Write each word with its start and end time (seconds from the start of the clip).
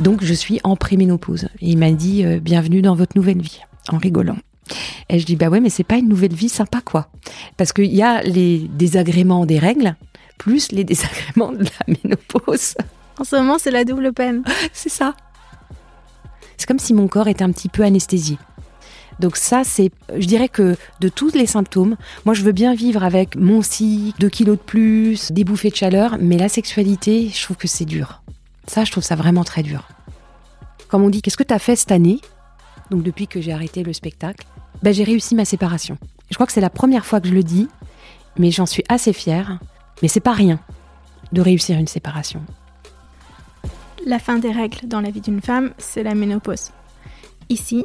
Donc 0.00 0.22
je 0.22 0.34
suis 0.34 0.60
en 0.64 0.76
préménopause. 0.76 1.44
Et 1.60 1.70
il 1.70 1.78
m'a 1.78 1.90
dit 1.90 2.24
euh, 2.24 2.38
bienvenue 2.38 2.82
dans 2.82 2.94
votre 2.94 3.16
nouvelle 3.16 3.40
vie, 3.40 3.60
en 3.90 3.96
rigolant. 3.96 4.36
Et 5.08 5.18
je 5.18 5.24
dis 5.24 5.34
bah 5.34 5.48
ouais, 5.48 5.60
mais 5.60 5.70
c'est 5.70 5.82
pas 5.82 5.96
une 5.96 6.08
nouvelle 6.08 6.34
vie 6.34 6.50
sympa 6.50 6.80
quoi. 6.84 7.08
Parce 7.56 7.72
qu'il 7.72 7.94
y 7.94 8.02
a 8.02 8.22
les 8.22 8.58
désagréments 8.58 9.46
des 9.46 9.58
règles, 9.58 9.96
plus 10.36 10.72
les 10.72 10.84
désagréments 10.84 11.52
de 11.52 11.64
la 11.64 11.94
ménopause. 12.04 12.74
En 13.18 13.24
ce 13.24 13.36
moment, 13.36 13.58
c'est 13.58 13.70
la 13.70 13.84
double 13.84 14.12
peine. 14.12 14.42
c'est 14.74 14.90
ça. 14.90 15.14
C'est 16.58 16.66
comme 16.66 16.78
si 16.78 16.92
mon 16.92 17.08
corps 17.08 17.28
était 17.28 17.44
un 17.44 17.52
petit 17.52 17.68
peu 17.70 17.82
anesthésié. 17.82 18.38
Donc 19.20 19.36
ça, 19.36 19.62
c'est, 19.64 19.90
je 20.16 20.26
dirais 20.26 20.48
que 20.48 20.76
de 21.00 21.08
tous 21.08 21.32
les 21.34 21.46
symptômes, 21.46 21.96
moi 22.24 22.34
je 22.34 22.42
veux 22.42 22.52
bien 22.52 22.74
vivre 22.74 23.04
avec 23.04 23.36
mon 23.36 23.62
cycle, 23.62 24.18
2 24.20 24.28
kilos 24.28 24.58
de 24.58 24.62
plus, 24.62 25.32
des 25.32 25.44
bouffées 25.44 25.70
de 25.70 25.76
chaleur, 25.76 26.16
mais 26.20 26.36
la 26.36 26.48
sexualité, 26.48 27.30
je 27.32 27.42
trouve 27.42 27.56
que 27.56 27.68
c'est 27.68 27.84
dur. 27.84 28.22
Ça, 28.66 28.84
je 28.84 28.90
trouve 28.90 29.04
ça 29.04 29.14
vraiment 29.14 29.44
très 29.44 29.62
dur. 29.62 29.88
Comme 30.88 31.02
on 31.02 31.10
dit, 31.10 31.22
qu'est-ce 31.22 31.36
que 31.36 31.42
tu 31.42 31.54
as 31.54 31.58
fait 31.58 31.76
cette 31.76 31.92
année? 31.92 32.20
Donc 32.90 33.02
depuis 33.02 33.26
que 33.26 33.40
j'ai 33.40 33.52
arrêté 33.52 33.82
le 33.82 33.92
spectacle, 33.92 34.46
ben, 34.82 34.92
j'ai 34.92 35.04
réussi 35.04 35.34
ma 35.34 35.44
séparation. 35.44 35.96
Je 36.30 36.34
crois 36.34 36.46
que 36.46 36.52
c'est 36.52 36.60
la 36.60 36.70
première 36.70 37.06
fois 37.06 37.20
que 37.20 37.28
je 37.28 37.34
le 37.34 37.42
dis, 37.42 37.68
mais 38.38 38.50
j'en 38.50 38.66
suis 38.66 38.84
assez 38.88 39.12
fière. 39.12 39.58
Mais 40.02 40.08
c'est 40.08 40.20
pas 40.20 40.32
rien 40.32 40.58
de 41.32 41.40
réussir 41.40 41.78
une 41.78 41.86
séparation. 41.86 42.42
La 44.06 44.18
fin 44.18 44.38
des 44.38 44.52
règles 44.52 44.86
dans 44.86 45.00
la 45.00 45.10
vie 45.10 45.20
d'une 45.20 45.40
femme, 45.40 45.72
c'est 45.78 46.02
la 46.02 46.14
ménopause. 46.14 46.70
Ici, 47.48 47.84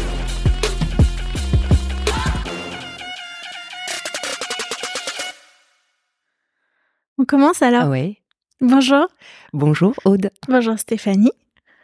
On 7.21 7.25
commence 7.25 7.61
alors 7.61 7.83
Ah 7.83 7.89
ouais. 7.89 8.17
Bonjour. 8.61 9.05
Bonjour 9.53 9.93
Aude. 10.05 10.31
Bonjour 10.47 10.79
Stéphanie. 10.79 11.31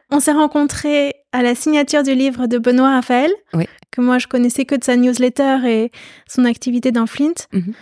On 0.09 0.19
s'est 0.19 0.31
rencontrés 0.31 1.13
à 1.31 1.43
la 1.43 1.53
signature 1.53 2.02
du 2.02 2.16
livre 2.16 2.47
de 2.47 2.57
Benoît 2.57 2.89
Raphaël, 2.89 3.30
Oui. 3.53 3.65
que 3.91 4.02
moi 4.02 4.17
je 4.17 4.25
connaissais 4.25 4.65
que 4.65 4.73
de 4.73 4.83
sa 4.83 4.95
newsletter 4.95 5.58
et 5.67 5.91
son 6.27 6.43
activité 6.45 6.91
dans 6.91 7.05
Flint. 7.05 7.35
Mhm. 7.53 7.73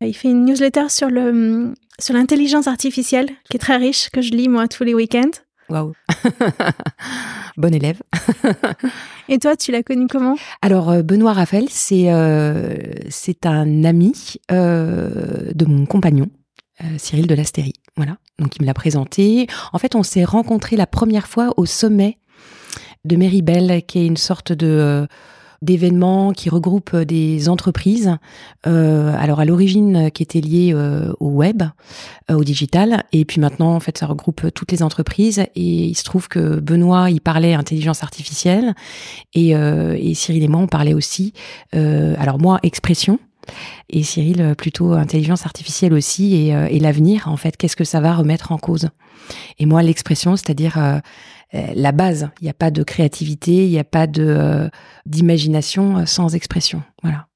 Il 0.00 0.14
fait 0.14 0.30
une 0.30 0.46
newsletter 0.46 0.88
sur 0.88 1.10
le 1.10 1.74
sur 1.98 2.14
l'intelligence 2.14 2.66
artificielle 2.66 3.28
qui 3.50 3.58
est 3.58 3.60
très 3.60 3.76
riche 3.76 4.08
que 4.08 4.22
je 4.22 4.30
lis 4.30 4.48
moi 4.48 4.66
tous 4.66 4.82
les 4.84 4.94
week-ends. 4.94 5.32
Waouh. 5.68 5.92
bon 7.58 7.74
élève. 7.74 8.00
Et 9.28 9.38
toi, 9.38 9.54
tu 9.54 9.70
l'as 9.70 9.82
connu 9.82 10.06
comment? 10.06 10.36
Alors 10.62 10.88
euh, 10.90 11.02
Benoît 11.02 11.34
Raphaël, 11.34 11.66
c'est 11.68 12.10
euh, 12.10 12.74
c'est 13.10 13.44
un 13.44 13.84
ami 13.84 14.36
euh, 14.50 15.50
de 15.54 15.66
mon 15.66 15.84
compagnon. 15.84 16.30
Euh, 16.82 16.84
Cyril 16.98 17.26
de 17.26 17.34
l'Astérie, 17.34 17.74
voilà. 17.96 18.16
Donc 18.38 18.56
il 18.56 18.62
me 18.62 18.66
l'a 18.66 18.74
présenté. 18.74 19.46
En 19.72 19.78
fait, 19.78 19.94
on 19.94 20.02
s'est 20.02 20.24
rencontrés 20.24 20.76
la 20.76 20.86
première 20.86 21.26
fois 21.26 21.52
au 21.56 21.66
sommet 21.66 22.18
de 23.04 23.16
Meribel, 23.16 23.82
qui 23.86 23.98
est 23.98 24.06
une 24.06 24.16
sorte 24.16 24.52
de 24.52 24.66
euh, 24.66 25.06
d'événement 25.60 26.32
qui 26.32 26.50
regroupe 26.50 26.90
euh, 26.92 27.04
des 27.04 27.48
entreprises. 27.48 28.16
euh, 28.66 29.14
alors 29.16 29.38
à 29.38 29.44
l'origine, 29.44 30.06
euh, 30.06 30.08
qui 30.08 30.24
était 30.24 30.40
lié 30.40 30.72
euh, 30.74 31.12
au 31.20 31.28
web, 31.28 31.62
euh, 32.30 32.34
au 32.34 32.42
digital, 32.42 33.04
et 33.12 33.24
puis 33.24 33.40
maintenant, 33.40 33.74
en 33.74 33.80
fait, 33.80 33.96
ça 33.98 34.06
regroupe 34.06 34.44
euh, 34.44 34.50
toutes 34.50 34.72
les 34.72 34.82
entreprises. 34.82 35.38
Et 35.54 35.86
il 35.86 35.94
se 35.94 36.02
trouve 36.02 36.26
que 36.26 36.58
Benoît, 36.58 37.10
il 37.10 37.20
parlait 37.20 37.54
intelligence 37.54 38.02
artificielle, 38.02 38.74
et, 39.34 39.50
et 39.50 40.14
Cyril 40.14 40.42
et 40.42 40.48
moi, 40.48 40.60
on 40.60 40.66
parlait 40.66 40.94
aussi. 40.94 41.32
alors 41.72 42.38
moi, 42.40 42.58
expression. 42.62 43.18
Et 43.90 44.02
Cyril, 44.02 44.40
euh, 44.40 44.54
plutôt 44.54 44.92
intelligence 44.92 45.46
artificielle 45.46 45.92
aussi, 45.92 46.34
et, 46.34 46.54
euh, 46.54 46.66
et 46.70 46.78
l'avenir, 46.78 47.28
en 47.28 47.36
fait, 47.36 47.56
qu'est-ce 47.56 47.76
que 47.76 47.84
ça 47.84 48.00
va 48.00 48.14
remettre 48.14 48.52
en 48.52 48.58
cause? 48.58 48.88
Et 49.58 49.66
moi, 49.66 49.82
l'expression, 49.82 50.36
c'est-à-dire 50.36 51.00
euh, 51.54 51.66
la 51.74 51.92
base. 51.92 52.30
Il 52.40 52.44
n'y 52.44 52.50
a 52.50 52.54
pas 52.54 52.70
de 52.70 52.82
créativité, 52.82 53.66
il 53.66 53.70
n'y 53.70 53.78
a 53.78 53.84
pas 53.84 54.06
de 54.06 54.24
euh, 54.26 54.68
d'imagination 55.04 56.06
sans 56.06 56.34
expression. 56.34 56.82
Voilà. 57.02 57.26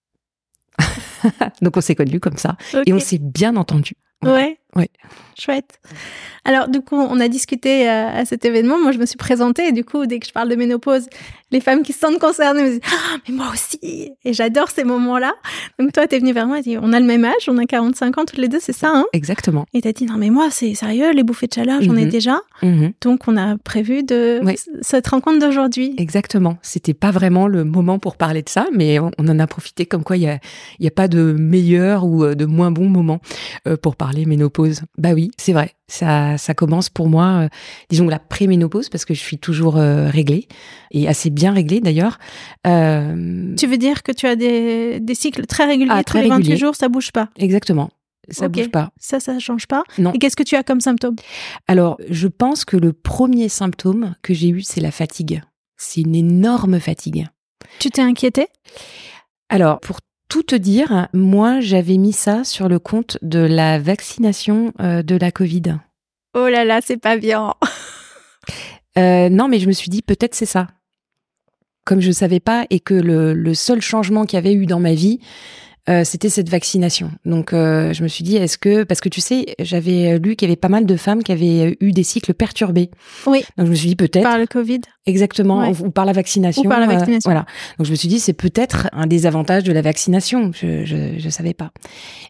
Donc 1.62 1.76
on 1.76 1.80
s'est 1.82 1.94
connus 1.94 2.20
comme 2.20 2.38
ça, 2.38 2.56
et 2.86 2.92
on 2.92 2.98
s'est 2.98 3.18
bien 3.18 3.56
entendu. 3.56 3.94
Ouais. 4.24 4.58
Ouais. 4.74 4.90
Chouette. 5.38 5.78
Alors, 6.44 6.68
du 6.68 6.80
coup, 6.82 6.96
on 6.96 7.18
a 7.20 7.28
discuté 7.28 7.88
euh, 7.88 8.08
à 8.08 8.24
cet 8.26 8.44
événement. 8.44 8.78
Moi, 8.78 8.92
je 8.92 8.98
me 8.98 9.06
suis 9.06 9.16
présentée. 9.16 9.68
Et 9.68 9.72
du 9.72 9.84
coup, 9.84 10.04
dès 10.06 10.18
que 10.18 10.26
je 10.26 10.32
parle 10.32 10.50
de 10.50 10.54
ménopause, 10.54 11.06
les 11.50 11.60
femmes 11.60 11.82
qui 11.82 11.94
se 11.94 12.00
sentent 12.00 12.18
concernées 12.18 12.62
me 12.62 12.68
disent 12.70 12.80
Ah, 12.84 13.16
mais 13.26 13.34
moi 13.34 13.46
aussi 13.52 14.12
Et 14.24 14.32
j'adore 14.34 14.68
ces 14.70 14.84
moments-là. 14.84 15.32
Donc, 15.78 15.92
toi, 15.92 16.06
t'es 16.06 16.18
venue 16.18 16.32
vers 16.32 16.46
moi 16.46 16.58
et 16.58 16.62
dit 16.62 16.76
On 16.78 16.92
a 16.92 17.00
le 17.00 17.06
même 17.06 17.24
âge, 17.24 17.48
on 17.48 17.56
a 17.56 17.64
45 17.64 18.18
ans 18.18 18.24
toutes 18.26 18.38
les 18.38 18.48
deux, 18.48 18.58
c'est 18.60 18.74
ça, 18.74 18.90
hein? 18.94 19.06
Exactement. 19.14 19.64
Et 19.72 19.80
t'as 19.80 19.92
dit 19.92 20.04
Non, 20.04 20.16
mais 20.18 20.28
moi, 20.30 20.48
c'est 20.50 20.74
sérieux, 20.74 21.10
les 21.12 21.22
bouffées 21.22 21.46
de 21.46 21.54
chaleur, 21.54 21.80
j'en 21.80 21.96
ai 21.96 22.04
Mhm. 22.04 22.10
déjà. 22.10 22.40
Mhm. 22.62 22.92
Donc, 23.00 23.20
on 23.28 23.36
a 23.38 23.56
prévu 23.56 24.02
de 24.02 24.40
cette 24.82 25.06
rencontre 25.06 25.38
d'aujourd'hui. 25.38 25.94
Exactement. 25.96 26.58
C'était 26.60 26.94
pas 26.94 27.12
vraiment 27.12 27.48
le 27.48 27.64
moment 27.64 27.98
pour 27.98 28.16
parler 28.16 28.42
de 28.42 28.48
ça, 28.50 28.66
mais 28.74 28.98
on 28.98 29.10
en 29.18 29.38
a 29.38 29.46
profité 29.46 29.86
comme 29.86 30.04
quoi 30.04 30.16
il 30.18 30.24
y 30.24 30.28
a, 30.28 30.38
il 30.80 30.84
y 30.84 30.88
a 30.88 30.90
pas 30.92 31.08
de 31.08 31.32
meilleur 31.38 32.04
ou 32.04 32.24
euh, 32.24 32.34
de 32.34 32.44
moins 32.44 32.70
bon 32.70 32.88
moment 32.90 33.20
euh, 33.66 33.76
pour 33.78 33.96
parler 33.96 34.05
ménopause. 34.12 34.82
Bah 34.98 35.12
oui, 35.14 35.30
c'est 35.38 35.52
vrai. 35.52 35.72
Ça, 35.88 36.36
ça 36.38 36.54
commence 36.54 36.88
pour 36.90 37.08
moi, 37.08 37.42
euh, 37.44 37.48
disons 37.90 38.08
la 38.08 38.18
préménopause, 38.18 38.88
parce 38.88 39.04
que 39.04 39.14
je 39.14 39.20
suis 39.20 39.38
toujours 39.38 39.76
euh, 39.76 40.08
réglée 40.08 40.48
et 40.90 41.08
assez 41.08 41.30
bien 41.30 41.52
réglée 41.52 41.80
d'ailleurs. 41.80 42.18
Euh, 42.66 43.54
Tu 43.56 43.66
veux 43.66 43.76
dire 43.78 44.02
que 44.02 44.12
tu 44.12 44.26
as 44.26 44.36
des, 44.36 45.00
des 45.00 45.14
cycles 45.14 45.46
très 45.46 45.64
réguliers, 45.66 45.90
Ah, 45.92 46.04
tous 46.04 46.12
très 46.12 46.22
les 46.22 46.28
28 46.28 46.36
réguliers. 46.42 46.56
jours, 46.56 46.74
ça 46.76 46.88
bouge 46.88 47.12
pas? 47.12 47.28
exactement. 47.36 47.90
Ça 48.28 48.48
bouge 48.48 48.70
pas. 48.72 48.90
Ça, 48.98 49.20
ça 49.20 49.38
change 49.38 49.68
pas? 49.68 49.84
Non. 49.98 50.12
Et 50.12 50.18
qu'est-ce 50.18 50.34
que 50.34 50.42
tu 50.42 50.56
as 50.56 50.64
comme 50.64 50.80
symptôme? 50.80 51.14
Alors, 51.68 51.96
je 52.10 52.26
pense 52.26 52.64
que 52.64 52.76
le 52.76 52.92
premier 52.92 53.48
symptôme 53.48 54.16
que 54.22 54.34
j'ai 54.34 54.48
eu, 54.48 54.62
c'est 54.62 54.80
la 54.80 54.90
fatigue. 54.90 55.42
C'est 55.76 56.00
une 56.00 56.16
énorme 56.16 56.80
fatigue. 56.80 57.28
Tu 57.78 57.88
t'es 57.90 58.02
inquiété 58.02 58.48
Alors, 59.48 59.78
pour 59.78 59.98
tout 60.28 60.42
te 60.42 60.56
dire, 60.56 61.08
moi, 61.12 61.60
j'avais 61.60 61.96
mis 61.96 62.12
ça 62.12 62.44
sur 62.44 62.68
le 62.68 62.78
compte 62.78 63.18
de 63.22 63.38
la 63.38 63.78
vaccination 63.78 64.72
euh, 64.80 65.02
de 65.02 65.16
la 65.16 65.30
Covid. 65.30 65.78
Oh 66.34 66.48
là 66.48 66.64
là, 66.64 66.80
c'est 66.82 67.00
pas 67.00 67.16
bien. 67.16 67.54
Euh, 68.98 69.28
non, 69.28 69.46
mais 69.46 69.58
je 69.58 69.66
me 69.66 69.72
suis 69.72 69.90
dit, 69.90 70.00
peut-être 70.00 70.34
c'est 70.34 70.46
ça. 70.46 70.68
Comme 71.84 72.00
je 72.00 72.08
ne 72.08 72.12
savais 72.14 72.40
pas 72.40 72.64
et 72.70 72.80
que 72.80 72.94
le, 72.94 73.34
le 73.34 73.52
seul 73.52 73.82
changement 73.82 74.24
qu'il 74.24 74.38
y 74.38 74.38
avait 74.38 74.54
eu 74.54 74.64
dans 74.64 74.80
ma 74.80 74.94
vie, 74.94 75.20
euh, 75.88 76.02
c'était 76.04 76.28
cette 76.28 76.48
vaccination. 76.48 77.10
Donc, 77.24 77.52
euh, 77.52 77.92
je 77.92 78.02
me 78.02 78.08
suis 78.08 78.24
dit, 78.24 78.36
est-ce 78.36 78.58
que... 78.58 78.82
Parce 78.84 79.00
que 79.00 79.08
tu 79.08 79.20
sais, 79.20 79.54
j'avais 79.60 80.18
lu 80.18 80.34
qu'il 80.36 80.48
y 80.48 80.50
avait 80.50 80.56
pas 80.56 80.68
mal 80.68 80.84
de 80.86 80.96
femmes 80.96 81.22
qui 81.22 81.30
avaient 81.32 81.76
eu 81.80 81.92
des 81.92 82.02
cycles 82.02 82.34
perturbés. 82.34 82.90
Oui. 83.26 83.44
Donc, 83.56 83.66
je 83.66 83.70
me 83.70 83.76
suis 83.76 83.88
dit, 83.88 83.96
peut-être... 83.96 84.24
Par 84.24 84.38
le 84.38 84.46
Covid. 84.46 84.80
Exactement, 85.06 85.60
Ouais. 85.60 85.68
ou, 85.80 85.86
ou 85.86 85.90
par 85.90 86.04
la 86.04 86.12
vaccination. 86.12 86.62
Ou 86.62 86.68
par 86.68 86.80
la 86.80 86.86
euh, 86.86 86.92
vaccination. 86.96 87.30
voilà. 87.30 87.46
Donc 87.78 87.86
je 87.86 87.92
me 87.92 87.96
suis 87.96 88.08
dit, 88.08 88.18
c'est 88.18 88.32
peut-être 88.32 88.88
un 88.92 89.06
des 89.06 89.26
avantages 89.26 89.62
de 89.62 89.72
la 89.72 89.80
vaccination. 89.80 90.50
Je, 90.52 90.84
je, 90.84 91.18
je 91.18 91.28
savais 91.28 91.54
pas. 91.54 91.70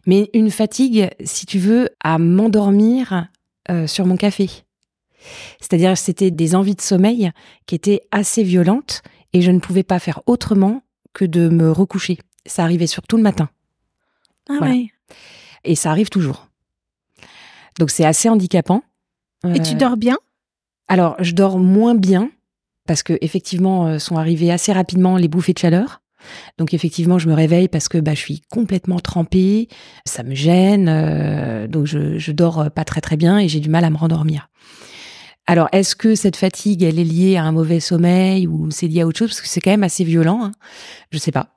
Mais 0.06 0.28
une 0.34 0.50
fatigue, 0.50 1.08
si 1.24 1.46
tu 1.46 1.58
veux, 1.58 1.88
à 2.04 2.18
m'endormir 2.18 3.28
euh, 3.70 3.86
sur 3.86 4.04
mon 4.04 4.16
café. 4.16 4.50
C'est-à-dire, 5.60 5.96
c'était 5.96 6.30
des 6.30 6.54
envies 6.54 6.74
de 6.74 6.80
sommeil 6.82 7.30
qui 7.66 7.74
étaient 7.74 8.02
assez 8.12 8.42
violentes 8.42 9.02
et 9.32 9.40
je 9.40 9.50
ne 9.50 9.58
pouvais 9.58 9.82
pas 9.82 9.98
faire 9.98 10.20
autrement 10.26 10.82
que 11.14 11.24
de 11.24 11.48
me 11.48 11.72
recoucher. 11.72 12.18
Ça 12.46 12.62
arrivait 12.64 12.86
surtout 12.86 13.16
le 13.16 13.22
matin 13.22 13.48
Ah 14.48 14.54
Voilà. 14.58 14.74
ouais. 14.74 14.86
et 15.64 15.74
ça 15.74 15.90
arrive 15.90 16.08
toujours. 16.08 16.48
Donc 17.78 17.90
c'est 17.90 18.04
assez 18.04 18.28
handicapant. 18.28 18.82
Et 19.54 19.60
tu 19.60 19.74
Euh, 19.74 19.78
dors 19.78 19.96
bien? 19.96 20.16
alors, 20.88 21.16
je 21.20 21.32
dors 21.32 21.58
moins 21.58 21.94
bien 21.94 22.30
parce 22.86 23.02
que 23.02 23.18
effectivement 23.20 23.86
euh, 23.86 23.98
sont 23.98 24.16
arrivées 24.16 24.50
assez 24.52 24.72
rapidement 24.72 25.16
les 25.16 25.28
bouffées 25.28 25.52
de 25.52 25.58
chaleur. 25.58 26.00
Donc 26.58 26.74
effectivement, 26.74 27.18
je 27.18 27.28
me 27.28 27.34
réveille 27.34 27.68
parce 27.68 27.88
que 27.88 27.98
bah, 27.98 28.14
je 28.14 28.20
suis 28.20 28.40
complètement 28.50 28.98
trempée, 28.98 29.68
ça 30.04 30.22
me 30.22 30.34
gêne, 30.34 30.88
euh, 30.88 31.66
donc 31.68 31.86
je, 31.86 32.18
je 32.18 32.32
dors 32.32 32.60
euh, 32.60 32.68
pas 32.68 32.84
très 32.84 33.00
très 33.00 33.16
bien 33.16 33.38
et 33.38 33.48
j'ai 33.48 33.60
du 33.60 33.68
mal 33.68 33.84
à 33.84 33.90
me 33.90 33.96
rendormir. 33.96 34.48
Alors, 35.48 35.68
est-ce 35.70 35.94
que 35.94 36.16
cette 36.16 36.34
fatigue, 36.36 36.82
elle 36.82 36.98
est 36.98 37.04
liée 37.04 37.36
à 37.36 37.44
un 37.44 37.52
mauvais 37.52 37.78
sommeil 37.78 38.48
ou 38.48 38.70
c'est 38.72 38.88
lié 38.88 39.02
à 39.02 39.06
autre 39.06 39.18
chose? 39.18 39.28
Parce 39.28 39.40
que 39.40 39.46
c'est 39.46 39.60
quand 39.60 39.70
même 39.70 39.84
assez 39.84 40.02
violent, 40.02 40.42
hein. 40.44 40.52
je 41.12 41.18
sais 41.18 41.30
pas. 41.30 41.55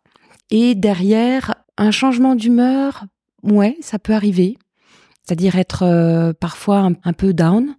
Et 0.52 0.76
derrière, 0.76 1.56
un 1.78 1.92
changement 1.92 2.36
d'humeur, 2.36 3.06
ouais, 3.44 3.78
ça 3.82 4.00
peut 4.00 4.14
arriver. 4.14 4.58
c'est-à-dire 5.24 5.58
être 5.58 5.84
euh, 5.84 6.34
parfois 6.34 6.80
un, 6.80 6.94
un, 7.04 7.14
peu 7.14 7.34
down 7.34 7.76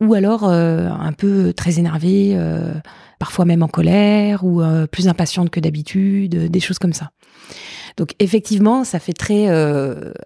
ou 0.00 0.14
alors 0.14 0.44
euh, 0.44 0.88
un 0.88 1.12
peu 1.12 1.52
très 1.52 1.78
énervée, 1.78 2.32
euh, 2.34 2.74
parfois 3.18 3.44
même 3.44 3.62
en 3.62 3.68
colère 3.68 4.44
ou 4.44 4.60
euh, 4.60 4.86
plus 4.86 5.08
impatiente 5.08 5.50
que 5.50 5.60
d'habitude, 5.60 6.50
des 6.50 6.60
choses 6.60 6.78
comme 6.78 6.92
ça. 6.92 7.10
Donc 7.96 8.10
effectivement, 8.18 8.84
ça 8.84 8.98
fait 8.98 9.14
très 9.14 9.48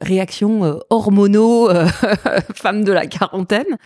réaction 0.01 0.81
hormonaux, 0.91 1.69
femme 2.55 2.83
de 2.83 2.91
la 2.91 3.07
quarantaine. 3.07 3.79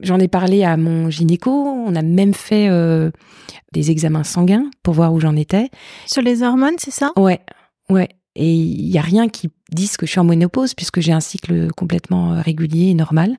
J'en 0.00 0.18
ai 0.18 0.28
parlé 0.28 0.64
à 0.64 0.76
mon 0.76 1.10
gynéco. 1.10 1.50
On 1.50 1.94
a 1.96 2.02
même 2.02 2.34
fait 2.34 2.68
des 3.72 3.90
examens 3.90 4.24
sanguins 4.24 4.70
pour 4.82 4.94
voir 4.94 5.12
où 5.12 5.20
j'en 5.20 5.34
étais. 5.34 5.70
Sur 6.06 6.22
les 6.22 6.42
hormones, 6.42 6.76
c'est 6.78 6.92
ça? 6.92 7.12
Ouais, 7.16 7.40
ouais. 7.90 8.08
Et 8.36 8.54
il 8.54 8.88
y 8.88 8.98
a 8.98 9.02
rien 9.02 9.28
qui 9.28 9.50
dise 9.70 9.96
que 9.96 10.06
je 10.06 10.12
suis 10.12 10.20
en 10.20 10.24
ménopause 10.24 10.74
puisque 10.74 11.00
j'ai 11.00 11.12
un 11.12 11.20
cycle 11.20 11.72
complètement 11.72 12.40
régulier 12.40 12.90
et 12.90 12.94
normal. 12.94 13.36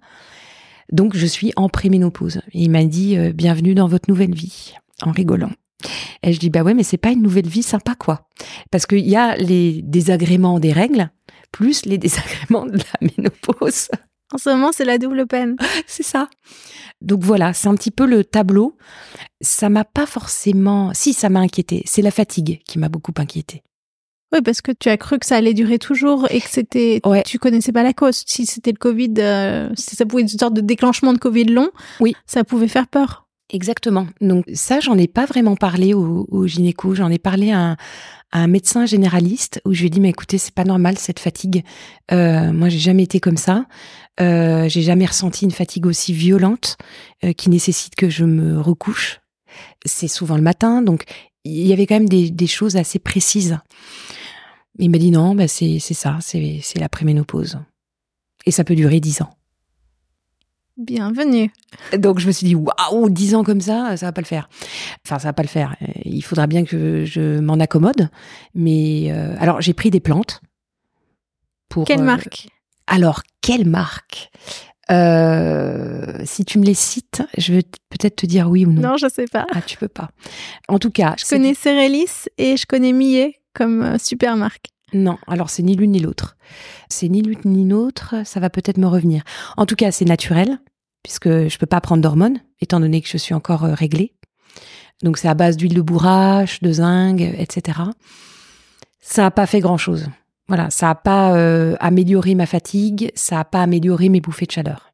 Donc 0.92 1.16
je 1.16 1.26
suis 1.26 1.54
en 1.56 1.70
préménopause. 1.70 2.42
Et 2.54 2.64
il 2.64 2.70
m'a 2.72 2.84
dit 2.84 3.18
euh, 3.18 3.32
bienvenue 3.32 3.76
dans 3.76 3.88
votre 3.88 4.10
nouvelle 4.10 4.34
vie 4.34 4.74
en 5.02 5.12
rigolant. 5.12 5.52
Et 6.24 6.34
je 6.34 6.40
dis 6.40 6.50
bah 6.50 6.64
ouais 6.64 6.74
mais 6.74 6.84
c'est 6.84 6.98
pas 6.98 7.12
une 7.12 7.22
nouvelle 7.22 7.48
vie 7.48 7.64
sympa 7.64 7.96
quoi. 7.96 8.28
Parce 8.72 8.86
qu'il 8.86 9.08
y 9.08 9.16
a 9.16 9.38
les 9.38 9.82
désagréments 9.84 10.60
des 10.60 10.74
règles 10.74 11.10
plus 11.52 11.86
les 11.86 11.98
désagréments 11.98 12.66
de 12.66 12.78
la 12.78 13.08
ménopause. 13.18 13.90
En 14.34 14.38
ce 14.38 14.50
moment, 14.50 14.72
c'est 14.72 14.86
la 14.86 14.98
double 14.98 15.26
peine. 15.26 15.56
c'est 15.88 16.04
ça. 16.04 16.30
Donc 17.02 17.24
voilà, 17.24 17.54
c'est 17.54 17.68
un 17.68 17.76
petit 17.76 17.92
peu 17.92 18.06
le 18.06 18.24
tableau. 18.24 18.78
Ça 19.42 19.70
m'a 19.70 19.86
pas 19.86 20.06
forcément. 20.06 20.92
Si, 20.94 21.14
ça 21.14 21.30
m'a 21.30 21.40
inquiété. 21.40 21.84
C'est 21.86 22.02
la 22.02 22.12
fatigue 22.12 22.62
qui 22.66 22.78
m'a 22.80 22.90
beaucoup 22.90 23.14
inquiété. 23.18 23.64
Oui, 24.32 24.42
parce 24.44 24.62
que 24.62 24.72
tu 24.72 24.90
as 24.90 24.98
cru 24.98 25.18
que 25.18 25.26
ça 25.26 25.38
allait 25.38 25.56
durer 25.56 25.80
toujours 25.80 26.28
et 26.30 26.40
que 26.40 26.50
c'était, 26.50 27.02
ouais. 27.04 27.24
tu 27.24 27.40
connaissais 27.40 27.72
pas 27.72 27.82
la 27.82 27.94
cause. 27.94 28.24
Si 28.28 28.46
c'était 28.46 28.72
le 28.72 28.78
Covid, 28.78 29.14
euh, 29.18 29.70
si 29.76 29.96
ça 29.96 30.06
pouvait 30.06 30.22
être 30.22 30.32
une 30.32 30.40
sorte 30.40 30.54
de 30.54 30.62
déclenchement 30.62 31.14
de 31.14 31.18
Covid 31.18 31.46
long, 31.46 31.72
oui, 32.00 32.16
ça 32.28 32.44
pouvait 32.44 32.68
faire 32.68 32.88
peur. 32.88 33.26
Exactement. 33.52 34.06
Donc 34.22 34.46
ça, 34.54 34.80
j'en 34.80 34.96
ai 35.00 35.08
pas 35.08 35.26
vraiment 35.26 35.56
parlé 35.56 35.96
au, 35.96 36.28
au 36.30 36.46
gynéco. 36.46 36.94
J'en 36.94 37.10
ai 37.10 37.18
parlé 37.18 37.50
à 37.50 37.60
un, 37.60 37.78
à 38.32 38.40
un, 38.40 38.48
médecin 38.48 38.86
généraliste 38.86 39.62
où 39.66 39.74
je 39.74 39.82
lui 39.82 39.88
ai 39.88 39.90
dit 39.90 40.00
mais 40.00 40.10
écoutez, 40.10 40.38
c'est 40.38 40.54
pas 40.54 40.64
normal 40.64 40.98
cette 40.98 41.20
fatigue. 41.20 41.64
Euh, 42.12 42.52
moi, 42.52 42.70
j'ai 42.70 42.80
jamais 42.80 43.04
été 43.04 43.20
comme 43.20 43.38
ça. 43.38 43.66
Euh, 44.22 44.68
j'ai 44.68 44.82
jamais 44.82 45.06
ressenti 45.06 45.46
une 45.46 45.52
fatigue 45.52 45.86
aussi 45.86 46.14
violente 46.14 46.78
euh, 47.24 47.34
qui 47.34 47.50
nécessite 47.50 47.96
que 47.96 48.10
je 48.10 48.26
me 48.26 48.60
recouche. 48.60 49.22
C'est 49.86 50.08
souvent 50.08 50.36
le 50.36 50.42
matin, 50.42 50.82
donc 50.82 51.06
il 51.44 51.66
y 51.66 51.74
avait 51.74 51.88
quand 51.88 51.96
même 51.96 52.10
des, 52.10 52.48
choses 52.48 52.76
assez 52.76 53.00
précises. 53.00 53.58
Il 54.78 54.90
m'a 54.90 54.98
dit 54.98 55.12
non, 55.12 55.36
bah 55.36 55.48
c'est 55.48 55.80
ça, 55.80 56.20
c'est 56.22 56.62
la 56.76 56.90
préménopause. 56.90 57.60
Et 58.46 58.52
ça 58.52 58.64
peut 58.64 58.76
durer 58.76 59.00
dix 59.00 59.22
ans. 59.22 59.39
Bienvenue. 60.80 61.52
Donc 61.98 62.20
je 62.20 62.28
me 62.28 62.32
suis 62.32 62.48
dit 62.48 62.56
waouh, 62.56 63.10
dix 63.10 63.36
ans 63.36 63.44
comme 63.44 63.60
ça, 63.60 63.98
ça 63.98 64.06
va 64.06 64.12
pas 64.14 64.22
le 64.22 64.26
faire. 64.26 64.48
Enfin, 65.06 65.20
ça 65.20 65.28
va 65.28 65.34
pas 65.34 65.44
le 65.44 65.50
faire. 65.50 65.76
Il 66.06 66.22
faudra 66.22 66.48
bien 66.48 66.64
que 66.64 67.04
je 67.04 67.40
m'en 67.40 67.60
accommode. 67.60 68.10
Mais 68.56 69.12
euh, 69.12 69.36
alors 69.40 69.60
j'ai 69.60 69.74
pris 69.74 69.90
des 69.90 70.00
plantes. 70.00 70.42
Pour, 71.68 71.84
quelle 71.84 72.00
euh, 72.00 72.06
marque? 72.06 72.48
Alors 72.88 73.24
quelle 73.42 73.68
marque? 73.68 74.32
Euh, 74.90 76.22
si 76.24 76.46
tu 76.46 76.58
me 76.58 76.64
les 76.64 76.74
cites, 76.74 77.24
je 77.38 77.56
vais 77.56 77.64
peut-être 77.90 78.16
te 78.16 78.26
dire 78.26 78.50
oui 78.50 78.66
ou 78.66 78.72
non. 78.72 78.92
Non, 78.92 78.98
je 78.98 79.08
sais 79.10 79.28
pas. 79.28 79.46
Ah, 79.54 79.62
tu 79.62 79.78
peux 79.78 79.90
pas. 79.90 80.10
En 80.70 80.80
tout 80.80 80.92
cas, 80.92 81.14
je 81.18 81.26
connais 81.26 81.56
Cérélis 81.56 82.30
et 82.38 82.56
je 82.56 82.66
connais 82.66 82.94
Millet 82.94 83.36
comme 83.54 83.84
euh, 83.84 83.98
super 83.98 84.38
marque. 84.38 84.68
Non, 84.94 85.18
alors 85.28 85.50
c'est 85.50 85.64
ni 85.64 85.76
l'une 85.76 85.92
ni 85.92 86.00
l'autre. 86.00 86.36
C'est 86.90 87.08
ni 87.10 87.22
l'une 87.22 87.40
ni 87.46 87.68
l'autre, 87.68 88.16
ça 88.26 88.40
va 88.40 88.50
peut-être 88.50 88.78
me 88.78 88.88
revenir. 88.88 89.24
En 89.58 89.66
tout 89.66 89.76
cas, 89.76 89.92
c'est 89.92 90.06
naturel, 90.06 90.60
puisque 91.04 91.28
je 91.30 91.58
peux 91.58 91.66
pas 91.66 91.82
prendre 91.82 92.02
d'hormones, 92.02 92.40
étant 92.62 92.80
donné 92.80 93.02
que 93.02 93.08
je 93.08 93.18
suis 93.18 93.34
encore 93.34 93.64
euh, 93.66 93.74
réglée. 93.74 94.14
Donc 95.04 95.18
c'est 95.18 95.28
à 95.30 95.34
base 95.34 95.56
d'huile 95.58 95.74
de 95.76 95.82
bourrache, 95.82 96.62
de 96.62 96.72
zinc, 96.72 97.22
etc. 97.22 97.80
Ça 99.02 99.22
n'a 99.24 99.32
pas 99.32 99.46
fait 99.46 99.60
grand-chose. 99.62 100.08
Voilà, 100.48 100.70
ça 100.72 100.88
n'a 100.88 100.96
pas 100.96 101.36
euh, 101.36 101.76
amélioré 101.80 102.36
ma 102.36 102.46
fatigue, 102.46 103.12
ça 103.16 103.36
n'a 103.38 103.46
pas 103.46 103.62
amélioré 103.62 104.10
mes 104.10 104.20
bouffées 104.20 104.46
de 104.46 104.52
chaleur. 104.52 104.92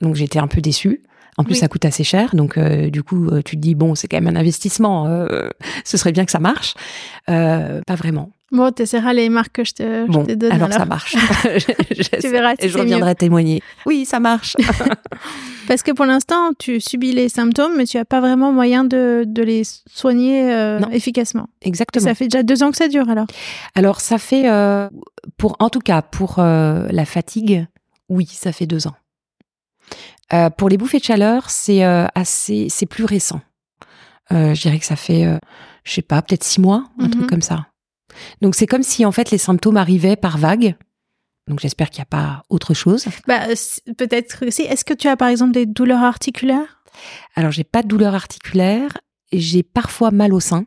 Donc 0.00 0.14
j'étais 0.16 0.38
un 0.40 0.48
peu 0.48 0.60
déçue. 0.60 1.04
En 1.36 1.44
plus, 1.44 1.54
Oui. 1.54 1.58
ça 1.60 1.68
coûte 1.68 1.84
assez 1.84 2.04
cher, 2.04 2.34
donc 2.34 2.58
euh, 2.58 2.90
du 2.90 3.02
coup, 3.02 3.30
tu 3.42 3.56
te 3.56 3.60
dis 3.60 3.74
bon, 3.74 3.94
c'est 3.94 4.08
quand 4.08 4.20
même 4.20 4.36
un 4.36 4.38
investissement. 4.38 5.06
euh, 5.06 5.48
ce 5.84 5.96
serait 5.96 6.12
bien 6.12 6.24
que 6.26 6.32
ça 6.32 6.40
marche. 6.40 6.74
Pas 7.26 7.94
vraiment. 7.96 8.30
Bon, 8.52 8.72
t'essaieras 8.72 9.12
les 9.12 9.28
marques 9.28 9.52
que 9.52 9.64
je 9.64 9.72
te, 9.74 10.06
je 10.06 10.10
Bon, 10.12 10.24
te 10.26 10.32
donne. 10.32 10.50
alors, 10.52 10.66
alors. 10.66 10.78
ça 10.78 10.84
marche. 10.84 11.14
Tu 12.20 12.28
verras 12.28 12.54
si 12.58 12.66
Et 12.66 12.68
je 12.68 12.78
reviendrai 12.78 13.14
témoigner. 13.14 13.62
Oui, 13.86 14.04
ça 14.04 14.18
marche. 14.20 14.56
Parce 15.68 15.84
que 15.84 15.92
pour 15.92 16.04
l'instant, 16.04 16.50
tu 16.58 16.80
subis 16.80 17.12
les 17.12 17.28
symptômes, 17.28 17.74
mais 17.76 17.84
tu 17.84 17.96
n'as 17.96 18.04
pas 18.04 18.20
vraiment 18.20 18.50
moyen 18.52 18.82
de, 18.82 19.22
de 19.24 19.42
les 19.44 19.62
soigner 19.88 20.52
euh, 20.52 20.80
efficacement. 20.90 21.48
Exactement. 21.62 22.04
Ça 22.04 22.14
fait 22.16 22.24
déjà 22.26 22.42
deux 22.42 22.62
ans 22.64 22.72
que 22.72 22.76
ça 22.76 22.88
dure 22.88 23.08
alors. 23.08 23.26
Alors 23.76 24.00
ça 24.00 24.18
fait, 24.18 24.50
euh, 24.50 24.88
pour 25.36 25.54
en 25.60 25.68
tout 25.70 25.78
cas 25.78 26.02
pour 26.02 26.40
euh, 26.40 26.88
la 26.90 27.04
fatigue, 27.04 27.66
oui, 28.08 28.26
ça 28.26 28.50
fait 28.50 28.66
deux 28.66 28.88
ans. 28.88 28.96
Pour 30.58 30.68
les 30.68 30.76
bouffées 30.76 30.98
de 30.98 31.04
chaleur, 31.04 31.50
c'est 31.50 31.82
assez, 31.82 32.68
c'est 32.70 32.86
plus 32.86 33.04
récent. 33.04 33.40
Je 34.30 34.60
dirais 34.60 34.78
que 34.78 34.84
ça 34.86 34.94
fait, 34.94 35.26
je 35.82 35.92
sais 35.92 36.02
pas, 36.02 36.22
peut-être 36.22 36.44
six 36.44 36.60
mois, 36.60 36.84
un 37.00 37.04
Mhm. 37.06 37.10
truc 37.10 37.26
comme 37.28 37.42
ça. 37.42 37.66
Donc 38.40 38.54
c'est 38.54 38.66
comme 38.66 38.82
si 38.82 39.04
en 39.04 39.12
fait 39.12 39.30
les 39.30 39.38
symptômes 39.38 39.76
arrivaient 39.76 40.16
par 40.16 40.38
vagues. 40.38 40.76
Donc 41.46 41.60
j'espère 41.60 41.90
qu'il 41.90 42.00
n'y 42.00 42.04
a 42.04 42.06
pas 42.06 42.42
autre 42.48 42.74
chose. 42.74 43.06
Bah, 43.26 43.40
peut-être 43.96 44.40
que 44.40 44.50
si. 44.50 44.62
Est-ce 44.62 44.84
que 44.84 44.94
tu 44.94 45.08
as 45.08 45.16
par 45.16 45.28
exemple 45.28 45.52
des 45.52 45.66
douleurs 45.66 46.02
articulaires? 46.02 46.82
Alors 47.34 47.50
j'ai 47.50 47.64
pas 47.64 47.82
de 47.82 47.88
douleur 47.88 48.14
articulaire, 48.14 48.98
et 49.32 49.40
j'ai 49.40 49.62
parfois 49.62 50.10
mal 50.10 50.32
au 50.32 50.40
sein, 50.40 50.64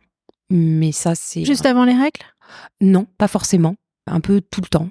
mais 0.50 0.92
ça 0.92 1.16
c'est 1.16 1.46
juste 1.46 1.66
avant 1.66 1.86
les 1.86 1.94
règles? 1.94 2.22
Non, 2.82 3.08
pas 3.18 3.28
forcément. 3.28 3.76
Un 4.06 4.20
peu 4.20 4.42
tout 4.42 4.60
le 4.62 4.68
temps. 4.68 4.90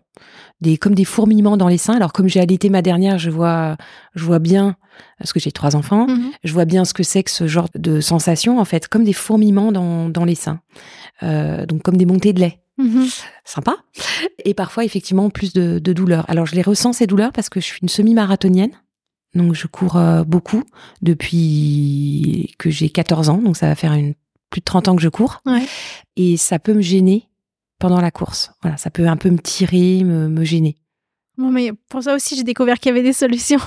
Des, 0.62 0.78
comme 0.78 0.94
des 0.94 1.04
fourmillements 1.04 1.56
dans 1.58 1.68
les 1.68 1.76
seins. 1.78 1.94
Alors, 1.96 2.12
comme 2.14 2.28
j'ai 2.28 2.40
allaité 2.40 2.70
ma 2.70 2.80
dernière, 2.80 3.18
je 3.18 3.28
vois, 3.30 3.76
je 4.14 4.24
vois 4.24 4.38
bien, 4.38 4.76
parce 5.18 5.32
que 5.34 5.40
j'ai 5.40 5.52
trois 5.52 5.76
enfants, 5.76 6.06
Mhm. 6.06 6.30
je 6.44 6.52
vois 6.52 6.64
bien 6.64 6.84
ce 6.86 6.94
que 6.94 7.02
c'est 7.02 7.22
que 7.22 7.30
ce 7.30 7.46
genre 7.46 7.68
de 7.74 8.00
sensation, 8.00 8.58
en 8.58 8.64
fait, 8.64 8.88
comme 8.88 9.04
des 9.04 9.12
fourmillements 9.12 9.70
dans, 9.70 10.08
dans 10.08 10.24
les 10.24 10.34
seins. 10.34 10.60
Euh, 11.22 11.66
donc, 11.66 11.82
comme 11.82 11.96
des 11.98 12.06
montées 12.06 12.32
de 12.32 12.40
lait. 12.40 12.60
Mhm. 12.78 13.06
Sympa. 13.44 13.76
Et 14.46 14.54
parfois, 14.54 14.84
effectivement, 14.84 15.28
plus 15.28 15.52
de, 15.52 15.78
de 15.78 15.92
douleurs. 15.92 16.24
Alors, 16.30 16.46
je 16.46 16.54
les 16.54 16.62
ressens, 16.62 16.94
ces 16.94 17.06
douleurs, 17.06 17.32
parce 17.32 17.50
que 17.50 17.60
je 17.60 17.66
suis 17.66 17.78
une 17.82 17.88
semi-marathonienne. 17.90 18.72
Donc, 19.34 19.54
je 19.54 19.66
cours 19.66 19.96
euh, 19.96 20.24
beaucoup 20.24 20.62
depuis 21.32 22.54
que 22.58 22.70
j'ai 22.70 22.88
14 22.90 23.28
ans. 23.28 23.38
Donc, 23.38 23.56
ça 23.56 23.66
va 23.68 23.74
faire 23.74 23.92
une, 23.92 24.14
plus 24.50 24.60
de 24.60 24.64
30 24.64 24.88
ans 24.88 24.96
que 24.96 25.02
je 25.02 25.08
cours 25.08 25.40
Ouais. 25.46 25.64
et 26.16 26.36
ça 26.36 26.58
peut 26.58 26.74
me 26.74 26.80
gêner 26.82 27.28
pendant 27.82 28.00
la 28.00 28.10
course. 28.10 28.50
Voilà, 28.62 28.76
ça 28.78 28.90
peut 28.90 29.06
un 29.06 29.16
peu 29.16 29.28
me 29.30 29.38
tirer, 29.38 30.04
me, 30.04 30.28
me 30.28 30.44
gêner. 30.44 30.78
Bon, 31.36 31.50
mais 31.50 31.72
pour 31.88 32.02
ça 32.02 32.14
aussi, 32.14 32.36
j'ai 32.36 32.44
découvert 32.44 32.78
qu'il 32.78 32.90
y 32.90 32.92
avait 32.94 33.02
des 33.02 33.12
solutions. 33.12 33.58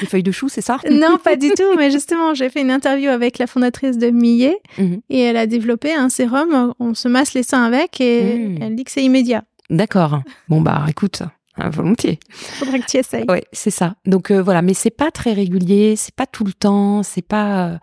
Les 0.00 0.06
feuilles 0.06 0.22
de 0.22 0.30
chou, 0.32 0.48
c'est 0.48 0.62
ça? 0.62 0.78
Non, 0.90 1.18
pas 1.22 1.36
du 1.36 1.50
tout. 1.50 1.74
Mais 1.76 1.90
justement, 1.90 2.32
j'ai 2.32 2.48
fait 2.48 2.62
une 2.62 2.70
interview 2.70 3.10
avec 3.10 3.36
la 3.38 3.46
fondatrice 3.46 3.98
de 3.98 4.08
Millet 4.08 4.56
Mhm. 4.78 5.00
et 5.10 5.20
elle 5.20 5.36
a 5.36 5.46
développé 5.46 5.92
un 5.94 6.08
sérum. 6.08 6.72
On 6.78 6.94
se 6.94 7.06
masse 7.08 7.34
les 7.34 7.42
seins 7.42 7.64
avec 7.64 8.00
et 8.00 8.38
Mhm. 8.38 8.58
elle 8.62 8.76
dit 8.76 8.84
que 8.84 8.90
c'est 8.90 9.04
immédiat. 9.04 9.44
D'accord. 9.68 10.22
Bon 10.48 10.62
bah 10.62 10.86
écoute, 10.88 11.22
volontiers. 11.58 12.18
Faudrait 12.30 12.80
que 12.80 12.86
tu 12.86 12.96
essayes. 12.96 13.24
Ouais, 13.28 13.44
c'est 13.52 13.70
ça. 13.70 13.96
Donc 14.06 14.30
euh, 14.30 14.40
voilà, 14.42 14.62
mais 14.62 14.72
c'est 14.74 14.88
pas 14.90 15.10
très 15.10 15.32
régulier, 15.34 15.96
c'est 15.96 16.14
pas 16.14 16.26
tout 16.26 16.44
le 16.44 16.52
temps, 16.54 17.02
c'est 17.02 17.20
pas. 17.26 17.68
euh, 17.68 17.78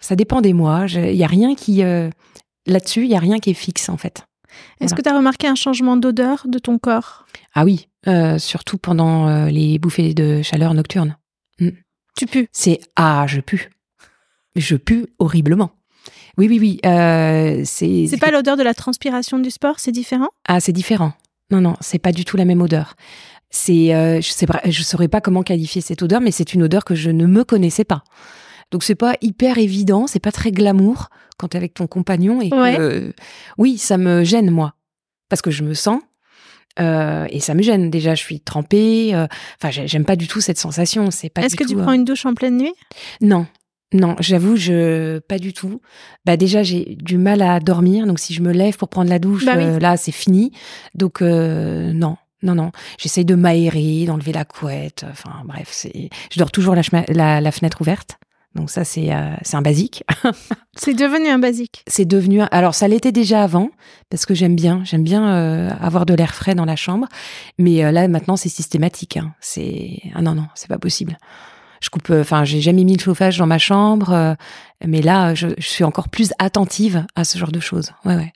ça 0.00 0.16
dépend 0.16 0.40
des 0.40 0.52
mois. 0.54 0.86
Il 0.88 1.14
y 1.14 1.22
a 1.22 1.28
rien 1.28 1.54
qui 1.54 1.84
euh, 1.84 2.10
là-dessus, 2.66 3.04
il 3.04 3.10
y 3.10 3.14
a 3.14 3.20
rien 3.20 3.38
qui 3.38 3.50
est 3.50 3.54
fixe 3.54 3.88
en 3.88 3.96
fait. 3.96 4.24
Est-ce 4.80 4.88
Voilà. 4.90 4.96
que 4.96 5.02
tu 5.02 5.08
as 5.08 5.16
remarqué 5.16 5.46
un 5.46 5.54
changement 5.54 5.96
d'odeur 5.96 6.42
de 6.46 6.58
ton 6.58 6.78
corps? 6.78 7.26
Ah 7.54 7.64
oui, 7.64 7.88
euh, 8.06 8.38
surtout 8.38 8.78
pendant 8.78 9.28
euh, 9.28 9.48
les 9.50 9.78
bouffées 9.78 10.14
de 10.14 10.42
chaleur 10.42 10.74
nocturnes. 10.74 11.16
Tu 12.16 12.26
pues. 12.26 12.48
C'est 12.52 12.80
ah, 12.96 13.24
je 13.28 13.40
pue. 13.40 13.70
Je 14.56 14.76
pue 14.76 15.06
horriblement. 15.18 15.70
Oui, 16.38 16.48
oui, 16.48 16.58
oui. 16.58 16.80
euh, 16.86 17.62
c'est 17.64 18.06
C'est 18.08 18.16
pas 18.18 18.30
l'odeur 18.30 18.56
de 18.56 18.62
la 18.62 18.74
transpiration 18.74 19.38
du 19.38 19.50
sport, 19.50 19.78
c'est 19.78 19.92
différent? 19.92 20.28
Ah, 20.48 20.60
c'est 20.60 20.72
différent. 20.72 21.12
Non, 21.50 21.60
non, 21.60 21.76
c'est 21.80 21.98
pas 21.98 22.12
du 22.12 22.24
tout 22.24 22.36
la 22.36 22.44
même 22.44 22.60
odeur. 22.62 22.94
C'est, 23.50 23.94
euh, 23.94 24.20
je 24.20 24.30
sais 24.30 24.46
pas, 24.46 24.60
je 24.64 24.82
saurais 24.82 25.08
pas 25.08 25.20
comment 25.20 25.42
qualifier 25.42 25.80
cette 25.82 26.02
odeur, 26.02 26.20
mais 26.20 26.30
c'est 26.30 26.54
une 26.54 26.62
odeur 26.62 26.84
que 26.84 26.94
je 26.94 27.10
ne 27.10 27.26
me 27.26 27.42
connaissais 27.44 27.84
pas. 27.84 28.04
Donc 28.70 28.84
c'est 28.84 28.94
pas 28.94 29.14
hyper 29.20 29.58
évident, 29.58 30.06
c'est 30.06 30.20
pas 30.20 30.32
très 30.32 30.52
glamour 30.52 31.08
quand 31.38 31.48
t'es 31.48 31.58
avec 31.58 31.74
ton 31.74 31.86
compagnon 31.86 32.40
et 32.42 32.52
Ouais. 32.54 32.76
euh, 32.78 33.12
oui, 33.58 33.78
ça 33.78 33.96
me 33.96 34.22
gêne 34.24 34.50
moi, 34.50 34.74
parce 35.28 35.42
que 35.42 35.50
je 35.50 35.62
me 35.64 35.74
sens 35.74 36.00
euh, 36.78 37.26
et 37.30 37.40
ça 37.40 37.54
me 37.54 37.62
gêne. 37.62 37.90
Déjà, 37.90 38.14
je 38.14 38.20
suis 38.22 38.40
trempée. 38.40 39.10
euh, 39.14 39.26
Enfin, 39.60 39.70
j'ai- 39.70 39.88
j'aime 39.88 40.04
pas 40.04 40.14
du 40.16 40.28
tout 40.28 40.40
cette 40.40 40.58
sensation. 40.58 41.10
C'est 41.10 41.28
pas. 41.28 41.42
Est-ce 41.42 41.56
que 41.56 41.64
tu 41.64 41.76
euh, 41.76 41.82
prends 41.82 41.92
une 41.92 42.04
douche 42.04 42.24
en 42.26 42.34
pleine 42.34 42.56
nuit? 42.58 42.72
Non, 43.20 43.46
non, 43.92 44.14
j'avoue, 44.20 44.54
je 44.56 45.18
pas 45.18 45.38
du 45.40 45.52
tout. 45.52 45.80
Bah 46.24 46.36
déjà, 46.36 46.62
j'ai 46.62 46.96
du 47.00 47.18
mal 47.18 47.42
à 47.42 47.58
dormir, 47.58 48.06
donc 48.06 48.20
si 48.20 48.34
je 48.34 48.40
me 48.42 48.52
lève 48.52 48.76
pour 48.76 48.88
prendre 48.88 49.10
la 49.10 49.18
douche, 49.18 49.44
Bah 49.46 49.54
oui. 49.56 49.80
là, 49.80 49.96
c'est 49.96 50.12
fini. 50.12 50.52
Donc 50.94 51.20
non, 51.22 52.16
non, 52.42 52.54
non. 52.54 52.70
J'essaye 52.98 53.24
de 53.24 53.34
m'aérer, 53.34 54.04
d'enlever 54.06 54.32
la 54.32 54.44
couette. 54.44 55.04
Enfin, 55.10 55.42
bref. 55.44 55.86
Je 56.32 56.38
dors 56.38 56.52
toujours 56.52 56.76
la, 56.76 57.40
la, 57.40 57.50
fenêtre 57.52 57.80
ouverte. 57.80 58.16
Donc 58.54 58.70
ça, 58.70 58.84
c'est 58.84 59.14
euh, 59.14 59.34
c'est 59.42 59.56
un 59.56 59.62
basique. 59.62 60.02
c'est 60.76 60.94
devenu 60.94 61.28
un 61.28 61.38
basique. 61.38 61.84
C'est 61.86 62.04
devenu. 62.04 62.42
Alors 62.50 62.74
ça 62.74 62.88
l'était 62.88 63.12
déjà 63.12 63.42
avant 63.42 63.70
parce 64.10 64.26
que 64.26 64.34
j'aime 64.34 64.56
bien, 64.56 64.82
j'aime 64.84 65.04
bien 65.04 65.28
euh, 65.28 65.70
avoir 65.80 66.04
de 66.04 66.14
l'air 66.14 66.34
frais 66.34 66.54
dans 66.54 66.64
la 66.64 66.76
chambre. 66.76 67.06
Mais 67.58 67.84
euh, 67.84 67.92
là 67.92 68.08
maintenant, 68.08 68.36
c'est 68.36 68.48
systématique. 68.48 69.16
Hein. 69.16 69.34
C'est 69.40 70.00
ah 70.14 70.22
non 70.22 70.34
non, 70.34 70.46
c'est 70.54 70.68
pas 70.68 70.78
possible. 70.78 71.16
Je 71.80 71.90
coupe. 71.90 72.10
Enfin, 72.10 72.44
j'ai 72.44 72.60
jamais 72.60 72.84
mis 72.84 72.96
le 72.96 73.02
chauffage 73.02 73.38
dans 73.38 73.46
ma 73.46 73.58
chambre, 73.58 74.36
mais 74.84 75.00
là, 75.00 75.34
je, 75.34 75.48
je, 75.56 75.66
suis 75.66 75.82
encore 75.82 76.10
plus 76.10 76.30
attentive 76.38 77.06
à 77.16 77.24
ce 77.24 77.38
genre 77.38 77.52
de 77.52 77.60
choses. 77.60 77.92
Ouais 78.04 78.16
ouais. 78.16 78.32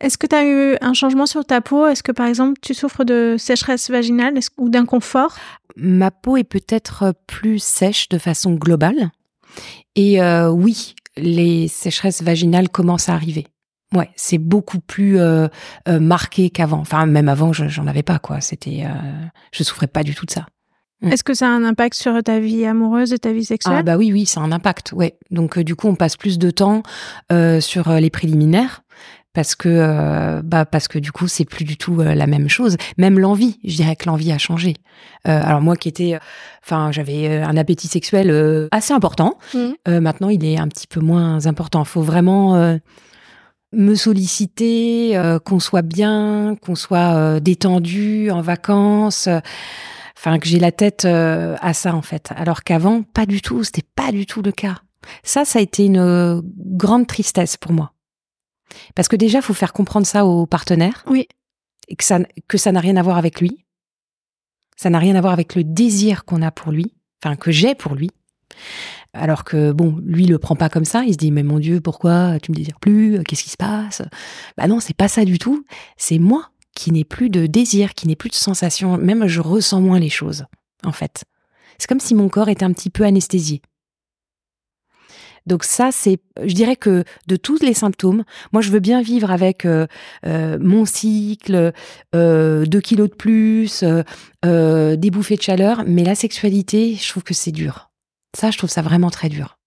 Est-ce 0.00 0.16
que 0.16 0.26
tu 0.26 0.36
as 0.36 0.44
eu 0.44 0.76
un 0.80 0.94
changement 0.94 1.26
sur 1.26 1.44
ta 1.44 1.60
peau? 1.60 1.86
Est-ce 1.86 2.02
que 2.02 2.12
par 2.12 2.26
exemple 2.26 2.58
tu 2.62 2.74
souffres 2.74 3.04
de 3.04 3.36
sécheresse 3.38 3.90
vaginale? 3.90 4.38
Ou 4.56 4.68
d'inconfort? 4.68 5.36
Ma 5.76 6.10
peau 6.10 6.36
est 6.36 6.44
peut-être 6.44 7.14
plus 7.26 7.58
sèche 7.58 8.08
de 8.08 8.18
façon 8.18 8.54
globale. 8.54 9.10
Et 9.96 10.22
euh, 10.22 10.50
oui, 10.50 10.94
les 11.16 11.66
sécheresses 11.68 12.22
vaginales 12.22 12.68
commencent 12.68 13.08
à 13.08 13.14
arriver. 13.14 13.46
Ouais, 13.94 14.10
c'est 14.16 14.38
beaucoup 14.38 14.80
plus 14.80 15.18
euh, 15.18 15.48
euh, 15.88 15.98
marqué 15.98 16.50
qu'avant. 16.50 16.78
Enfin, 16.78 17.06
même 17.06 17.28
avant, 17.28 17.52
j'en 17.52 17.86
avais 17.86 18.02
pas 18.02 18.18
quoi. 18.18 18.40
C'était, 18.40 18.84
je 19.52 19.62
souffrais 19.64 19.86
pas 19.88 20.04
du 20.04 20.14
tout 20.14 20.26
de 20.26 20.30
ça. 20.30 20.46
Mm. 21.00 21.12
Est-ce 21.12 21.24
que 21.24 21.34
ça 21.34 21.46
a 21.46 21.50
un 21.50 21.64
impact 21.64 21.94
sur 21.94 22.22
ta 22.22 22.38
vie 22.38 22.66
amoureuse 22.66 23.12
et 23.12 23.18
ta 23.18 23.32
vie 23.32 23.44
sexuelle? 23.44 23.76
Ah 23.78 23.82
bah 23.82 23.96
oui, 23.96 24.12
oui, 24.12 24.26
ça 24.26 24.40
a 24.40 24.44
un 24.44 24.52
impact. 24.52 24.92
Ouais. 24.92 25.18
Donc 25.30 25.58
du 25.58 25.74
coup, 25.74 25.88
on 25.88 25.96
passe 25.96 26.16
plus 26.16 26.38
de 26.38 26.50
temps 26.50 26.82
sur 27.60 27.90
les 27.90 28.10
préliminaires 28.10 28.82
parce 29.32 29.54
que 29.54 29.68
euh, 29.68 30.42
bah 30.42 30.64
parce 30.64 30.88
que 30.88 30.98
du 30.98 31.12
coup 31.12 31.28
c'est 31.28 31.44
plus 31.44 31.64
du 31.64 31.76
tout 31.76 32.00
euh, 32.00 32.14
la 32.14 32.26
même 32.26 32.48
chose. 32.48 32.76
Même 32.96 33.18
l'envie 33.18 33.58
je 33.64 33.76
dirais 33.76 33.96
que 33.96 34.06
l'envie 34.06 34.32
a 34.32 34.38
changé. 34.38 34.74
Euh, 35.26 35.40
alors 35.42 35.60
moi 35.60 35.76
qui 35.76 35.88
étais 35.88 36.18
enfin 36.64 36.90
j'avais 36.92 37.42
un 37.42 37.56
appétit 37.56 37.88
sexuel 37.88 38.68
assez 38.70 38.92
important. 38.92 39.38
Mmh. 39.54 39.98
maintenant 40.00 40.28
il 40.28 40.44
est 40.44 40.58
un 40.58 40.68
petit 40.68 40.86
peu 40.86 41.00
moins 41.00 41.46
important. 41.46 41.84
Faut 41.84 42.02
vraiment 42.02 42.78
me 43.72 43.94
solliciter 43.94 45.20
qu'on 45.44 45.60
soit 45.60 45.82
bien 45.82 46.56
qu'on 46.62 46.74
soit 46.74 47.40
détendu 47.40 48.30
en 48.30 48.40
vacances 48.40 49.28
enfin 50.16 50.38
que 50.38 50.48
j'ai 50.48 50.58
la 50.58 50.72
tête 50.72 51.04
à 51.04 51.72
ça 51.74 51.94
en 51.94 52.02
fait. 52.02 52.30
Alors 52.36 52.62
qu'avant 52.64 53.02
pas 53.02 53.26
du 53.26 53.40
tout. 53.42 53.62
C'était 53.64 53.86
pas 53.94 54.10
du 54.10 54.26
tout 54.26 54.42
le 54.42 54.52
cas. 54.52 54.76
Ça 55.22 55.44
ça 55.44 55.58
a 55.58 55.62
été 55.62 55.84
une 55.84 56.42
grande 56.56 57.06
tristesse 57.06 57.56
pour 57.56 57.72
moi 57.72 57.92
parce 58.94 59.08
que 59.08 59.16
déjà, 59.16 59.38
il 59.38 59.42
faut 59.42 59.54
faire 59.54 59.72
comprendre 59.72 60.06
ça 60.06 60.26
au 60.26 60.46
partenaire. 60.46 61.04
Oui. 61.06 61.26
Et 61.88 61.96
que 61.96 62.04
ça, 62.04 62.20
que 62.48 62.58
ça 62.58 62.72
n'a 62.72 62.80
rien 62.80 62.96
à 62.96 63.02
voir 63.02 63.16
avec 63.16 63.40
lui. 63.40 63.64
Ça 64.76 64.90
n'a 64.90 64.98
rien 64.98 65.16
à 65.16 65.20
voir 65.20 65.32
avec 65.32 65.54
le 65.54 65.64
désir 65.64 66.24
qu'on 66.24 66.42
a 66.42 66.50
pour 66.50 66.70
lui, 66.70 66.94
enfin 67.22 67.34
que 67.34 67.50
j'ai 67.50 67.74
pour 67.74 67.94
lui. 67.94 68.10
Alors 69.12 69.42
que 69.42 69.72
bon, 69.72 69.98
lui 70.04 70.24
il 70.24 70.30
le 70.30 70.38
prend 70.38 70.54
pas 70.54 70.68
comme 70.68 70.84
ça. 70.84 71.04
Il 71.04 71.14
se 71.14 71.18
dit 71.18 71.32
mais 71.32 71.42
mon 71.42 71.58
Dieu, 71.58 71.80
pourquoi 71.80 72.38
tu 72.40 72.52
me 72.52 72.56
désires 72.56 72.78
plus? 72.78 73.22
Qu'est-ce 73.24 73.42
qui 73.42 73.50
se 73.50 73.56
passe? 73.56 74.02
Bah 74.56 74.68
non, 74.68 74.78
c'est 74.80 74.96
pas 74.96 75.08
ça 75.08 75.24
du 75.24 75.38
tout. 75.38 75.64
C'est 75.96 76.18
moi 76.18 76.50
qui 76.74 76.92
n'ai 76.92 77.04
plus 77.04 77.28
de 77.30 77.46
désir, 77.46 77.94
qui 77.94 78.06
n'ai 78.06 78.14
plus 78.14 78.30
de 78.30 78.36
sensation. 78.36 78.98
Même 78.98 79.26
je 79.26 79.40
ressens 79.40 79.80
moins 79.80 79.98
les 79.98 80.10
choses. 80.10 80.44
En 80.84 80.92
fait, 80.92 81.24
c'est 81.78 81.88
comme 81.88 81.98
si 81.98 82.14
mon 82.14 82.28
corps 82.28 82.48
était 82.48 82.64
un 82.64 82.72
petit 82.72 82.90
peu 82.90 83.04
anesthésié. 83.04 83.62
Donc 85.48 85.64
ça, 85.64 85.90
c'est, 85.90 86.18
je 86.44 86.54
dirais 86.54 86.76
que 86.76 87.02
de 87.26 87.36
tous 87.36 87.60
les 87.62 87.74
symptômes, 87.74 88.24
moi 88.52 88.62
je 88.62 88.70
veux 88.70 88.78
bien 88.78 89.02
vivre 89.02 89.30
avec 89.32 89.64
euh, 89.64 89.86
euh, 90.26 90.58
mon 90.60 90.84
cycle, 90.84 91.72
euh, 92.14 92.66
deux 92.66 92.80
kilos 92.80 93.08
de 93.08 93.14
plus, 93.14 93.82
des 94.44 95.10
bouffées 95.10 95.36
de 95.36 95.42
chaleur, 95.42 95.82
mais 95.86 96.04
la 96.04 96.14
sexualité, 96.14 96.96
je 97.00 97.08
trouve 97.08 97.24
que 97.24 97.34
c'est 97.34 97.50
dur. 97.50 97.90
Ça, 98.36 98.50
je 98.50 98.58
trouve 98.58 98.70
ça 98.70 98.82
vraiment 98.82 99.10
très 99.10 99.30
dur. 99.30 99.57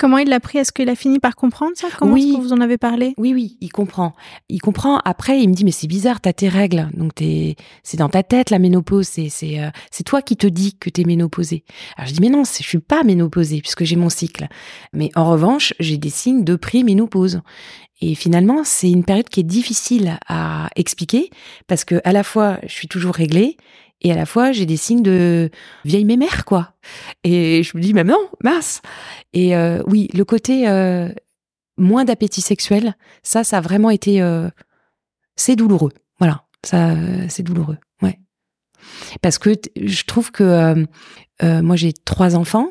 Comment 0.00 0.16
il 0.16 0.30
l'a 0.30 0.40
pris? 0.40 0.56
Est-ce 0.56 0.72
qu'il 0.72 0.88
a 0.88 0.94
fini 0.94 1.18
par 1.18 1.36
comprendre 1.36 1.72
ça? 1.74 1.88
Comment 1.98 2.14
oui. 2.14 2.34
vous 2.40 2.54
en 2.54 2.62
avez 2.62 2.78
parlé? 2.78 3.12
Oui, 3.18 3.34
oui, 3.34 3.58
il 3.60 3.68
comprend. 3.68 4.14
Il 4.48 4.58
comprend. 4.58 4.96
Après, 5.04 5.42
il 5.42 5.50
me 5.50 5.54
dit 5.54 5.62
mais 5.62 5.72
c'est 5.72 5.86
bizarre, 5.86 6.22
t'as 6.22 6.32
tes 6.32 6.48
règles, 6.48 6.88
donc 6.94 7.16
t'es, 7.16 7.54
c'est 7.82 7.98
dans 7.98 8.08
ta 8.08 8.22
tête 8.22 8.48
la 8.48 8.58
ménopause. 8.58 9.06
C'est 9.06 9.28
c'est 9.28 9.60
euh, 9.60 9.68
c'est 9.90 10.02
toi 10.02 10.22
qui 10.22 10.38
te 10.38 10.46
dis 10.46 10.74
que 10.78 10.88
t'es 10.88 11.04
ménopausée. 11.04 11.64
Alors 11.98 12.08
je 12.08 12.14
dis 12.14 12.20
mais 12.22 12.30
non, 12.30 12.44
je 12.44 12.62
suis 12.62 12.78
pas 12.78 13.04
ménopausée 13.04 13.60
puisque 13.60 13.84
j'ai 13.84 13.96
mon 13.96 14.08
cycle. 14.08 14.48
Mais 14.94 15.10
en 15.16 15.30
revanche, 15.30 15.74
j'ai 15.80 15.98
des 15.98 16.08
signes 16.08 16.44
de 16.44 16.56
pré-ménopause. 16.56 17.42
Et 18.00 18.14
finalement, 18.14 18.62
c'est 18.64 18.90
une 18.90 19.04
période 19.04 19.28
qui 19.28 19.40
est 19.40 19.42
difficile 19.42 20.18
à 20.26 20.70
expliquer 20.76 21.28
parce 21.66 21.84
que 21.84 22.00
à 22.04 22.12
la 22.12 22.22
fois 22.22 22.58
je 22.62 22.72
suis 22.72 22.88
toujours 22.88 23.14
réglée 23.14 23.58
et 24.02 24.12
à 24.12 24.16
la 24.16 24.26
fois, 24.26 24.52
j'ai 24.52 24.66
des 24.66 24.76
signes 24.76 25.02
de 25.02 25.50
vieille 25.84 26.04
mémère, 26.04 26.44
quoi. 26.44 26.72
Et 27.22 27.62
je 27.62 27.76
me 27.76 27.82
dis, 27.82 27.92
mais 27.92 28.04
non, 28.04 28.28
mince. 28.42 28.80
Et 29.32 29.54
euh, 29.54 29.82
oui, 29.86 30.08
le 30.14 30.24
côté 30.24 30.68
euh, 30.68 31.10
moins 31.76 32.04
d'appétit 32.04 32.40
sexuel, 32.40 32.96
ça, 33.22 33.44
ça 33.44 33.58
a 33.58 33.60
vraiment 33.60 33.90
été, 33.90 34.22
euh, 34.22 34.48
c'est 35.36 35.56
douloureux. 35.56 35.92
Voilà, 36.18 36.44
ça, 36.64 36.94
c'est 37.28 37.42
douloureux. 37.42 37.76
Ouais. 38.00 38.18
Parce 39.20 39.38
que 39.38 39.52
je 39.76 40.04
trouve 40.04 40.30
que 40.32 40.86
moi, 41.42 41.76
j'ai 41.76 41.92
trois 41.92 42.36
enfants 42.36 42.70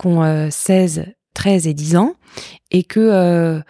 qui 0.00 0.06
ont 0.06 0.50
16, 0.50 1.04
13 1.34 1.66
et 1.66 1.74
10 1.74 1.96
ans, 1.96 2.14
et 2.70 2.84
que 2.84 3.60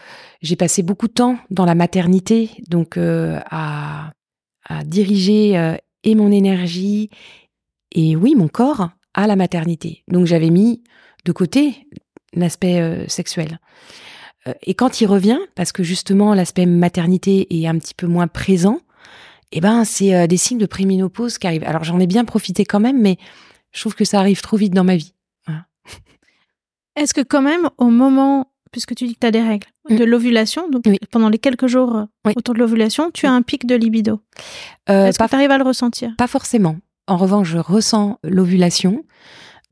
j'ai 0.43 0.57
passé 0.57 0.83
beaucoup 0.83 1.09
de 1.09 1.13
temps 1.13 1.39
dans 1.51 1.65
la 1.65 1.75
maternité, 1.75 2.51
donc 2.69 2.99
à, 2.99 4.13
à 4.65 4.85
diriger 4.85 5.79
et 6.05 6.15
mon 6.15 6.31
énergie 6.31 7.11
et 7.93 8.17
oui, 8.17 8.35
mon 8.35 8.49
corps 8.49 8.91
à 9.15 9.27
la 9.27 9.37
maternité. 9.37 10.05
Donc 10.09 10.27
j'avais 10.27 10.51
mis 10.51 10.83
de 11.25 11.33
côté 11.33 11.87
l'aspect 12.33 12.81
euh, 12.81 13.07
sexuel. 13.09 13.59
Euh, 14.47 14.53
et 14.63 14.75
quand 14.75 15.01
il 15.01 15.07
revient, 15.07 15.39
parce 15.55 15.73
que 15.73 15.83
justement 15.83 16.35
l'aspect 16.35 16.67
maternité 16.67 17.47
est 17.51 17.67
un 17.67 17.79
petit 17.79 17.95
peu 17.95 18.07
moins 18.07 18.29
présent, 18.29 18.81
eh 19.53 19.61
ben 19.61 19.85
c'est 19.85 20.15
euh, 20.15 20.27
des 20.27 20.37
signes 20.37 20.59
de 20.59 20.67
préménopause 20.67 21.39
qui 21.39 21.47
arrivent. 21.47 21.65
Alors 21.65 21.85
j'en 21.85 21.99
ai 21.99 22.07
bien 22.07 22.25
profité 22.25 22.65
quand 22.65 22.81
même, 22.81 23.01
mais 23.01 23.19
je 23.73 23.81
trouve 23.81 23.95
que 23.95 24.05
ça 24.05 24.21
arrive 24.21 24.41
trop 24.41 24.57
vite 24.57 24.75
dans 24.75 24.85
ma 24.85 24.97
vie. 24.97 25.15
Est-ce 26.97 27.15
que 27.15 27.21
quand 27.21 27.43
même 27.43 27.71
au 27.79 27.87
moment, 27.87 28.50
puisque 28.71 28.95
tu 28.95 29.07
dis 29.07 29.15
que 29.15 29.21
tu 29.21 29.27
as 29.27 29.31
des 29.31 29.43
règles, 29.43 29.67
mm. 29.89 29.97
de 29.97 30.05
l'ovulation, 30.05 30.69
donc 30.69 30.85
pendant 31.11 31.29
les 31.29 31.39
quelques 31.39 31.67
jours 31.67 32.07
autour 32.37 32.55
de 32.55 32.61
l'ovulation, 32.61 33.11
tu 33.13 33.27
as 33.27 33.33
un 33.33 33.43
pic 33.43 33.67
de 33.67 33.75
libido 33.75 34.21
Est-ce 34.87 35.19
que 35.19 35.29
tu 35.29 35.35
arrives 35.35 35.51
à 35.51 35.59
le 35.59 35.65
ressentir? 35.65 36.13
Pas 36.17 36.27
forcément. 36.27 36.77
En 37.07 37.17
revanche, 37.17 37.49
je 37.49 37.59
ressens 37.59 38.19
l'ovulation 38.23 39.05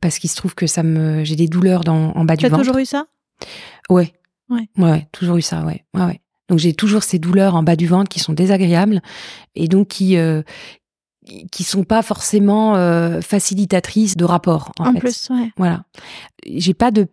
parce 0.00 0.18
qu'il 0.18 0.30
se 0.30 0.36
trouve 0.36 0.54
que 0.54 0.66
ça 0.66 0.82
me, 0.82 1.24
j'ai 1.24 1.36
des 1.36 1.48
douleurs 1.48 1.82
dans, 1.82 2.12
en 2.12 2.24
bas 2.24 2.36
du 2.36 2.44
ventre. 2.44 2.56
Tu 2.56 2.60
as 2.60 2.64
toujours 2.64 2.78
eu 2.78 2.86
ça? 2.86 3.06
Ouais. 3.90 4.12
Ouais. 4.48 4.68
Ouais, 4.76 5.08
toujours 5.12 5.36
eu 5.36 5.42
ça, 5.42 5.64
ouais. 5.64 5.84
Ouais, 5.94 6.04
ouais. 6.04 6.20
Donc 6.48 6.58
j'ai 6.58 6.72
toujours 6.72 7.02
ces 7.02 7.18
douleurs 7.18 7.54
en 7.54 7.62
bas 7.62 7.76
du 7.76 7.86
ventre 7.86 8.08
qui 8.08 8.20
sont 8.20 8.32
désagréables 8.32 9.02
et 9.54 9.68
donc 9.68 9.88
qui 9.88 10.16
euh, 10.16 10.42
qui 11.52 11.62
sont 11.62 11.84
pas 11.84 12.02
forcément 12.02 12.74
euh, 12.76 13.20
facilitatrices 13.20 14.16
de 14.16 14.24
rapport. 14.24 14.72
En, 14.78 14.88
en 14.88 14.92
fait. 14.94 15.00
plus, 15.00 15.28
ouais. 15.30 15.50
Voilà. 15.58 15.84
J'ai 16.46 16.74
pas 16.74 16.90
de 16.90 17.06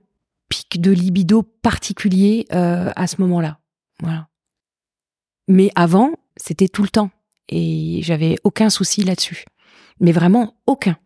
pic 0.49 0.81
de 0.81 0.91
libido 0.91 1.43
particulier 1.43 2.45
euh, 2.53 2.91
à 2.95 3.07
ce 3.07 3.21
moment-là. 3.21 3.59
Voilà. 4.01 4.27
Mais 5.47 5.71
avant, 5.75 6.11
c'était 6.37 6.67
tout 6.67 6.83
le 6.83 6.89
temps 6.89 7.11
et 7.49 7.99
j'avais 8.03 8.37
aucun 8.43 8.69
souci 8.69 9.03
là-dessus 9.03 9.45
mais 9.99 10.11
vraiment 10.11 10.55
aucun. 10.65 10.97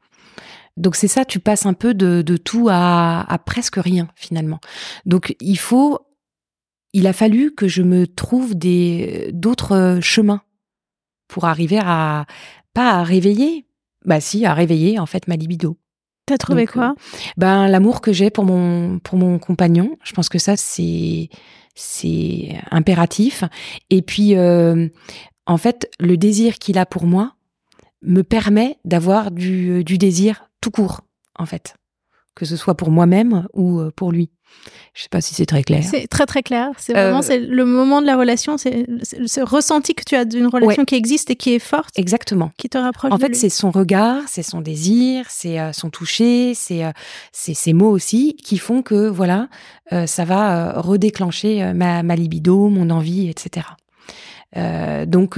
Donc 0.78 0.96
c'est 0.96 1.08
ça, 1.08 1.26
tu 1.26 1.40
passes 1.40 1.66
un 1.66 1.74
peu 1.74 1.94
de, 1.94 2.38
tout 2.38 2.68
à, 2.70 3.26
presque 3.46 3.76
rien 3.76 4.08
finalement. 4.16 4.60
Donc 5.06 5.36
il 5.42 5.58
faut, 5.58 6.00
il 6.94 7.08
a 7.08 7.14
fallu 7.14 7.54
que 7.54 7.68
je 7.68 7.82
me 7.82 8.08
trouve 8.08 8.56
des 8.56 9.30
d'autres 9.34 10.00
chemins 10.02 10.42
pour 11.28 11.46
arriver 11.46 11.80
à 11.82 12.26
pas 12.74 12.92
à 12.92 13.04
réveiller, 13.04 13.66
bah 14.06 14.22
si 14.22 14.46
à 14.46 14.54
réveiller 14.54 15.00
en 15.00 15.06
fait 15.06 15.28
ma 15.28 15.36
libido. 15.36 15.78
T'as 16.30 16.38
trouvé 16.38 16.68
quoi 16.68 16.92
euh, 16.92 17.18
Ben 17.38 17.68
l'amour 17.68 18.02
que 18.02 18.14
j'ai 18.14 18.30
pour 18.30 18.46
mon 18.46 19.00
pour 19.00 19.18
mon 19.18 19.40
compagnon. 19.40 19.98
Je 20.04 20.14
pense 20.14 20.30
que 20.30 20.40
ça 20.40 20.56
c'est 20.56 21.30
c'est 21.76 22.56
impératif. 22.72 23.44
Et 23.90 24.02
puis 24.02 24.36
euh, 24.36 24.88
en 25.46 25.58
fait 25.58 25.90
le 26.00 26.18
désir 26.18 26.60
qu'il 26.60 26.78
a 26.78 26.86
pour 26.86 27.06
moi, 27.06 27.34
me 28.02 28.22
permet 28.24 28.78
d'avoir 28.86 29.32
du, 29.32 29.84
du 29.84 29.98
désir 29.98 30.50
tout 30.62 30.72
court, 30.72 31.02
en 31.38 31.46
fait. 31.46 31.76
Que 32.36 32.46
ce 32.46 32.56
soit 32.56 32.76
pour 32.76 32.92
moi-même 32.92 33.48
ou 33.54 33.80
euh, 33.80 33.92
pour 33.96 34.12
lui. 34.12 34.32
Je 34.94 35.04
sais 35.04 35.10
pas 35.10 35.22
si 35.22 35.34
c'est 35.34 35.46
très 35.46 35.64
clair. 35.64 35.84
C'est 35.84 36.08
très 36.08 36.26
très 36.26 36.44
clair. 36.44 36.70
C'est 36.78 36.94
vraiment 36.94 37.22
euh, 37.30 37.40
le 37.40 37.66
moment 37.66 38.02
de 38.02 38.08
la 38.08 38.18
relation, 38.18 38.58
c'est 38.58 38.86
ce 39.04 39.40
ressenti 39.42 39.94
que 39.94 40.04
tu 40.04 40.16
as 40.16 40.26
d'une 40.26 40.48
relation 40.48 40.84
qui 40.84 40.96
existe 40.96 41.30
et 41.30 41.36
qui 41.36 41.54
est 41.54 41.60
forte. 41.60 41.98
Exactement. 41.98 42.52
Qui 42.58 42.70
te 42.70 42.78
rapproche. 42.78 43.12
En 43.12 43.18
fait, 43.18 43.36
c'est 43.36 43.50
son 43.50 43.72
regard, 43.72 44.24
c'est 44.28 44.44
son 44.44 44.62
désir, 44.62 45.26
c'est 45.30 45.60
euh, 45.60 45.72
son 45.74 45.90
toucher, 45.90 46.54
c'est 46.54 46.82
c'est 47.32 47.54
ses 47.54 47.74
mots 47.74 47.92
aussi 47.92 48.36
qui 48.36 48.58
font 48.58 48.82
que 48.82 49.08
voilà, 49.08 49.48
ça 50.06 50.26
va 50.26 50.80
redéclencher 50.80 51.74
ma, 51.74 52.04
ma 52.04 52.16
libido, 52.16 52.70
mon 52.70 52.90
envie, 52.90 53.30
etc. 53.30 53.66
donc 55.08 55.38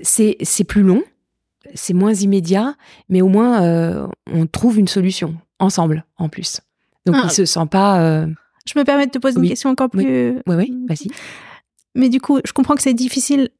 c'est 0.00 0.36
c'est 0.40 0.64
plus 0.64 0.82
long, 0.82 1.02
c'est 1.74 1.94
moins 1.94 2.14
immédiat, 2.14 2.74
mais 3.08 3.22
au 3.22 3.28
moins 3.28 3.62
euh, 3.62 4.06
on 4.30 4.46
trouve 4.46 4.78
une 4.78 4.88
solution 4.88 5.36
ensemble 5.58 6.04
en 6.18 6.28
plus. 6.28 6.60
Donc 7.06 7.16
Ah. 7.18 7.22
il 7.24 7.30
se 7.30 7.44
sent 7.44 7.66
pas. 7.70 8.00
euh, 8.00 8.26
Je 8.66 8.78
me 8.78 8.84
permets 8.84 9.06
de 9.06 9.10
te 9.10 9.18
poser 9.18 9.38
Oui. 9.38 9.46
une 9.46 9.50
question 9.50 9.70
encore 9.70 9.88
Oui. 9.94 10.04
plus. 10.04 10.32
Oui, 10.46 10.54
oui, 10.56 10.74
vas-y. 10.88 11.08
Mais 11.94 12.08
du 12.08 12.20
coup, 12.20 12.38
je 12.44 12.52
comprends 12.52 12.74
que 12.76 12.82
c'est 12.82 12.94
difficile 12.94 13.50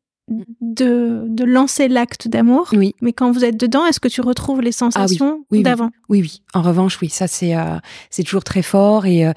de, 0.60 1.24
de 1.26 1.44
lancer 1.44 1.88
l'acte 1.88 2.28
d'amour. 2.28 2.68
Oui, 2.72 2.94
Mais 3.00 3.12
quand 3.12 3.30
vous 3.32 3.44
êtes 3.44 3.56
dedans, 3.56 3.84
est-ce 3.86 4.00
que 4.00 4.08
tu 4.08 4.20
retrouves 4.20 4.60
les 4.62 4.72
sensations 4.72 5.38
Ah 5.40 5.46
oui, 5.50 5.58
oui. 5.58 5.62
d'avant? 5.62 5.90
Oui, 6.08 6.20
oui. 6.22 6.42
En 6.54 6.62
revanche, 6.62 6.98
oui, 7.02 7.08
ça 7.10 7.26
c'est 7.26 7.56
euh, 7.56 7.78
c'est 8.10 8.22
toujours 8.22 8.44
très 8.44 8.62
fort 8.62 9.04
et 9.06 9.26
euh, 9.26 9.32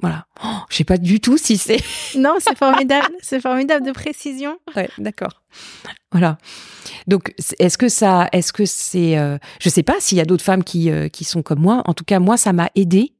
voilà. 0.00 0.26
Oh, 0.44 0.48
je 0.68 0.76
sais 0.76 0.84
pas 0.84 0.98
du 0.98 1.18
tout 1.20 1.38
si 1.38 1.56
c'est. 1.56 1.80
Non, 2.16 2.34
c'est 2.38 2.56
formidable. 2.56 3.08
c'est 3.20 3.40
formidable 3.40 3.84
de 3.86 3.92
précision. 3.92 4.58
Ouais, 4.76 4.88
d'accord. 4.98 5.42
Voilà. 6.12 6.38
Donc, 7.06 7.34
est-ce 7.58 7.76
que 7.78 7.88
ça, 7.88 8.28
est-ce 8.32 8.52
que 8.52 8.64
c'est, 8.66 9.18
euh, 9.18 9.38
je 9.60 9.68
sais 9.70 9.82
pas 9.82 9.94
s'il 9.98 10.18
y 10.18 10.20
a 10.20 10.24
d'autres 10.24 10.44
femmes 10.44 10.62
qui 10.64 10.90
qui 11.12 11.24
sont 11.24 11.42
comme 11.42 11.60
moi. 11.60 11.82
En 11.86 11.94
tout 11.94 12.04
cas, 12.04 12.18
moi, 12.20 12.36
ça 12.36 12.52
m'a 12.52 12.68
aidé. 12.76 13.12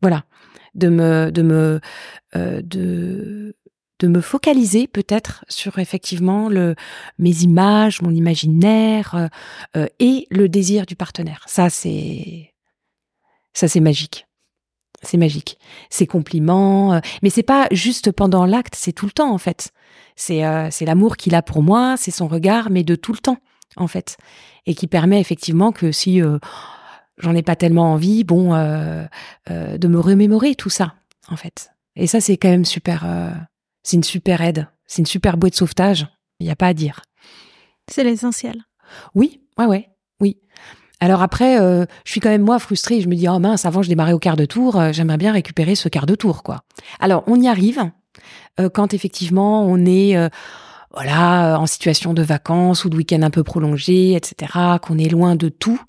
Voilà, 0.00 0.24
de 0.74 0.88
me, 0.88 1.30
de 1.30 1.42
me, 1.42 1.80
euh, 2.36 2.62
de 3.98 4.08
me 4.08 4.20
focaliser 4.20 4.86
peut-être 4.86 5.44
sur 5.48 5.78
effectivement 5.78 6.48
le 6.48 6.74
mes 7.18 7.42
images, 7.42 8.00
mon 8.02 8.10
imaginaire 8.10 9.14
euh, 9.14 9.26
euh, 9.76 9.86
et 9.98 10.26
le 10.30 10.48
désir 10.48 10.86
du 10.86 10.96
partenaire. 10.96 11.44
Ça, 11.46 11.70
c'est 11.70 12.54
ça, 13.54 13.66
c'est 13.66 13.80
magique. 13.80 14.26
C'est 15.02 15.16
magique. 15.16 15.58
Ces 15.90 16.06
compliments, 16.06 16.94
euh, 16.94 17.00
mais 17.22 17.30
c'est 17.30 17.42
pas 17.42 17.68
juste 17.70 18.12
pendant 18.12 18.46
l'acte, 18.46 18.74
c'est 18.76 18.92
tout 18.92 19.06
le 19.06 19.12
temps 19.12 19.32
en 19.32 19.38
fait. 19.38 19.70
C'est 20.16 20.42
c'est 20.72 20.84
l'amour 20.84 21.16
qu'il 21.16 21.36
a 21.36 21.42
pour 21.42 21.62
moi, 21.62 21.94
c'est 21.96 22.10
son 22.10 22.26
regard, 22.26 22.70
mais 22.70 22.82
de 22.82 22.96
tout 22.96 23.12
le 23.12 23.18
temps 23.18 23.38
en 23.76 23.86
fait, 23.86 24.16
et 24.66 24.74
qui 24.74 24.88
permet 24.88 25.20
effectivement 25.20 25.70
que 25.70 25.92
si 25.92 26.20
j'en 27.18 27.34
ai 27.34 27.42
pas 27.42 27.56
tellement 27.56 27.92
envie, 27.92 28.24
bon, 28.24 28.54
euh, 28.54 29.04
euh, 29.50 29.78
de 29.78 29.88
me 29.88 29.98
remémorer 29.98 30.54
tout 30.54 30.70
ça 30.70 30.94
en 31.28 31.36
fait. 31.36 31.72
Et 31.96 32.06
ça 32.06 32.20
c'est 32.20 32.36
quand 32.36 32.48
même 32.48 32.64
super, 32.64 33.04
euh, 33.06 33.30
c'est 33.82 33.96
une 33.96 34.04
super 34.04 34.40
aide, 34.40 34.68
c'est 34.86 35.00
une 35.02 35.06
super 35.06 35.36
bouée 35.36 35.50
de 35.50 35.54
sauvetage. 35.54 36.06
Il 36.40 36.44
n'y 36.44 36.52
a 36.52 36.56
pas 36.56 36.68
à 36.68 36.74
dire. 36.74 37.02
C'est 37.90 38.04
l'essentiel. 38.04 38.62
Oui, 39.14 39.40
ouais, 39.58 39.66
ouais, 39.66 39.88
oui. 40.20 40.38
Alors 41.00 41.22
après, 41.22 41.58
je 41.58 42.10
suis 42.10 42.20
quand 42.20 42.28
même 42.28 42.42
moi 42.42 42.58
frustrée. 42.58 43.00
Je 43.00 43.08
me 43.08 43.14
dis 43.14 43.28
oh 43.28 43.38
mince, 43.38 43.64
avant 43.64 43.82
je 43.82 43.88
démarrais 43.88 44.12
au 44.12 44.18
quart 44.18 44.36
de 44.36 44.44
tour, 44.44 44.80
j'aimerais 44.92 45.16
bien 45.16 45.32
récupérer 45.32 45.74
ce 45.74 45.88
quart 45.88 46.06
de 46.06 46.14
tour, 46.14 46.42
quoi. 46.42 46.62
Alors 47.00 47.24
on 47.26 47.40
y 47.40 47.48
arrive 47.48 47.90
quand 48.72 48.94
effectivement 48.94 49.64
on 49.64 49.84
est 49.84 50.16
voilà 50.92 51.58
en 51.60 51.66
situation 51.66 52.14
de 52.14 52.22
vacances 52.22 52.84
ou 52.84 52.88
de 52.88 52.96
week-end 52.96 53.22
un 53.22 53.30
peu 53.30 53.42
prolongé, 53.42 54.14
etc. 54.14 54.78
Qu'on 54.80 54.98
est 54.98 55.08
loin 55.08 55.34
de 55.34 55.48
tout. 55.48 55.80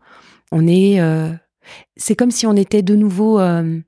On 0.52 0.68
est, 0.68 1.00
euh, 1.00 1.32
c'est 1.98 2.16
comme 2.16 2.32
si 2.32 2.46
on 2.48 2.56
était 2.56 2.82
de 2.82 2.96
nouveau 2.96 3.40
euh, 3.40 3.80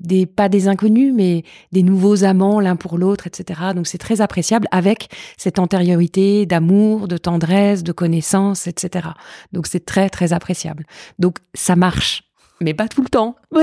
des 0.00 0.26
pas 0.26 0.48
des 0.48 0.68
inconnus, 0.68 1.12
mais 1.14 1.44
des 1.72 1.82
nouveaux 1.82 2.24
amants 2.24 2.60
l'un 2.60 2.76
pour 2.76 2.98
l'autre, 2.98 3.26
etc. 3.26 3.60
Donc 3.74 3.86
c'est 3.86 3.98
très 3.98 4.20
appréciable 4.20 4.66
avec 4.70 5.08
cette 5.36 5.58
antériorité 5.58 6.46
d'amour, 6.46 7.06
de 7.06 7.18
tendresse, 7.18 7.82
de 7.82 7.92
connaissance, 7.92 8.66
etc. 8.66 9.08
Donc 9.52 9.66
c'est 9.66 9.84
très 9.84 10.08
très 10.08 10.32
appréciable. 10.32 10.86
Donc 11.18 11.38
ça 11.54 11.76
marche, 11.76 12.24
mais 12.60 12.74
pas 12.74 12.88
tout 12.88 13.02
le 13.02 13.08
temps. 13.08 13.36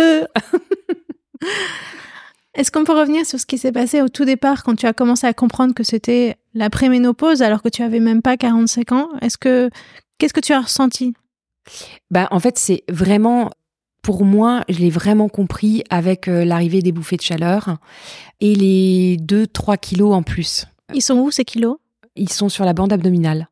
Est-ce 2.53 2.71
qu'on 2.71 2.83
peut 2.83 2.97
revenir 2.97 3.25
sur 3.25 3.39
ce 3.39 3.45
qui 3.45 3.59
s'est 3.59 3.71
passé 3.71 4.01
au 4.01 4.09
tout 4.09 4.25
départ 4.25 4.63
quand 4.63 4.75
tu 4.75 4.87
as 4.87 4.93
commencé 4.93 5.27
à 5.27 5.33
comprendre 5.33 5.75
que 5.75 5.83
c'était 5.83 6.37
la 6.55 6.71
préménopause 6.71 7.43
alors 7.43 7.61
que 7.61 7.69
tu 7.69 7.83
avais 7.83 7.99
même 7.99 8.23
pas 8.23 8.35
45 8.35 8.91
ans? 8.93 9.09
Est-ce 9.21 9.37
que 9.37 9.69
qu'est-ce 10.17 10.33
que 10.33 10.39
tu 10.39 10.53
as 10.53 10.61
ressenti? 10.61 11.13
Ben 12.11 12.27
en 12.31 12.39
fait 12.39 12.57
c'est 12.57 12.83
vraiment 12.89 13.51
pour 14.07 14.23
moi, 14.23 14.63
je 14.69 14.79
l'ai 14.79 14.89
vraiment 14.89 15.27
compris 15.27 15.83
avec 15.89 16.29
euh, 16.29 16.45
l'arrivée 16.45 16.81
des 16.81 16.93
bouffées 16.93 17.17
de 17.17 17.21
chaleur 17.21 17.77
et 18.39 18.55
les 18.55 19.17
2-3 19.17 19.77
kilos 19.77 20.13
en 20.13 20.23
plus. 20.23 20.65
Ils 20.93 21.01
sont 21.01 21.15
où 21.15 21.29
ces 21.29 21.43
kilos? 21.43 21.75
Ils 22.15 22.31
sont 22.31 22.47
sur 22.47 22.63
la 22.63 22.71
bande 22.71 22.93
abdominale. 22.93 23.49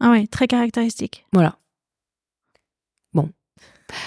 Ah 0.00 0.10
ouais, 0.10 0.26
très 0.26 0.48
caractéristique. 0.48 1.26
Voilà. 1.32 1.58
Bon. 3.12 3.30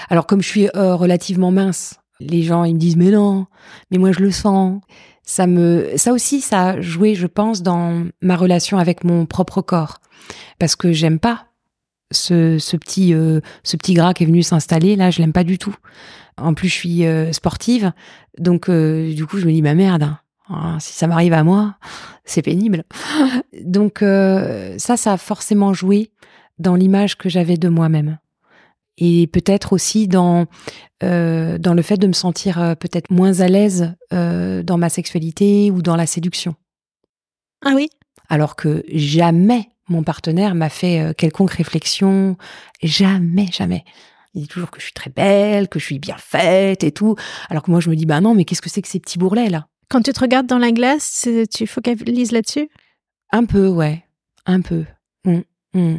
Alors 0.09 0.27
comme 0.27 0.41
je 0.41 0.49
suis 0.49 0.67
euh, 0.75 0.93
relativement 0.93 1.51
mince, 1.51 2.01
les 2.19 2.43
gens 2.43 2.65
ils 2.65 2.73
me 2.73 2.79
disent 2.79 2.97
mais 2.97 3.11
non, 3.11 3.47
mais 3.89 3.97
moi 3.97 4.11
je 4.11 4.19
le 4.19 4.31
sens. 4.31 4.81
Ça 5.23 5.47
me 5.47 5.93
ça 5.95 6.11
aussi 6.11 6.41
ça 6.41 6.67
a 6.67 6.81
joué 6.81 7.15
je 7.15 7.27
pense 7.27 7.61
dans 7.61 8.05
ma 8.21 8.35
relation 8.35 8.77
avec 8.77 9.05
mon 9.05 9.25
propre 9.25 9.61
corps 9.61 9.99
parce 10.59 10.75
que 10.75 10.91
j'aime 10.91 11.19
pas 11.19 11.46
ce, 12.11 12.57
ce 12.59 12.77
petit 12.77 13.13
euh, 13.13 13.41
ce 13.63 13.77
petit 13.77 13.93
gras 13.93 14.13
qui 14.13 14.23
est 14.23 14.27
venu 14.27 14.43
s'installer 14.43 14.95
là, 14.95 15.11
je 15.11 15.19
l'aime 15.19 15.33
pas 15.33 15.43
du 15.43 15.57
tout. 15.57 15.75
En 16.37 16.53
plus 16.53 16.69
je 16.69 16.73
suis 16.73 17.05
euh, 17.05 17.31
sportive 17.33 17.91
donc 18.37 18.69
euh, 18.69 19.13
du 19.13 19.25
coup 19.25 19.37
je 19.39 19.45
me 19.45 19.51
dis 19.51 19.61
ma 19.61 19.73
merde. 19.73 20.15
hein, 20.49 20.77
si 20.79 20.93
ça 20.93 21.07
m'arrive 21.07 21.33
à 21.33 21.43
moi, 21.43 21.75
c'est 22.25 22.41
pénible. 22.41 22.83
Donc 23.63 24.01
euh, 24.01 24.75
ça 24.77 24.95
ça 24.97 25.13
a 25.13 25.17
forcément 25.17 25.73
joué 25.73 26.11
dans 26.59 26.75
l'image 26.75 27.17
que 27.17 27.29
j'avais 27.29 27.57
de 27.57 27.69
moi-même. 27.69 28.17
Et 28.99 29.27
peut-être 29.27 29.73
aussi 29.73 30.07
dans, 30.07 30.45
euh, 31.03 31.59
dans 31.59 31.75
le 31.75 31.83
fait 31.83 31.97
de 31.97 32.07
me 32.07 32.13
sentir 32.13 32.59
euh, 32.59 32.73
peut-être 32.73 33.11
moins 33.11 33.41
à 33.41 33.47
l'aise 33.47 33.93
euh, 34.11 34.63
dans 34.63 34.77
ma 34.79 34.89
sexualité 34.89 35.69
ou 35.69 35.83
dans 35.83 35.95
la 35.95 36.07
séduction. 36.07 36.55
Ah 37.63 37.73
oui? 37.75 37.89
Alors 38.29 38.55
que 38.55 38.83
jamais 38.91 39.69
mon 39.89 40.03
partenaire 40.03 40.55
m'a 40.55 40.69
fait 40.69 40.99
euh, 40.99 41.13
quelconque 41.13 41.51
réflexion. 41.51 42.37
Jamais, 42.81 43.47
jamais. 43.51 43.83
Il 44.33 44.41
dit 44.41 44.47
toujours 44.47 44.69
que 44.69 44.79
je 44.79 44.85
suis 44.85 44.93
très 44.93 45.09
belle, 45.09 45.67
que 45.67 45.79
je 45.79 45.85
suis 45.85 45.99
bien 45.99 46.17
faite 46.17 46.83
et 46.83 46.91
tout. 46.91 47.15
Alors 47.49 47.63
que 47.63 47.71
moi, 47.71 47.79
je 47.79 47.89
me 47.89 47.95
dis, 47.95 48.05
bah 48.05 48.21
non, 48.21 48.35
mais 48.35 48.45
qu'est-ce 48.45 48.61
que 48.61 48.69
c'est 48.69 48.81
que 48.81 48.87
ces 48.87 48.99
petits 48.99 49.17
bourrelets 49.17 49.49
là? 49.49 49.67
Quand 49.89 50.01
tu 50.01 50.11
te 50.11 50.19
regardes 50.19 50.47
dans 50.47 50.57
la 50.57 50.71
glace, 50.71 51.27
tu 51.53 51.65
focalises 51.65 52.31
là-dessus? 52.31 52.69
Un 53.31 53.45
peu, 53.45 53.67
ouais. 53.67 54.03
Un 54.45 54.61
peu. 54.61 54.83
Mm, 55.25 55.39
mm. 55.73 55.97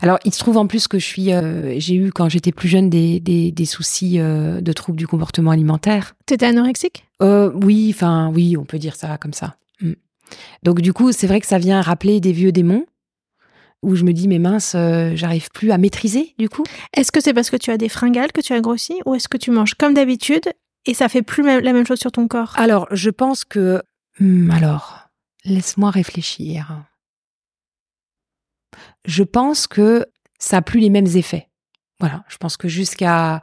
Alors, 0.00 0.18
il 0.24 0.32
se 0.32 0.38
trouve 0.38 0.56
en 0.56 0.66
plus 0.66 0.88
que 0.88 0.98
je 0.98 1.04
suis, 1.04 1.32
euh, 1.32 1.78
j'ai 1.78 1.94
eu 1.94 2.12
quand 2.12 2.28
j'étais 2.28 2.52
plus 2.52 2.68
jeune 2.68 2.90
des, 2.90 3.20
des, 3.20 3.52
des 3.52 3.64
soucis 3.64 4.18
euh, 4.18 4.60
de 4.60 4.72
troubles 4.72 4.98
du 4.98 5.06
comportement 5.06 5.50
alimentaire. 5.50 6.14
Tu 6.26 6.34
étais 6.34 6.46
anorexique? 6.46 7.04
Euh, 7.22 7.52
oui, 7.54 7.92
enfin, 7.94 8.30
oui, 8.34 8.56
on 8.56 8.64
peut 8.64 8.78
dire 8.78 8.96
ça 8.96 9.18
comme 9.18 9.32
ça. 9.32 9.56
Mm. 9.80 9.92
Donc, 10.62 10.80
du 10.80 10.92
coup, 10.92 11.12
c'est 11.12 11.26
vrai 11.26 11.40
que 11.40 11.46
ça 11.46 11.58
vient 11.58 11.80
rappeler 11.82 12.20
des 12.20 12.32
vieux 12.32 12.52
démons 12.52 12.86
où 13.82 13.94
je 13.96 14.04
me 14.04 14.12
dis, 14.12 14.28
mais 14.28 14.38
mince, 14.38 14.74
euh, 14.74 15.12
j'arrive 15.14 15.50
plus 15.50 15.70
à 15.70 15.78
maîtriser, 15.78 16.34
du 16.38 16.48
coup. 16.48 16.64
Est-ce 16.94 17.12
que 17.12 17.20
c'est 17.20 17.32
parce 17.32 17.50
que 17.50 17.56
tu 17.56 17.70
as 17.70 17.78
des 17.78 17.88
fringales 17.88 18.32
que 18.32 18.40
tu 18.40 18.52
as 18.52 18.60
grossi 18.60 19.00
ou 19.06 19.14
est-ce 19.14 19.28
que 19.28 19.36
tu 19.36 19.50
manges 19.50 19.74
comme 19.74 19.94
d'habitude 19.94 20.52
et 20.86 20.94
ça 20.94 21.08
fait 21.08 21.22
plus 21.22 21.42
la 21.42 21.72
même 21.72 21.86
chose 21.86 21.98
sur 21.98 22.12
ton 22.12 22.28
corps? 22.28 22.54
Alors, 22.56 22.86
je 22.90 23.10
pense 23.10 23.44
que. 23.44 23.82
Hmm, 24.18 24.50
alors, 24.50 25.08
laisse-moi 25.44 25.90
réfléchir. 25.90 26.84
Je 29.04 29.22
pense 29.22 29.66
que 29.66 30.06
ça 30.38 30.58
a 30.58 30.62
plus 30.62 30.80
les 30.80 30.90
mêmes 30.90 31.06
effets. 31.06 31.48
Voilà, 32.00 32.24
je 32.28 32.36
pense 32.38 32.56
que 32.56 32.68
jusqu'à 32.68 33.42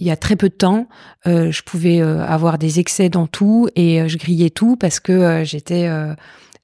il 0.00 0.06
y 0.06 0.10
a 0.10 0.16
très 0.16 0.36
peu 0.36 0.48
de 0.48 0.54
temps, 0.54 0.88
euh, 1.26 1.50
je 1.50 1.62
pouvais 1.62 2.00
euh, 2.00 2.24
avoir 2.24 2.56
des 2.56 2.78
excès 2.78 3.08
dans 3.08 3.26
tout 3.26 3.68
et 3.74 4.08
je 4.08 4.16
grillais 4.16 4.50
tout 4.50 4.76
parce 4.76 5.00
que 5.00 5.42
j'étais 5.44 5.88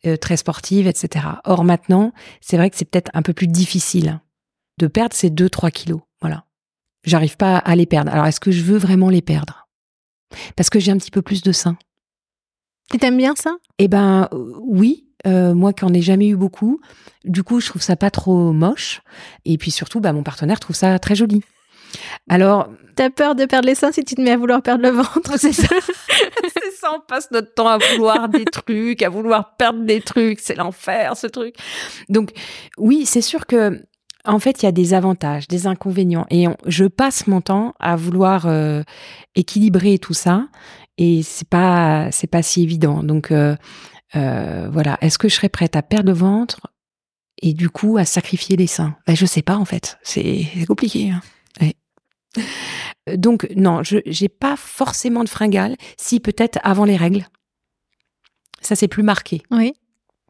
euh, 0.07 0.17
très 0.17 0.37
sportive, 0.37 0.87
etc. 0.87 1.27
Or 1.45 1.65
maintenant, 1.65 2.13
c'est 2.41 2.57
vrai 2.57 2.71
que 2.71 2.77
c'est 2.77 2.85
peut-être 2.85 3.11
un 3.15 3.23
peu 3.23 3.33
plus 3.33 3.49
difficile 3.49 4.21
de 4.79 4.87
perdre 4.87 5.15
ces 5.15 5.31
2-3 5.31 5.71
kilos. 5.71 6.01
Voilà. 6.21 6.45
J'arrive 7.05 7.37
pas 7.37 7.59
à 7.59 7.77
les 7.77 7.87
perdre. 7.87 8.13
Alors, 8.13 8.27
est-ce 8.27 8.41
que 8.41 8.51
je 8.51 8.63
veux 8.63 8.79
vraiment 8.79 9.11
les 9.11 9.23
perdre? 9.23 9.69
Parce 10.57 10.71
que 10.71 10.81
j'ai 10.81 10.91
un 10.91 10.99
petit 10.99 11.11
peu 11.11 11.23
plus 11.23 11.43
de 11.43 11.53
seins. 11.53 11.77
Et 12.93 12.99
t'aimes 12.99 13.17
bien 13.17 13.35
ça? 13.37 13.57
Eh 13.79 13.89
ben 13.89 14.29
euh, 14.33 14.53
oui, 14.61 15.09
euh, 15.27 15.55
moi 15.55 15.73
qui 15.73 15.85
en 15.85 15.95
ai 15.95 16.03
jamais 16.03 16.29
eu 16.29 16.37
beaucoup, 16.37 16.81
du 17.25 17.43
coup 17.43 17.61
je 17.61 17.69
trouve 17.69 17.83
ça 17.83 17.97
pas 17.97 18.11
trop 18.11 18.53
moche 18.53 19.01
et 19.45 19.57
puis 19.57 19.71
surtout 19.71 20.01
bah 20.01 20.13
mon 20.13 20.23
partenaire 20.23 20.61
trouve 20.61 20.77
ça 20.77 20.99
très 20.99 21.15
joli. 21.15 21.43
Alors 22.29 22.69
T'as 22.97 23.11
peur 23.11 23.35
de 23.35 23.45
perdre 23.45 23.67
les 23.67 23.75
seins 23.75 23.91
si 23.91 24.05
tu 24.05 24.15
te 24.15 24.21
mets 24.21 24.31
à 24.31 24.37
vouloir 24.37 24.63
perdre 24.63 24.83
le 24.85 24.91
ventre, 24.91 25.33
c'est 25.37 25.53
ça 25.53 25.67
c'est 26.57 26.71
ça, 26.79 26.93
on 26.97 27.01
passe 27.01 27.29
notre 27.33 27.53
temps 27.53 27.67
à 27.67 27.77
vouloir 27.79 28.29
des 28.29 28.45
trucs, 28.45 29.03
à 29.03 29.09
vouloir 29.09 29.57
perdre 29.57 29.81
des 29.85 30.01
trucs, 30.01 30.39
c'est 30.39 30.55
l'enfer 30.55 31.17
ce 31.17 31.27
truc. 31.27 31.57
Donc 32.09 32.31
oui, 32.79 33.05
c'est 33.05 33.21
sûr 33.21 33.47
que 33.47 33.83
en 34.27 34.39
fait, 34.39 34.63
il 34.63 34.67
y 34.67 34.69
a 34.69 34.73
des 34.73 34.95
avantages, 34.95 35.49
des 35.49 35.67
inconvénients 35.67 36.25
et 36.31 36.47
on- 36.47 36.57
je 36.67 36.85
passe 36.85 37.27
mon 37.27 37.41
temps 37.41 37.75
à 37.81 37.97
vouloir 37.97 38.47
euh, 38.47 38.83
équilibrer 39.35 39.99
tout 39.99 40.15
ça 40.15 40.47
et 40.97 41.23
c'est 41.25 41.49
pas 41.49 42.11
c'est 42.13 42.29
pas 42.31 42.43
si 42.43 42.63
évident. 42.63 43.03
Donc 43.03 43.33
euh, 43.33 43.57
euh, 44.15 44.69
voilà, 44.73 44.99
est-ce 45.01 45.19
que 45.19 45.29
je 45.29 45.35
serais 45.35 45.49
prête 45.49 45.75
à 45.75 45.83
perdre 45.83 46.07
le 46.11 46.17
ventre 46.17 46.61
et 47.43 47.55
du 47.55 47.69
coup 47.71 47.97
à 47.99 48.05
sacrifier 48.05 48.57
les 48.57 48.69
seins? 48.69 48.95
Ben, 49.07 49.17
je 49.17 49.27
sais 49.27 49.43
pas 49.43 49.57
en 49.57 49.65
fait, 49.65 49.99
c'est 50.05 50.47
c'est 50.57 50.67
compliqué. 50.67 51.11
hein. 51.11 51.21
Ouais. 52.37 53.17
Donc 53.17 53.49
non, 53.57 53.83
je 53.83 53.99
j'ai 54.07 54.29
pas 54.29 54.57
forcément 54.57 55.25
de 55.25 55.29
fringales, 55.29 55.77
si 55.99 56.21
peut-être 56.21 56.59
avant 56.63 56.85
les 56.85 56.97
règles. 56.97 57.27
Ça 58.61 58.77
c'est 58.77 58.89
plus 58.89 59.03
marqué. 59.03 59.43
Oui. 59.51 59.75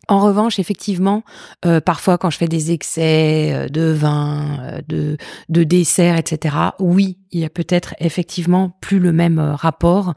En 0.08 0.20
revanche, 0.20 0.58
effectivement, 0.58 1.22
euh, 1.64 1.80
parfois 1.80 2.18
quand 2.18 2.30
je 2.30 2.36
fais 2.36 2.48
des 2.48 2.72
excès 2.72 3.52
euh, 3.54 3.68
de 3.68 3.90
vin, 3.90 4.58
euh, 4.60 4.80
de, 4.86 5.16
de 5.48 5.64
dessert, 5.64 6.16
etc., 6.16 6.56
oui, 6.78 7.18
il 7.30 7.40
y 7.40 7.44
a 7.44 7.50
peut-être 7.50 7.94
effectivement 7.98 8.76
plus 8.80 8.98
le 8.98 9.12
même 9.12 9.38
euh, 9.38 9.54
rapport 9.54 10.14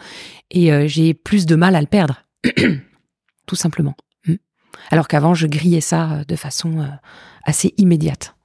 et 0.52 0.74
euh, 0.74 0.88
j'ai 0.88 1.14
plus 1.14 1.46
de 1.46 1.56
mal 1.56 1.76
à 1.76 1.82
le 1.82 1.88
perdre, 1.88 2.24
tout 3.46 3.56
simplement. 3.56 3.96
Mm. 4.26 4.36
Alors 4.92 5.08
qu'avant, 5.08 5.34
je 5.34 5.48
grillais 5.48 5.82
ça 5.82 6.12
euh, 6.12 6.24
de 6.26 6.36
façon 6.36 6.80
euh, 6.80 6.88
assez 7.46 7.74
immédiate. 7.78 8.36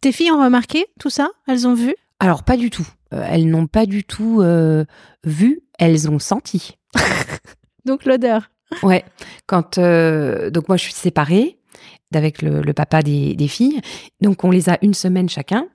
Tes 0.00 0.12
filles 0.12 0.30
ont 0.30 0.42
remarqué 0.42 0.86
tout 1.00 1.10
ça? 1.10 1.28
Elles 1.46 1.66
ont 1.66 1.74
vu? 1.74 1.94
Alors 2.18 2.42
pas 2.42 2.56
du 2.56 2.70
tout. 2.70 2.86
Euh, 3.12 3.24
elles 3.28 3.48
n'ont 3.48 3.66
pas 3.66 3.86
du 3.86 4.04
tout 4.04 4.40
euh, 4.40 4.84
vu, 5.24 5.60
elles 5.78 6.10
ont 6.10 6.18
senti. 6.18 6.76
Donc 7.84 8.04
l'odeur. 8.04 8.50
Ouais, 8.82 9.04
quand 9.46 9.78
euh, 9.78 10.50
donc 10.50 10.66
moi 10.66 10.76
je 10.76 10.82
suis 10.82 10.92
séparée 10.92 11.60
avec 12.14 12.40
le, 12.40 12.62
le 12.62 12.72
papa 12.72 13.02
des, 13.02 13.34
des 13.34 13.48
filles, 13.48 13.80
donc 14.20 14.42
on 14.42 14.50
les 14.50 14.68
a 14.70 14.78
une 14.82 14.94
semaine 14.94 15.28
chacun. 15.28 15.66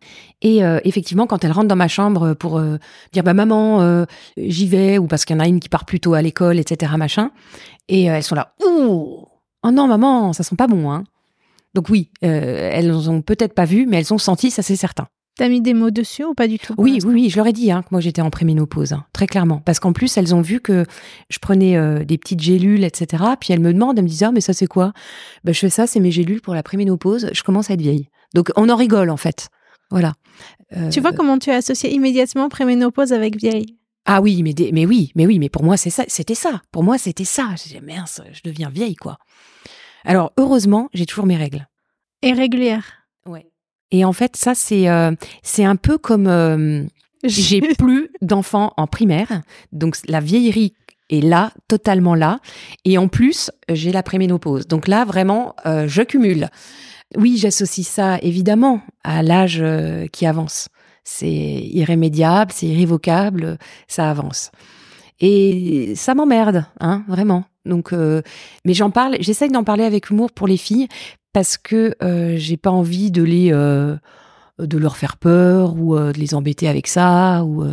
Et 0.42 0.64
euh, 0.64 0.80
effectivement, 0.86 1.28
quand 1.28 1.44
elles 1.44 1.52
rentrent 1.52 1.68
dans 1.68 1.76
ma 1.76 1.88
chambre 1.88 2.34
pour 2.34 2.58
euh, 2.58 2.78
dire 3.14 3.24
bah 3.24 3.34
maman 3.34 3.82
euh, 3.82 4.06
j'y 4.38 4.68
vais 4.68 4.98
ou 4.98 5.08
parce 5.08 5.24
qu'il 5.24 5.36
y 5.36 5.40
en 5.40 5.44
a 5.44 5.48
une 5.48 5.60
qui 5.60 5.70
part 5.70 5.86
plus 5.86 6.00
tôt 6.00 6.14
à 6.16 6.22
l'école, 6.22 6.58
etc. 6.58 6.94
machin, 6.98 7.32
et 7.88 8.06
elles 8.06 8.24
sont 8.24 8.36
là 8.36 8.56
ouh 8.66 9.26
oh 9.64 9.72
non 9.72 9.88
maman 9.88 10.34
ça 10.34 10.44
sent 10.44 10.56
pas 10.56 10.68
bon 10.68 10.92
hein. 10.92 11.04
Donc 11.74 11.88
oui, 11.90 12.10
elles 12.20 12.92
ont 13.10 13.22
peut-être 13.22 13.54
pas 13.54 13.64
vu, 13.64 13.86
mais 13.86 14.00
elles 14.00 14.14
ont 14.14 14.18
senti, 14.18 14.52
ça 14.52 14.62
c'est 14.62 14.76
certain. 14.76 15.08
T'as 15.38 15.48
mis 15.48 15.62
des 15.62 15.74
mots 15.74 15.91
dessus 15.91 16.24
ou 16.26 16.34
pas 16.34 16.48
du 16.48 16.60
tout 16.60 16.74
Oui, 16.78 17.00
oui, 17.04 17.13
oui, 17.13 17.30
je 17.30 17.38
leur 17.38 17.48
ai 17.48 17.54
dit 17.54 17.72
hein, 17.72 17.82
que 17.82 17.88
moi 17.91 18.02
j'étais 18.02 18.22
en 18.22 18.30
préménopause, 18.30 18.94
hein, 18.94 19.06
très 19.13 19.28
clairement. 19.28 19.60
Parce 19.65 19.80
qu'en 19.80 19.94
plus, 19.94 20.15
elles 20.17 20.36
ont 20.36 20.41
vu 20.41 20.60
que 20.60 20.86
je 21.30 21.39
prenais 21.39 21.78
euh, 21.78 22.04
des 22.04 22.17
petites 22.17 22.41
gélules, 22.41 22.84
etc. 22.84 23.24
Puis 23.39 23.54
elles 23.54 23.60
me 23.62 23.74
demandent, 23.74 23.98
elles 23.98 24.04
me 24.04 24.10
disent, 24.10 24.24
ah, 24.24 24.32
mais 24.32 24.41
ça 24.41 24.54
c'est 24.54 24.67
quoi? 24.67 24.91
Ben, 25.44 25.54
Je 25.54 25.60
fais 25.60 25.70
ça, 25.70 25.88
c'est 25.88 26.00
mes 26.02 26.12
gélules 26.12 26.41
pour 26.41 26.54
la 26.54 26.63
préménopause, 26.63 27.30
je 27.34 27.44
commence 27.44 27.70
à 27.72 27.74
être 27.76 27.82
vieille. 27.82 28.10
Donc 28.34 28.52
on 28.56 28.70
en 28.70 28.76
rigole 28.76 29.10
en 29.10 29.17
fait. 29.17 29.48
Voilà. 29.89 30.13
Euh, 30.76 30.89
Tu 30.89 31.00
vois 31.02 31.12
comment 31.13 31.38
tu 31.39 31.50
as 31.50 31.56
associé 31.56 31.94
immédiatement 31.94 32.48
préménopause 32.50 33.12
avec 33.13 33.38
vieille? 33.38 33.78
Ah 34.06 34.22
oui, 34.22 34.41
mais, 34.44 34.54
des- 34.54 34.72
mais 34.72 34.86
oui, 34.86 35.12
mais 35.15 35.26
oui, 35.28 35.38
mais 35.39 35.50
pour 35.50 35.63
moi 35.63 35.78
c'est 35.78 35.89
ça, 35.89 36.04
c'était 36.08 36.36
ça. 36.36 36.62
Pour 36.72 36.84
moi 36.84 36.98
c'était 36.98 37.26
ça. 37.26 37.50
J'ai 37.63 37.80
dit, 37.80 37.86
mince, 37.86 38.22
je 38.34 38.41
deviens 38.44 38.70
vieille 38.70 38.96
quoi. 38.96 39.17
Alors 40.04 40.34
heureusement, 40.38 40.89
j'ai 40.94 41.06
toujours 41.06 41.26
mes 41.26 41.38
règles. 41.38 41.67
Et 42.22 42.34
régulière? 42.34 43.06
Ouais. 43.26 43.48
Et 43.92 44.06
en 44.06 44.14
fait, 44.14 44.36
ça 44.36 44.56
c'est 44.56 44.90
euh, 44.90 45.12
c'est 45.44 45.66
un 45.66 45.76
peu 45.76 45.98
comme 45.98 46.28
euh, 46.28 46.84
j'ai 47.24 47.62
plus 47.78 48.10
d'enfants 48.22 48.74
en 48.78 48.88
primaire, 48.88 49.42
donc 49.72 49.98
la 50.08 50.20
vieillerie 50.20 50.74
est 51.10 51.22
là, 51.22 51.52
totalement 51.68 52.16
là, 52.16 52.40
et 52.86 52.98
en 52.98 53.08
plus 53.08 53.52
j'ai 53.70 53.92
la 53.92 54.04
préménopause. 54.04 54.68
Donc 54.68 54.88
là 54.88 55.06
vraiment, 55.06 55.56
euh, 55.66 55.88
je 55.88 56.02
cumule. 56.02 56.50
Oui, 57.18 57.38
j'associe 57.38 57.86
ça 57.86 58.18
évidemment 58.22 58.82
à 59.04 59.22
l'âge 59.22 59.60
euh, 59.62 60.08
qui 60.08 60.26
avance. 60.26 60.70
C'est 61.04 61.28
irrémédiable, 61.30 62.52
c'est 62.54 62.68
irrévocable, 62.68 63.58
ça 63.88 64.10
avance. 64.10 64.52
Et 65.20 65.94
ça 65.96 66.16
m'emmerde, 66.16 66.66
hein, 66.80 67.04
vraiment. 67.08 67.44
Donc, 67.66 67.94
euh, 67.94 68.22
mais 68.66 68.74
j'en 68.74 68.90
parle, 68.90 69.18
j'essaye 69.20 69.50
d'en 69.50 69.64
parler 69.64 69.84
avec 69.84 70.10
humour 70.10 70.32
pour 70.32 70.48
les 70.48 70.58
filles 70.58 70.88
parce 71.34 71.58
que 71.58 71.96
euh, 72.04 72.36
j'ai 72.38 72.58
pas 72.58 72.72
envie 72.72 73.12
de 73.12 73.24
les 73.24 73.50
euh, 73.54 73.96
de 74.60 74.78
leur 74.78 74.98
faire 74.98 75.17
peur 75.17 75.76
ou 75.78 75.96
euh, 75.96 76.12
de 76.12 76.20
les 76.20 76.34
embêter 76.34 76.67
avec 76.67 76.88
ça 76.88 77.44
ou 77.46 77.63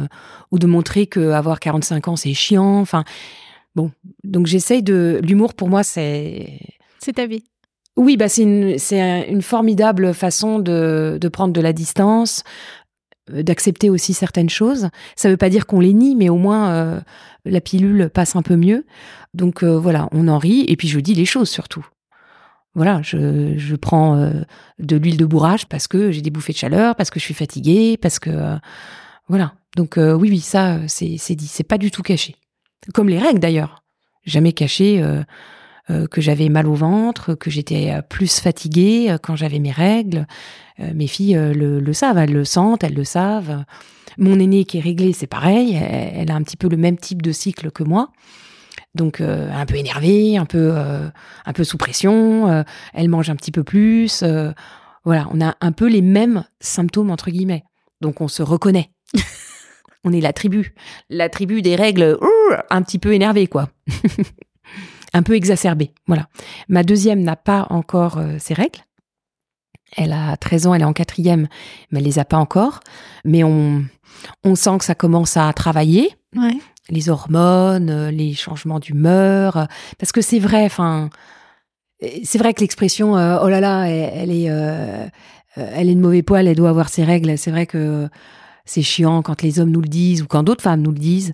ou 0.51 0.59
de 0.59 0.67
montrer 0.67 1.07
que 1.07 1.31
avoir 1.33 1.61
45 1.61 2.09
ans 2.09 2.17
c'est 2.17 2.35
chiant. 2.35 2.79
Enfin, 2.81 3.05
bon, 3.75 3.91
donc 4.25 4.47
j'essaye 4.47 4.83
de 4.83 5.21
l'humour 5.23 5.55
pour 5.55 5.69
moi 5.69 5.83
c'est 5.83 6.59
C'est 7.01 7.15
ta 7.15 7.27
vie. 7.27 7.45
oui, 7.97 8.17
bah 8.17 8.29
c'est 8.29 8.43
une, 8.43 8.79
c'est 8.79 9.01
un- 9.01 9.25
une 9.27 9.43
formidable 9.43 10.15
façon 10.15 10.59
de, 10.61 11.19
de 11.21 11.29
prendre 11.29 11.53
de 11.53 11.61
la 11.61 11.73
distance, 11.73 12.45
d'accepter 13.31 13.91
aussi 13.91 14.15
certaines 14.15 14.49
choses. 14.49 14.89
Ça 15.17 15.29
veut 15.29 15.37
pas 15.37 15.51
dire 15.51 15.67
qu'on 15.67 15.81
les 15.81 15.93
nie, 15.93 16.15
mais 16.17 16.29
au 16.31 16.37
moins 16.37 16.71
euh, 16.71 17.01
la 17.45 17.61
pilule 17.61 18.09
passe 18.09 18.37
un 18.37 18.43
peu 18.43 18.57
mieux. 18.57 18.87
Donc 19.35 19.63
euh, 19.63 19.79
voilà, 19.79 20.09
on 20.13 20.29
en 20.29 20.39
rit 20.39 20.65
et 20.69 20.77
puis 20.77 20.89
je 20.89 20.99
dis 21.01 21.15
les 21.15 21.27
choses 21.27 21.51
surtout. 21.51 21.87
Voilà, 22.75 23.01
je, 23.03 23.57
je 23.57 23.77
prends 23.77 24.17
euh, 24.17 24.31
de 24.79 24.97
l'huile 24.97 25.17
de 25.17 25.25
bourrage 25.25 25.67
parce 25.67 25.89
que 25.89 26.11
j'ai 26.11 26.21
des 26.21 26.31
bouffées 26.31 26.53
de 26.53 26.59
chaleur, 26.59 26.95
parce 26.95 27.11
que 27.11 27.19
je 27.19 27.25
suis 27.25 27.35
fatiguée, 27.35 27.97
parce 27.97 28.19
que 28.19 28.31
euh, 28.31 28.57
voilà. 29.29 29.55
Donc 29.77 29.99
euh, 29.99 30.13
oui, 30.13 30.31
oui, 30.31 30.41
ça 30.41 30.79
c'est 30.87 31.35
dit, 31.35 31.47
c'est 31.47 31.65
pas 31.65 31.79
du 31.79 31.91
tout 31.91 32.03
caché. 32.03 32.37
Comme 32.95 33.09
les 33.09 33.19
règles 33.19 33.41
d'ailleurs, 33.41 33.83
jamais 34.25 34.53
caché. 34.53 35.03
que 36.11 36.21
j'avais 36.21 36.51
mal 36.51 36.67
au 36.69 36.75
ventre, 36.75 37.35
que 37.35 37.51
j'étais 37.51 38.01
plus 38.11 38.41
fatiguée 38.41 39.17
quand 39.23 39.37
j'avais 39.37 39.59
mes 39.59 39.73
règles. 39.73 40.27
Mes 40.79 41.07
filles 41.07 41.35
le, 41.35 41.93
savent, 41.93 42.19
elles 42.19 42.33
le 42.33 42.45
sentent, 42.45 42.85
elles 42.85 42.95
le 42.95 43.05
savent. 43.05 43.65
Mon 44.19 44.39
aînée 44.39 44.65
qui 44.65 44.79
est 44.79 44.83
réglée, 44.83 45.15
c'est 45.15 45.27
pareil, 45.27 45.75
elle 45.75 46.31
a 46.31 46.35
un 46.35 46.43
petit 46.43 46.59
peu 46.59 46.69
le 46.69 46.77
même 46.77 46.99
type 46.99 47.23
de 47.23 47.33
cycle 47.33 47.71
que 47.71 47.85
moi. 47.85 48.13
Donc 48.95 49.21
euh, 49.21 49.51
un 49.53 49.67
peu 49.67 49.77
énervée, 49.77 50.37
un 50.37 50.45
peu 50.45 50.73
euh, 50.75 51.09
un 51.45 51.53
peu 51.53 51.65
sous 51.65 51.79
pression, 51.79 52.49
euh, 52.49 52.63
elle 52.95 53.09
mange 53.09 53.31
un 53.31 53.37
petit 53.37 53.53
peu 53.53 53.63
plus. 53.63 54.25
voilà, 55.05 55.29
on 55.33 55.41
a 55.41 55.57
un 55.61 55.73
peu 55.73 55.89
les 55.89 56.03
mêmes 56.03 56.45
symptômes 56.61 57.11
entre 57.11 57.31
guillemets. 57.31 57.65
Donc 58.01 58.21
on 58.21 58.29
se 58.29 58.43
reconnaît. 58.43 58.91
on 60.05 60.13
est 60.13 60.21
la 60.21 60.33
tribu, 60.33 60.75
la 61.11 61.29
tribu 61.29 61.63
des 61.63 61.77
règles 61.77 62.19
un 62.71 62.83
petit 62.83 62.99
peu 62.99 63.13
énervée 63.13 63.47
quoi. 63.47 63.69
un 65.13 65.23
peu 65.23 65.35
exacerbée. 65.35 65.93
Voilà. 66.07 66.29
Ma 66.69 66.83
deuxième 66.83 67.23
n'a 67.23 67.37
pas 67.37 67.67
encore 67.71 68.21
ses 68.39 68.55
règles. 68.55 68.81
Elle 69.97 70.13
a 70.13 70.37
13 70.37 70.67
ans, 70.67 70.75
elle 70.75 70.83
est 70.83 70.87
en 70.87 70.93
quatrième, 70.93 71.49
mais 71.91 72.01
elle 72.01 72.05
les 72.05 72.19
a 72.19 72.27
pas 72.27 72.37
encore. 72.37 72.81
Mais 73.25 73.43
on, 73.43 73.87
on 74.45 74.55
sent 74.55 74.79
que 74.79 74.85
ça 74.85 74.95
commence 74.95 75.39
à 75.39 75.51
travailler, 75.55 76.15
Ouais. 76.37 76.59
Les 76.91 77.09
hormones, 77.09 77.91
euh, 77.91 78.11
les 78.11 78.35
changements 78.35 78.79
d'humeur, 78.81 79.57
euh, 79.57 79.65
parce 79.99 80.13
que 80.13 80.21
c'est 80.21 80.39
vrai. 80.39 80.65
Enfin, 80.65 81.11
c'est 82.25 82.39
vrai 82.39 82.55
que 82.55 82.61
l'expression 82.61 83.17
euh, 83.17 83.39
"oh 83.43 83.49
là 83.49 83.61
là, 83.61 83.85
elle, 83.89 84.31
est, 84.31 84.45
elle 85.57 85.89
est 85.89 85.95
de 85.95 86.01
mauvais 86.01 86.23
poil, 86.23 86.47
elle 86.47 86.57
doit 86.57 86.71
avoir 86.71 86.89
ses 86.89 87.05
règles." 87.05 87.37
C'est 87.39 87.51
vrai 87.51 87.67
que 87.67 88.09
c'est 88.65 88.83
chiant 88.83 89.23
quand 89.23 89.43
les 89.43 89.61
hommes 89.61 89.71
nous 89.71 89.81
le 89.81 89.89
disent 89.89 90.23
ou 90.23 90.27
quand 90.27 90.43
d'autres 90.43 90.63
femmes 90.63 90.83
nous 90.83 90.93
le 90.93 90.99
disent, 90.99 91.33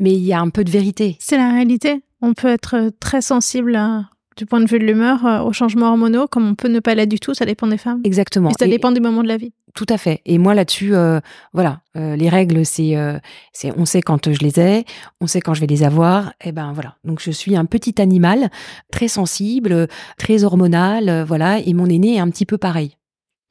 mais 0.00 0.12
il 0.12 0.22
y 0.24 0.32
a 0.32 0.40
un 0.40 0.50
peu 0.50 0.64
de 0.64 0.70
vérité. 0.70 1.16
C'est 1.20 1.36
la 1.36 1.52
réalité. 1.52 2.02
On 2.20 2.34
peut 2.34 2.48
être 2.48 2.90
très 3.00 3.20
sensible 3.20 3.76
euh, 3.76 4.00
du 4.36 4.46
point 4.46 4.60
de 4.60 4.66
vue 4.68 4.78
de 4.78 4.84
l'humeur 4.84 5.24
euh, 5.26 5.40
aux 5.42 5.52
changements 5.52 5.88
hormonaux, 5.90 6.26
comme 6.26 6.48
on 6.48 6.54
peut 6.54 6.68
ne 6.68 6.80
pas 6.80 6.94
l'être 6.94 7.08
du 7.08 7.20
tout, 7.20 7.34
ça 7.34 7.44
dépend 7.44 7.66
des 7.66 7.76
femmes. 7.78 8.00
Exactement. 8.04 8.50
Et 8.50 8.54
ça 8.58 8.66
Et- 8.66 8.70
dépend 8.70 8.92
du 8.92 9.00
moment 9.00 9.22
de 9.22 9.28
la 9.28 9.36
vie. 9.36 9.52
Tout 9.74 9.86
à 9.88 9.96
fait. 9.96 10.20
Et 10.26 10.36
moi 10.36 10.52
là-dessus, 10.54 10.94
euh, 10.94 11.18
voilà, 11.54 11.80
euh, 11.96 12.14
les 12.14 12.28
règles, 12.28 12.66
c'est, 12.66 12.94
euh, 12.96 13.18
c'est, 13.54 13.72
on 13.78 13.86
sait 13.86 14.02
quand 14.02 14.30
je 14.30 14.38
les 14.40 14.60
ai, 14.60 14.84
on 15.22 15.26
sait 15.26 15.40
quand 15.40 15.54
je 15.54 15.60
vais 15.62 15.66
les 15.66 15.82
avoir. 15.82 16.34
Et 16.44 16.52
ben 16.52 16.72
voilà. 16.74 16.96
Donc 17.04 17.20
je 17.22 17.30
suis 17.30 17.56
un 17.56 17.64
petit 17.64 18.00
animal 18.00 18.50
très 18.90 19.08
sensible, 19.08 19.88
très 20.18 20.44
hormonal, 20.44 21.24
voilà. 21.26 21.58
Et 21.60 21.72
mon 21.72 21.86
aîné 21.86 22.16
est 22.16 22.20
un 22.20 22.28
petit 22.28 22.44
peu 22.46 22.58
pareil. 22.58 22.98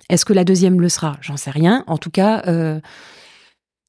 Est-ce 0.09 0.25
que 0.25 0.33
la 0.33 0.43
deuxième 0.43 0.79
le 0.79 0.89
sera? 0.89 1.17
J'en 1.21 1.37
sais 1.37 1.51
rien. 1.51 1.83
En 1.87 1.97
tout 1.97 2.11
cas, 2.11 2.43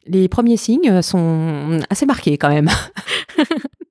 les 0.07 0.29
premiers 0.29 0.57
signes 0.57 1.03
sont 1.03 1.81
assez 1.91 2.07
marqués 2.07 2.39
quand 2.39 2.49
même. 2.49 2.71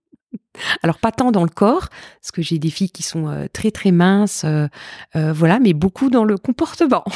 Alors 0.83 0.97
pas 0.97 1.11
tant 1.11 1.31
dans 1.31 1.43
le 1.43 1.49
corps, 1.49 1.89
parce 1.89 2.31
que 2.31 2.41
j'ai 2.41 2.59
des 2.59 2.69
filles 2.69 2.91
qui 2.91 3.03
sont 3.03 3.27
euh, 3.27 3.47
très 3.51 3.71
très 3.71 3.91
minces, 3.91 4.43
euh, 4.45 4.67
euh, 5.15 5.33
voilà, 5.33 5.59
mais 5.59 5.73
beaucoup 5.73 6.09
dans 6.09 6.23
le 6.23 6.37
comportement. 6.37 7.03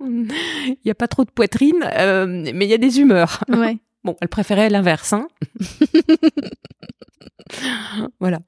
Il 0.00 0.76
n'y 0.84 0.92
a 0.92 0.94
pas 0.94 1.08
trop 1.08 1.24
de 1.24 1.30
poitrine, 1.30 1.80
mais 1.80 2.66
il 2.66 2.68
y 2.68 2.74
a 2.74 2.78
des 2.78 3.00
humeurs. 3.00 3.42
Ouais. 3.48 3.78
Bon, 4.04 4.16
elle 4.20 4.28
préférait 4.28 4.70
l'inverse. 4.70 5.12
Hein 5.12 5.26
voilà. 8.20 8.38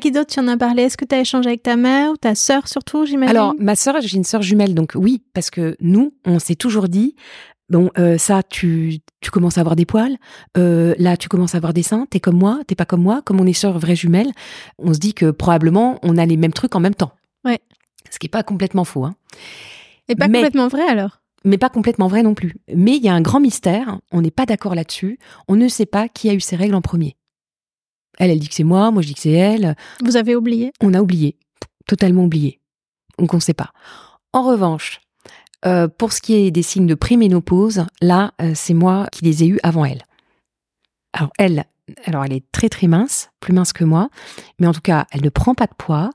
Qui 0.00 0.10
d'autre 0.10 0.34
tu 0.34 0.38
en 0.38 0.48
as 0.48 0.58
parlé? 0.58 0.82
Est-ce 0.82 0.98
que 0.98 1.06
tu 1.06 1.14
as 1.14 1.20
échangé 1.20 1.48
avec 1.48 1.62
ta 1.62 1.76
mère 1.76 2.10
ou 2.10 2.18
ta 2.18 2.34
sœur 2.34 2.68
surtout, 2.68 3.06
j'imagine? 3.06 3.34
Alors, 3.34 3.54
ma 3.58 3.74
sœur, 3.74 4.02
j'ai 4.02 4.18
une 4.18 4.24
sœur 4.24 4.42
jumelle, 4.42 4.74
donc 4.74 4.92
oui, 4.94 5.22
parce 5.32 5.48
que 5.48 5.76
nous, 5.80 6.12
on 6.26 6.38
s'est 6.38 6.56
toujours 6.56 6.88
dit, 6.88 7.16
bon, 7.68 7.90
euh, 7.98 8.18
ça, 8.18 8.42
tu, 8.42 8.98
tu 9.20 9.30
commences 9.30 9.58
à 9.58 9.60
avoir 9.60 9.76
des 9.76 9.86
poils, 9.86 10.16
euh, 10.56 10.94
là, 10.98 11.16
tu 11.16 11.28
commences 11.28 11.54
à 11.54 11.58
avoir 11.58 11.72
des 11.72 11.82
seins, 11.82 12.06
t'es 12.10 12.20
comme 12.20 12.38
moi, 12.38 12.60
t'es 12.66 12.74
pas 12.74 12.84
comme 12.84 13.02
moi, 13.02 13.22
comme 13.22 13.40
on 13.40 13.46
est 13.46 13.52
sœurs 13.52 13.78
vraies 13.78 13.96
jumelles, 13.96 14.30
on 14.78 14.92
se 14.94 14.98
dit 14.98 15.14
que 15.14 15.30
probablement, 15.30 15.98
on 16.02 16.16
a 16.18 16.26
les 16.26 16.36
mêmes 16.36 16.52
trucs 16.52 16.74
en 16.74 16.80
même 16.80 16.94
temps. 16.94 17.12
Ouais. 17.44 17.60
Ce 18.10 18.18
qui 18.18 18.26
est 18.26 18.30
pas 18.30 18.42
complètement 18.42 18.84
faux, 18.84 19.04
hein. 19.04 19.14
Et 20.08 20.14
pas 20.14 20.28
mais- 20.28 20.38
complètement 20.38 20.68
vrai 20.68 20.86
alors? 20.86 21.20
Mais 21.44 21.58
pas 21.58 21.68
complètement 21.68 22.08
vrai 22.08 22.24
non 22.24 22.34
plus. 22.34 22.56
Mais 22.74 22.96
il 22.96 23.04
y 23.04 23.08
a 23.08 23.14
un 23.14 23.20
grand 23.20 23.38
mystère, 23.38 24.00
on 24.10 24.20
n'est 24.20 24.32
pas 24.32 24.46
d'accord 24.46 24.74
là-dessus, 24.74 25.18
on 25.46 25.54
ne 25.54 25.68
sait 25.68 25.86
pas 25.86 26.08
qui 26.08 26.28
a 26.28 26.34
eu 26.34 26.40
ses 26.40 26.56
règles 26.56 26.74
en 26.74 26.80
premier. 26.80 27.16
Elle, 28.18 28.30
elle 28.30 28.40
dit 28.40 28.48
que 28.48 28.54
c'est 28.54 28.64
moi, 28.64 28.90
moi 28.90 29.00
je 29.02 29.08
dis 29.08 29.14
que 29.14 29.20
c'est 29.20 29.30
elle, 29.30 29.76
Vous 30.02 30.16
avez 30.16 30.34
oublié? 30.34 30.72
On 30.80 30.92
a 30.94 31.00
oublié, 31.00 31.36
totalement 31.86 32.24
oublié. 32.24 32.60
Donc 33.18 33.32
on 33.32 33.36
ne 33.36 33.42
sait 33.42 33.54
pas. 33.54 33.70
En 34.32 34.42
revanche, 34.42 35.00
euh, 35.64 35.88
pour 35.88 36.12
ce 36.12 36.20
qui 36.20 36.34
est 36.34 36.50
des 36.50 36.62
signes 36.62 36.86
de 36.86 36.94
préménopause, 36.94 37.86
là, 38.00 38.32
euh, 38.40 38.52
c'est 38.54 38.74
moi 38.74 39.08
qui 39.10 39.24
les 39.24 39.42
ai 39.42 39.46
eus 39.48 39.60
avant 39.62 39.84
elle. 39.84 40.04
Alors 41.12 41.32
elle, 41.38 41.64
alors 42.04 42.24
elle 42.24 42.34
est 42.34 42.44
très 42.52 42.68
très 42.68 42.88
mince, 42.88 43.30
plus 43.40 43.52
mince 43.54 43.72
que 43.72 43.84
moi, 43.84 44.10
mais 44.58 44.66
en 44.66 44.72
tout 44.72 44.80
cas, 44.80 45.06
elle 45.12 45.22
ne 45.22 45.28
prend 45.30 45.54
pas 45.54 45.66
de 45.66 45.74
poids. 45.76 46.10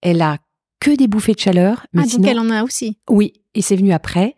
Elle 0.00 0.20
a 0.20 0.38
que 0.80 0.96
des 0.96 1.06
bouffées 1.06 1.34
de 1.34 1.38
chaleur. 1.38 1.86
Mais 1.92 2.02
ah, 2.04 2.08
sinon, 2.08 2.22
donc 2.22 2.30
elle 2.30 2.38
en 2.40 2.50
a 2.50 2.64
aussi. 2.64 2.98
Oui, 3.08 3.34
et 3.54 3.62
c'est 3.62 3.76
venu 3.76 3.92
après. 3.92 4.34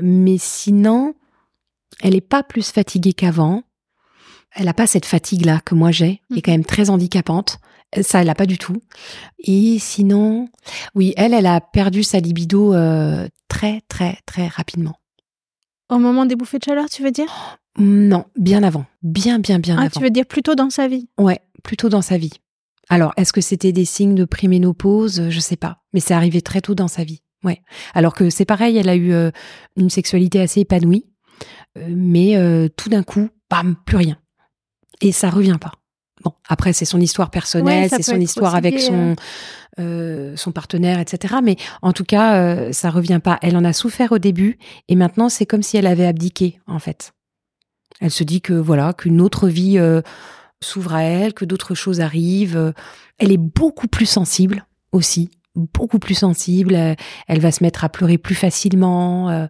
Mais 0.00 0.36
sinon, 0.38 1.14
elle 2.02 2.12
n'est 2.12 2.20
pas 2.20 2.42
plus 2.42 2.70
fatiguée 2.70 3.14
qu'avant. 3.14 3.62
Elle 4.52 4.66
n'a 4.66 4.74
pas 4.74 4.86
cette 4.86 5.06
fatigue-là 5.06 5.60
que 5.64 5.74
moi 5.74 5.90
j'ai, 5.90 6.20
qui 6.30 6.40
est 6.40 6.42
quand 6.42 6.52
même 6.52 6.64
très 6.64 6.90
handicapante. 6.90 7.58
Ça, 8.02 8.20
elle 8.20 8.28
n'a 8.28 8.34
pas 8.34 8.46
du 8.46 8.56
tout. 8.58 8.76
Et 9.38 9.78
sinon, 9.80 10.48
oui, 10.94 11.12
elle, 11.16 11.34
elle 11.34 11.46
a 11.46 11.60
perdu 11.60 12.02
sa 12.02 12.20
libido 12.20 12.72
euh, 12.72 13.26
très, 13.48 13.80
très, 13.88 14.18
très 14.26 14.46
rapidement. 14.46 14.94
Au 15.88 15.98
moment 15.98 16.24
des 16.24 16.36
bouffées 16.36 16.58
de 16.58 16.64
chaleur, 16.64 16.88
tu 16.88 17.02
veux 17.02 17.10
dire? 17.10 17.58
Non, 17.78 18.26
bien 18.36 18.62
avant. 18.62 18.84
Bien, 19.02 19.38
bien, 19.40 19.58
bien 19.58 19.76
Ah, 19.76 19.82
avant. 19.82 19.90
tu 19.90 20.00
veux 20.00 20.10
dire 20.10 20.26
plutôt 20.26 20.54
dans 20.54 20.70
sa 20.70 20.86
vie? 20.86 21.08
Ouais, 21.18 21.40
plutôt 21.64 21.88
dans 21.88 22.02
sa 22.02 22.16
vie. 22.16 22.32
Alors, 22.88 23.12
est-ce 23.16 23.32
que 23.32 23.40
c'était 23.40 23.72
des 23.72 23.84
signes 23.84 24.14
de 24.14 24.24
préménopause? 24.24 25.28
Je 25.28 25.40
sais 25.40 25.56
pas. 25.56 25.78
Mais 25.92 26.00
c'est 26.00 26.14
arrivé 26.14 26.42
très 26.42 26.60
tôt 26.60 26.74
dans 26.76 26.88
sa 26.88 27.02
vie. 27.04 27.22
Ouais. 27.42 27.60
Alors 27.94 28.14
que 28.14 28.30
c'est 28.30 28.44
pareil, 28.44 28.76
elle 28.76 28.88
a 28.88 28.96
eu 28.96 29.12
euh, 29.12 29.30
une 29.76 29.90
sexualité 29.90 30.40
assez 30.40 30.60
épanouie. 30.60 31.06
Euh, 31.78 31.86
mais 31.88 32.36
euh, 32.36 32.68
tout 32.76 32.88
d'un 32.88 33.02
coup, 33.02 33.28
bam, 33.48 33.76
plus 33.86 33.96
rien. 33.96 34.18
Et 35.00 35.12
ça 35.12 35.30
revient 35.30 35.58
pas. 35.60 35.72
Bon, 36.22 36.32
après, 36.48 36.72
c'est 36.72 36.84
son 36.84 37.00
histoire 37.00 37.30
personnelle, 37.30 37.88
c'est 37.88 38.02
son 38.02 38.20
histoire 38.20 38.54
avec 38.54 38.78
son, 38.78 39.16
euh, 39.78 40.36
son 40.36 40.52
partenaire, 40.52 40.98
etc. 40.98 41.36
Mais 41.42 41.56
en 41.82 41.92
tout 41.92 42.04
cas, 42.04 42.36
euh, 42.36 42.72
ça 42.72 42.90
revient 42.90 43.20
pas. 43.22 43.38
Elle 43.42 43.56
en 43.56 43.64
a 43.64 43.72
souffert 43.72 44.12
au 44.12 44.18
début 44.18 44.58
et 44.88 44.96
maintenant, 44.96 45.28
c'est 45.28 45.46
comme 45.46 45.62
si 45.62 45.76
elle 45.76 45.86
avait 45.86 46.06
abdiqué, 46.06 46.60
en 46.66 46.78
fait. 46.78 47.12
Elle 48.00 48.10
se 48.10 48.24
dit 48.24 48.40
que 48.40 48.52
voilà, 48.52 48.92
qu'une 48.92 49.20
autre 49.20 49.48
vie 49.48 49.78
euh, 49.78 50.02
s'ouvre 50.62 50.94
à 50.94 51.02
elle, 51.02 51.34
que 51.34 51.44
d'autres 51.44 51.74
choses 51.74 52.00
arrivent. 52.00 52.56
Euh, 52.56 52.72
Elle 53.18 53.32
est 53.32 53.36
beaucoup 53.38 53.88
plus 53.88 54.06
sensible 54.06 54.66
aussi, 54.92 55.30
beaucoup 55.54 55.98
plus 55.98 56.14
sensible. 56.14 56.74
Euh, 56.74 56.94
Elle 57.28 57.40
va 57.40 57.50
se 57.50 57.62
mettre 57.62 57.84
à 57.84 57.88
pleurer 57.88 58.18
plus 58.18 58.34
facilement, 58.34 59.30
euh, 59.30 59.46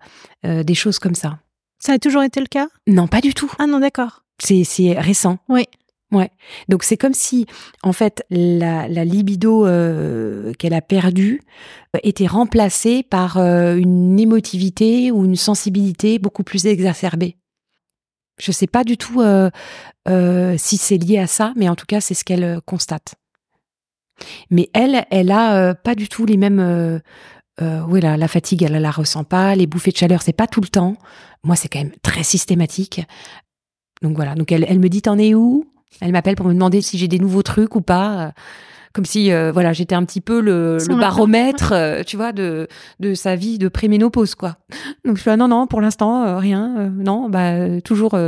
euh, 0.46 0.62
des 0.62 0.74
choses 0.74 0.98
comme 0.98 1.14
ça. 1.14 1.38
Ça 1.78 1.94
a 1.94 1.98
toujours 1.98 2.22
été 2.22 2.40
le 2.40 2.46
cas? 2.46 2.68
Non, 2.86 3.08
pas 3.08 3.20
du 3.20 3.34
tout. 3.34 3.50
Ah 3.58 3.66
non, 3.66 3.80
d'accord. 3.80 4.22
C'est 4.42 4.64
c'est 4.64 4.92
récent. 4.98 5.38
Oui. 5.48 5.66
Ouais. 6.12 6.30
Donc 6.68 6.82
c'est 6.82 6.96
comme 6.96 7.14
si, 7.14 7.46
en 7.82 7.92
fait, 7.92 8.24
la, 8.30 8.88
libido 8.88 9.66
euh, 9.66 10.52
qu'elle 10.54 10.74
a 10.74 10.80
perdue 10.80 11.40
euh, 11.94 12.00
était 12.02 12.26
remplacée 12.26 13.04
par 13.04 13.36
euh, 13.36 13.76
une 13.76 14.18
émotivité 14.18 15.12
ou 15.12 15.24
une 15.24 15.36
sensibilité 15.36 16.18
beaucoup 16.18 16.42
plus 16.42 16.66
exacerbée. 16.66 17.36
Je 18.40 18.52
sais 18.52 18.66
pas 18.66 18.84
du 18.84 18.96
tout 18.96 19.22
si 20.56 20.76
c'est 20.78 20.96
lié 20.96 21.18
à 21.18 21.26
ça, 21.26 21.52
mais 21.56 21.68
en 21.68 21.76
tout 21.76 21.84
cas 21.84 22.00
c'est 22.00 22.14
ce 22.14 22.24
qu'elle 22.24 22.60
constate. 22.64 23.16
Mais 24.50 24.70
elle, 24.72 25.04
elle 25.10 25.30
a 25.30 25.74
pas 25.74 25.94
du 25.94 26.08
tout 26.08 26.24
les 26.24 26.38
mêmes. 26.38 27.02
Oui, 27.60 28.00
la, 28.00 28.16
la 28.16 28.28
fatigue, 28.28 28.62
elle 28.62 28.80
la 28.80 28.90
ressent 28.90 29.24
pas. 29.24 29.54
Les 29.54 29.66
bouffées 29.66 29.90
de 29.90 29.98
chaleur, 29.98 30.22
c'est 30.22 30.32
pas 30.32 30.46
tout 30.46 30.62
le 30.62 30.68
temps. 30.68 30.96
Moi, 31.44 31.54
c'est 31.54 31.68
quand 31.68 31.80
même 31.80 31.92
très 32.00 32.22
systématique. 32.22 33.02
Donc 34.00 34.16
voilà. 34.16 34.34
Donc 34.34 34.50
elle, 34.52 34.64
elle 34.66 34.78
me 34.78 34.88
dit 34.88 35.02
t'en 35.02 35.18
es 35.18 35.34
où? 35.34 35.69
Elle 36.00 36.12
m'appelle 36.12 36.36
pour 36.36 36.46
me 36.46 36.52
demander 36.54 36.80
si 36.82 36.98
j'ai 36.98 37.08
des 37.08 37.18
nouveaux 37.18 37.42
trucs 37.42 37.74
ou 37.76 37.80
pas. 37.80 38.26
euh, 38.26 38.30
Comme 38.92 39.04
si 39.04 39.32
euh, 39.32 39.52
voilà, 39.52 39.72
j'étais 39.72 39.94
un 39.94 40.04
petit 40.04 40.20
peu 40.20 40.40
le, 40.40 40.78
baromètre, 40.98 41.72
euh, 41.72 42.02
tu 42.04 42.16
vois, 42.16 42.32
de 42.32 42.68
de 43.00 43.14
sa 43.14 43.36
vie 43.36 43.58
de 43.58 43.68
préménopause 43.68 44.34
quoi. 44.34 44.56
Donc 45.04 45.16
je 45.16 45.20
suis 45.22 45.30
là, 45.30 45.36
non 45.36 45.48
non, 45.48 45.66
pour 45.66 45.80
l'instant 45.80 46.24
euh, 46.24 46.38
rien, 46.38 46.90
non, 46.90 47.28
bah 47.28 47.80
toujours 47.82 48.18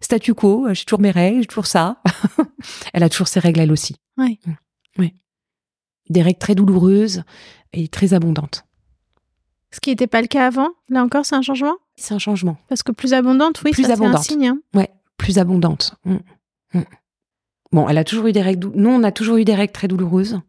statu 0.00 0.34
quo, 0.34 0.68
j'ai 0.72 0.84
toujours 0.84 1.00
mes 1.00 1.10
règles, 1.10 1.40
j'ai 1.42 1.46
toujours 1.46 1.66
ça. 1.66 2.00
elle 2.94 3.02
a 3.02 3.08
toujours 3.08 3.28
ses 3.28 3.40
règles 3.40 3.60
elle 3.60 3.72
aussi. 3.72 3.96
Oui. 4.18 4.38
Mm. 4.46 4.52
Oui. 4.98 5.14
Des 6.10 6.22
règles 6.22 6.38
très 6.38 6.54
douloureuses 6.54 7.22
et 7.72 7.88
très 7.88 8.12
abondantes. 8.14 8.64
Ce 9.70 9.80
qui 9.80 9.88
n'était 9.90 10.06
pas 10.06 10.20
le 10.20 10.26
cas 10.26 10.46
avant, 10.46 10.68
là 10.90 11.02
encore, 11.02 11.24
c'est 11.24 11.34
un 11.34 11.40
changement? 11.42 11.76
C'est 11.96 12.12
un 12.12 12.18
changement. 12.18 12.58
Parce 12.68 12.82
que 12.82 12.92
plus 12.92 13.14
abondante, 13.14 13.62
oui, 13.64 13.70
Plus 13.70 13.84
ça, 13.84 13.88
c'est 13.88 13.92
un 13.94 14.04
abondante. 14.04 14.24
signe. 14.24 14.48
hein. 14.48 14.58
Ouais, 14.74 14.90
plus 15.16 15.38
abondante. 15.38 15.94
Mm. 16.04 16.16
Bon, 17.72 17.88
elle 17.88 17.98
a 17.98 18.04
toujours 18.04 18.26
eu 18.26 18.32
des 18.32 18.42
règles. 18.42 18.70
Nous, 18.74 18.90
on 18.90 19.02
a 19.02 19.12
toujours 19.12 19.36
eu 19.36 19.44
des 19.44 19.54
règles 19.54 19.72
très 19.72 19.88
douloureuses, 19.88 20.40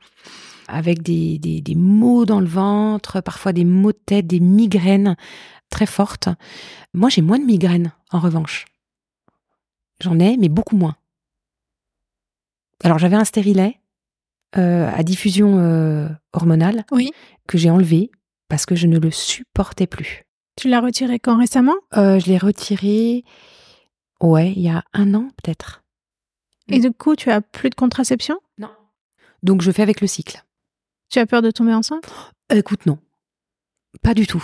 avec 0.68 1.02
des, 1.02 1.40
des, 1.40 1.62
des 1.62 1.76
maux 1.76 2.26
dans 2.26 2.42
le 2.42 2.48
ventre, 2.48 3.22
parfois 3.22 3.54
des 3.54 3.64
maux 3.66 3.94
de 3.94 4.00
tête, 4.06 4.28
des 4.28 4.40
migraines 4.42 5.16
très 5.70 5.86
fortes. 5.86 6.30
Moi, 6.94 7.10
j'ai 7.10 7.22
moins 7.22 7.40
de 7.40 7.46
migraines, 7.46 7.94
en 8.12 8.20
revanche. 8.20 8.66
J'en 10.02 10.20
ai, 10.20 10.36
mais 10.38 10.50
beaucoup 10.50 10.76
moins. 10.76 10.96
Alors, 12.84 13.00
j'avais 13.00 13.16
un 13.16 13.24
stérilet 13.24 13.80
euh, 14.58 14.92
à 14.94 15.04
diffusion 15.04 15.60
euh, 15.60 16.10
hormonale 16.34 16.84
Oui. 16.92 17.12
que 17.48 17.58
j'ai 17.58 17.70
enlevé 17.70 18.12
parce 18.50 18.66
que 18.66 18.76
je 18.76 18.88
ne 18.88 19.00
le 19.00 19.12
supportais 19.12 19.88
plus. 19.88 20.26
Tu 20.58 20.68
l'as 20.68 20.82
retiré 20.82 21.20
quand 21.20 21.38
récemment? 21.38 21.76
Euh, 21.96 22.20
je 22.20 22.28
l'ai 22.28 22.38
retiré, 22.38 23.24
ouais, 24.22 24.52
il 24.52 24.62
y 24.62 24.70
a 24.70 24.84
un 24.94 25.14
an 25.16 25.30
peut-être. 25.42 25.83
Et 26.69 26.80
Mm. 26.80 26.82
du 26.82 26.91
coup, 26.91 27.15
tu 27.15 27.30
as 27.32 27.41
plus 27.41 27.69
de 27.69 27.76
contraception? 27.76 28.38
Non. 28.58 28.69
Donc 29.43 29.62
je 29.62 29.71
fais 29.71 29.82
avec 29.82 30.02
le 30.02 30.08
cycle. 30.08 30.43
Tu 31.10 31.19
as 31.19 31.26
peur 31.26 31.41
de 31.41 31.52
tomber 31.52 31.73
enceinte? 31.73 32.06
Euh, 32.52 32.56
écoute, 32.58 32.86
non. 32.86 32.97
Pas 34.02 34.13
du 34.13 34.26
tout. 34.28 34.43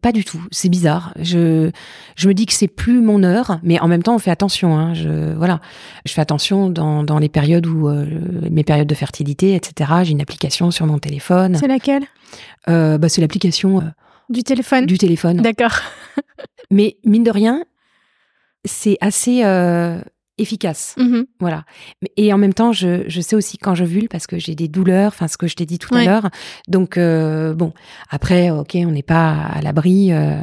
Pas 0.00 0.12
du 0.12 0.24
tout. 0.24 0.40
C'est 0.52 0.68
bizarre. 0.68 1.12
Je, 1.20 1.70
je 2.16 2.28
me 2.28 2.32
dis 2.34 2.46
que 2.46 2.52
c'est 2.52 2.68
plus 2.68 3.00
mon 3.00 3.24
heure, 3.24 3.58
mais 3.64 3.80
en 3.80 3.88
même 3.88 4.02
temps, 4.04 4.14
on 4.14 4.18
fait 4.20 4.30
attention. 4.30 4.78
Hein. 4.78 4.94
Je, 4.94 5.34
voilà. 5.34 5.60
Je 6.06 6.12
fais 6.12 6.20
attention 6.20 6.70
dans, 6.70 7.02
dans 7.02 7.18
les 7.18 7.28
périodes 7.28 7.66
où, 7.66 7.88
euh, 7.88 8.06
mes 8.48 8.62
périodes 8.62 8.86
de 8.86 8.94
fertilité, 8.94 9.54
etc. 9.56 9.90
J'ai 10.04 10.12
une 10.12 10.20
application 10.20 10.70
sur 10.70 10.86
mon 10.86 10.98
téléphone. 11.00 11.56
C'est 11.56 11.66
laquelle? 11.66 12.04
Euh, 12.68 12.96
bah, 12.96 13.08
c'est 13.08 13.20
l'application 13.20 13.80
euh, 13.80 13.84
Du 14.30 14.44
téléphone? 14.44 14.86
du 14.86 14.98
téléphone. 14.98 15.38
D'accord. 15.42 15.80
Mais 16.70 16.96
mine 17.04 17.24
de 17.24 17.30
rien, 17.32 17.64
c'est 18.64 18.98
assez 19.00 19.42
euh, 19.44 20.00
efficace. 20.38 20.94
Mhm. 20.98 21.26
Voilà. 21.40 21.64
Et 22.16 22.32
en 22.32 22.38
même 22.38 22.54
temps, 22.54 22.72
je, 22.72 23.04
je 23.08 23.20
sais 23.20 23.36
aussi 23.36 23.58
quand 23.58 23.74
j'ovule 23.74 24.08
parce 24.08 24.26
que 24.26 24.38
j'ai 24.38 24.54
des 24.54 24.68
douleurs, 24.68 25.08
enfin 25.08 25.28
ce 25.28 25.36
que 25.36 25.46
je 25.46 25.54
t'ai 25.56 25.66
dit 25.66 25.78
tout 25.78 25.94
à 25.94 26.04
l'heure. 26.04 26.30
Donc 26.68 26.96
euh, 26.96 27.54
bon, 27.54 27.72
après, 28.10 28.50
ok, 28.50 28.76
on 28.76 28.90
n'est 28.92 29.02
pas 29.02 29.32
à 29.32 29.60
l'abri. 29.60 30.12
euh, 30.12 30.40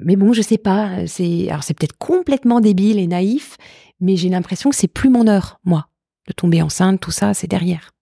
mais 0.00 0.16
bon, 0.16 0.32
je 0.32 0.42
sais 0.42 0.58
pas. 0.58 1.06
C'est 1.06 1.48
alors 1.48 1.62
c'est 1.62 1.74
peut-être 1.74 1.96
complètement 1.98 2.60
débile 2.60 2.98
et 2.98 3.06
naïf, 3.06 3.56
mais 4.00 4.16
j'ai 4.16 4.28
l'impression 4.28 4.70
que 4.70 4.76
c'est 4.76 4.88
plus 4.88 5.08
mon 5.10 5.26
heure, 5.28 5.60
moi, 5.64 5.86
de 6.26 6.32
tomber 6.32 6.62
enceinte, 6.62 7.00
tout 7.00 7.12
ça, 7.12 7.32
c'est 7.32 7.46
derrière. 7.46 7.92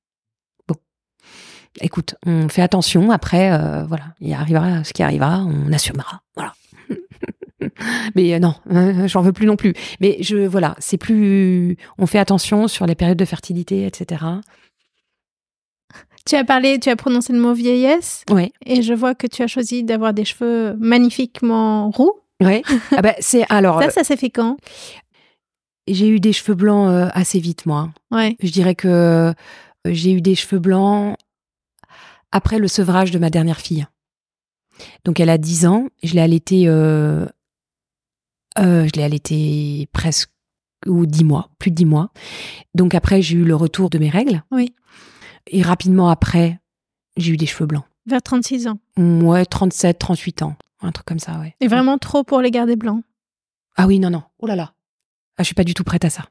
Bon, 0.68 0.76
écoute, 1.80 2.14
on 2.24 2.48
fait 2.48 2.62
attention. 2.62 3.10
Après, 3.10 3.52
euh, 3.52 3.84
voilà, 3.84 4.04
il 4.20 4.32
arrivera 4.32 4.84
ce 4.84 4.92
qui 4.92 5.02
arrivera, 5.02 5.44
on 5.44 5.70
assumera. 5.72 6.22
Voilà. 6.34 6.54
Mais 8.14 8.34
euh, 8.34 8.38
non, 8.38 8.54
euh, 8.70 9.06
j'en 9.08 9.22
veux 9.22 9.32
plus 9.32 9.46
non 9.46 9.56
plus. 9.56 9.74
Mais 10.00 10.16
je 10.20 10.36
voilà, 10.46 10.74
c'est 10.78 10.98
plus. 10.98 11.76
On 11.98 12.06
fait 12.06 12.18
attention 12.18 12.68
sur 12.68 12.86
les 12.86 12.94
périodes 12.94 13.18
de 13.18 13.24
fertilité, 13.24 13.86
etc. 13.86 14.24
Tu 16.24 16.36
as 16.36 16.44
parlé, 16.44 16.78
tu 16.78 16.88
as 16.88 16.96
prononcé 16.96 17.32
le 17.32 17.40
mot 17.40 17.52
vieillesse, 17.52 18.24
Ouais, 18.30 18.52
et 18.64 18.82
je 18.82 18.94
vois 18.94 19.14
que 19.14 19.26
tu 19.26 19.42
as 19.42 19.48
choisi 19.48 19.82
d'avoir 19.82 20.14
des 20.14 20.24
cheveux 20.24 20.74
magnifiquement 20.78 21.90
roux. 21.90 22.12
ouais. 22.42 22.62
ah 22.96 23.02
bah, 23.02 23.14
c'est 23.18 23.44
alors. 23.48 23.82
Ça, 23.82 23.90
ça 23.90 24.04
s'est 24.04 24.16
fait 24.16 24.30
quand? 24.30 24.56
J'ai 25.88 26.08
eu 26.08 26.20
des 26.20 26.32
cheveux 26.32 26.54
blancs 26.54 26.88
euh, 26.88 27.08
assez 27.12 27.40
vite, 27.40 27.66
moi. 27.66 27.90
Ouais. 28.12 28.36
Je 28.40 28.50
dirais 28.52 28.76
que 28.76 28.86
euh, 28.86 29.32
j'ai 29.84 30.12
eu 30.12 30.20
des 30.20 30.36
cheveux 30.36 30.60
blancs 30.60 31.16
après 32.30 32.60
le 32.60 32.68
sevrage 32.68 33.10
de 33.10 33.18
ma 33.18 33.28
dernière 33.30 33.58
fille. 33.60 33.84
Donc 35.04 35.18
elle 35.18 35.28
a 35.28 35.38
10 35.38 35.66
ans, 35.66 35.88
je 36.04 36.14
l'ai 36.14 36.20
allaitée, 36.20 36.64
euh, 36.68 37.26
euh, 38.58 38.86
je 38.86 38.98
l'ai 38.98 39.04
allaitée 39.04 39.88
presque 39.92 40.30
ou 40.86 41.06
10 41.06 41.24
mois, 41.24 41.50
plus 41.58 41.70
de 41.70 41.76
10 41.76 41.84
mois. 41.84 42.12
Donc 42.74 42.94
après 42.94 43.22
j'ai 43.22 43.36
eu 43.36 43.44
le 43.44 43.54
retour 43.54 43.90
de 43.90 43.98
mes 43.98 44.10
règles. 44.10 44.42
Oui. 44.50 44.74
Et 45.46 45.62
rapidement 45.62 46.08
après, 46.08 46.60
j'ai 47.16 47.32
eu 47.32 47.36
des 47.36 47.46
cheveux 47.46 47.66
blancs. 47.66 47.84
Vers 48.06 48.22
36 48.22 48.68
ans. 48.68 48.78
Ouais, 48.96 49.44
37, 49.44 49.98
38 49.98 50.42
ans, 50.42 50.56
un 50.80 50.92
truc 50.92 51.06
comme 51.06 51.18
ça, 51.18 51.38
ouais. 51.38 51.54
Et 51.60 51.68
vraiment 51.68 51.98
trop 51.98 52.24
pour 52.24 52.40
les 52.40 52.50
garder 52.50 52.76
blancs. 52.76 53.02
Ah 53.76 53.86
oui, 53.86 53.98
non, 53.98 54.10
non. 54.10 54.22
Oh 54.38 54.46
là 54.46 54.56
là. 54.56 54.74
Ah, 55.36 55.42
je 55.42 55.46
suis 55.46 55.54
pas 55.54 55.64
du 55.64 55.74
tout 55.74 55.84
prête 55.84 56.04
à 56.04 56.10
ça. 56.10 56.24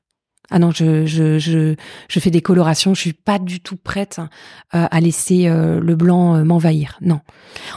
Ah 0.50 0.60
non, 0.60 0.72
je, 0.72 1.06
je, 1.06 1.40
je, 1.40 1.76
je 2.10 2.20
fais 2.20 2.30
des 2.30 2.42
colorations. 2.42 2.94
Je 2.94 3.00
suis 3.00 3.14
pas 3.14 3.40
du 3.40 3.62
tout 3.62 3.78
prête 3.78 4.20
euh, 4.76 4.88
à 4.92 5.00
laisser 5.00 5.48
euh, 5.48 5.80
le 5.80 5.96
blanc 5.96 6.36
euh, 6.36 6.44
m'envahir. 6.44 6.98
Non. 7.02 7.22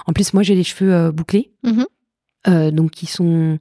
En 0.07 0.13
plus, 0.13 0.35
moi, 0.35 0.43
j'ai 0.43 0.57
les 0.57 0.65
cheveux 0.65 1.13
bouclés. 1.13 1.53
Mhm. 1.63 1.87
Donc, 2.73 3.03
ils 3.03 3.09
sont. 3.09 3.59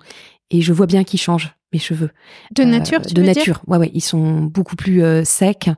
Et 0.54 0.62
je 0.62 0.72
vois 0.72 0.86
bien 0.86 1.04
qu'ils 1.04 1.20
changent, 1.20 1.54
mes 1.74 1.80
cheveux. 1.80 2.12
De 2.56 2.62
Euh, 2.64 2.66
nature, 2.66 3.02
tu 3.02 3.14
De 3.14 3.20
veux 3.22 3.28
dire 3.28 3.36
nature. 3.36 3.62
Ouais, 3.68 3.78
ouais. 3.80 3.92
Ils 3.94 4.02
sont 4.02 4.42
beaucoup 4.44 4.76
plus 4.78 5.04
euh, 5.04 5.24
secs. 5.26 5.70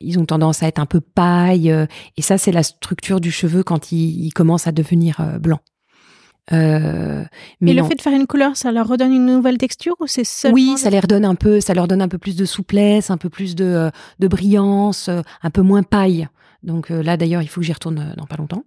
Ils 0.00 0.18
ont 0.18 0.24
tendance 0.24 0.62
à 0.62 0.66
être 0.68 0.78
un 0.80 0.86
peu 0.86 1.00
paille. 1.00 1.70
euh, 1.70 1.86
et 2.16 2.22
ça, 2.22 2.38
c'est 2.38 2.50
la 2.50 2.62
structure 2.64 3.20
du 3.20 3.30
cheveu 3.30 3.62
quand 3.62 3.92
il, 3.92 4.24
il 4.24 4.32
commence 4.32 4.66
à 4.66 4.72
devenir 4.72 5.20
euh, 5.20 5.38
blanc. 5.38 5.60
Mais 6.50 7.72
le 7.74 7.82
fait 7.84 7.94
de 7.94 8.00
faire 8.00 8.12
une 8.14 8.26
couleur, 8.26 8.56
ça 8.56 8.72
leur 8.72 8.88
redonne 8.88 9.12
une 9.12 9.26
nouvelle 9.26 9.58
texture 9.58 9.94
ou 10.00 10.06
c'est 10.06 10.24
seulement 10.24 10.54
Oui, 10.54 10.74
ça 10.76 10.90
leur 10.90 11.06
donne 11.06 11.24
un 11.24 11.34
peu, 11.34 11.60
ça 11.60 11.74
leur 11.74 11.86
donne 11.86 12.02
un 12.02 12.08
peu 12.08 12.18
plus 12.18 12.36
de 12.36 12.44
souplesse, 12.44 13.10
un 13.10 13.16
peu 13.16 13.28
plus 13.30 13.54
de, 13.54 13.90
de 14.18 14.28
brillance, 14.28 15.08
un 15.08 15.50
peu 15.50 15.62
moins 15.62 15.82
paille. 15.82 16.28
Donc 16.62 16.90
là, 16.90 17.16
d'ailleurs, 17.16 17.42
il 17.42 17.48
faut 17.48 17.60
que 17.60 17.66
j'y 17.66 17.72
retourne 17.72 18.14
dans 18.16 18.26
pas 18.26 18.36
longtemps. 18.36 18.64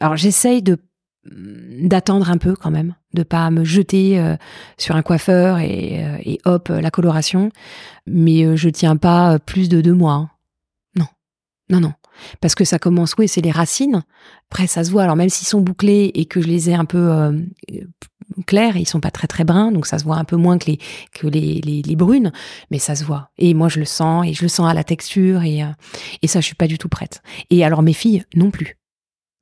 Alors 0.00 0.16
j'essaye 0.16 0.62
de 0.62 0.78
mm, 1.24 1.88
d'attendre 1.88 2.30
un 2.30 2.38
peu 2.38 2.54
quand 2.54 2.70
même, 2.70 2.94
de 3.16 3.24
pas 3.24 3.50
me 3.50 3.64
jeter 3.64 4.20
euh, 4.20 4.36
sur 4.78 4.94
un 4.94 5.02
coiffeur 5.02 5.58
et, 5.58 6.04
euh, 6.04 6.18
et 6.24 6.38
hop 6.44 6.70
euh, 6.70 6.80
la 6.80 6.92
coloration. 6.92 7.50
Mais 8.06 8.56
je 8.56 8.68
tiens 8.68 8.96
pas 8.96 9.40
plus 9.40 9.68
de 9.68 9.80
deux 9.80 9.94
mois. 9.94 10.12
hein. 10.12 10.30
Non, 10.94 11.06
non, 11.68 11.80
non. 11.80 11.92
Parce 12.40 12.54
que 12.54 12.64
ça 12.64 12.78
commence, 12.78 13.14
oui, 13.18 13.28
c'est 13.28 13.42
les 13.42 13.50
racines. 13.50 14.02
Après, 14.50 14.66
ça 14.66 14.84
se 14.84 14.90
voit. 14.90 15.02
Alors 15.02 15.16
même 15.16 15.28
s'ils 15.28 15.48
sont 15.48 15.60
bouclés 15.60 16.12
et 16.14 16.24
que 16.24 16.40
je 16.40 16.46
les 16.46 16.70
ai 16.70 16.74
un 16.74 16.86
peu 16.86 17.10
euh, 17.12 17.32
clairs, 18.46 18.76
ils 18.76 18.88
sont 18.88 19.00
pas 19.00 19.10
très 19.10 19.26
très 19.26 19.44
bruns, 19.44 19.70
donc 19.72 19.86
ça 19.86 19.98
se 19.98 20.04
voit 20.04 20.16
un 20.16 20.24
peu 20.24 20.36
moins 20.36 20.56
que 20.58 20.70
les 20.70 20.78
que 21.12 21.26
les, 21.26 21.60
les, 21.60 21.82
les 21.82 21.96
brunes, 21.96 22.32
mais 22.70 22.78
ça 22.78 22.94
se 22.94 23.04
voit. 23.04 23.30
Et 23.36 23.52
moi, 23.52 23.68
je 23.68 23.80
le 23.80 23.84
sens 23.84 24.26
et 24.26 24.32
je 24.32 24.42
le 24.42 24.48
sens 24.48 24.70
à 24.70 24.74
la 24.74 24.84
texture 24.84 25.42
et 25.42 25.62
euh, 25.62 25.68
et 26.22 26.26
ça, 26.26 26.40
je 26.40 26.46
suis 26.46 26.54
pas 26.54 26.68
du 26.68 26.78
tout 26.78 26.88
prête. 26.88 27.22
Et 27.50 27.64
alors 27.64 27.82
mes 27.82 27.92
filles 27.92 28.24
non 28.34 28.50
plus. 28.50 28.78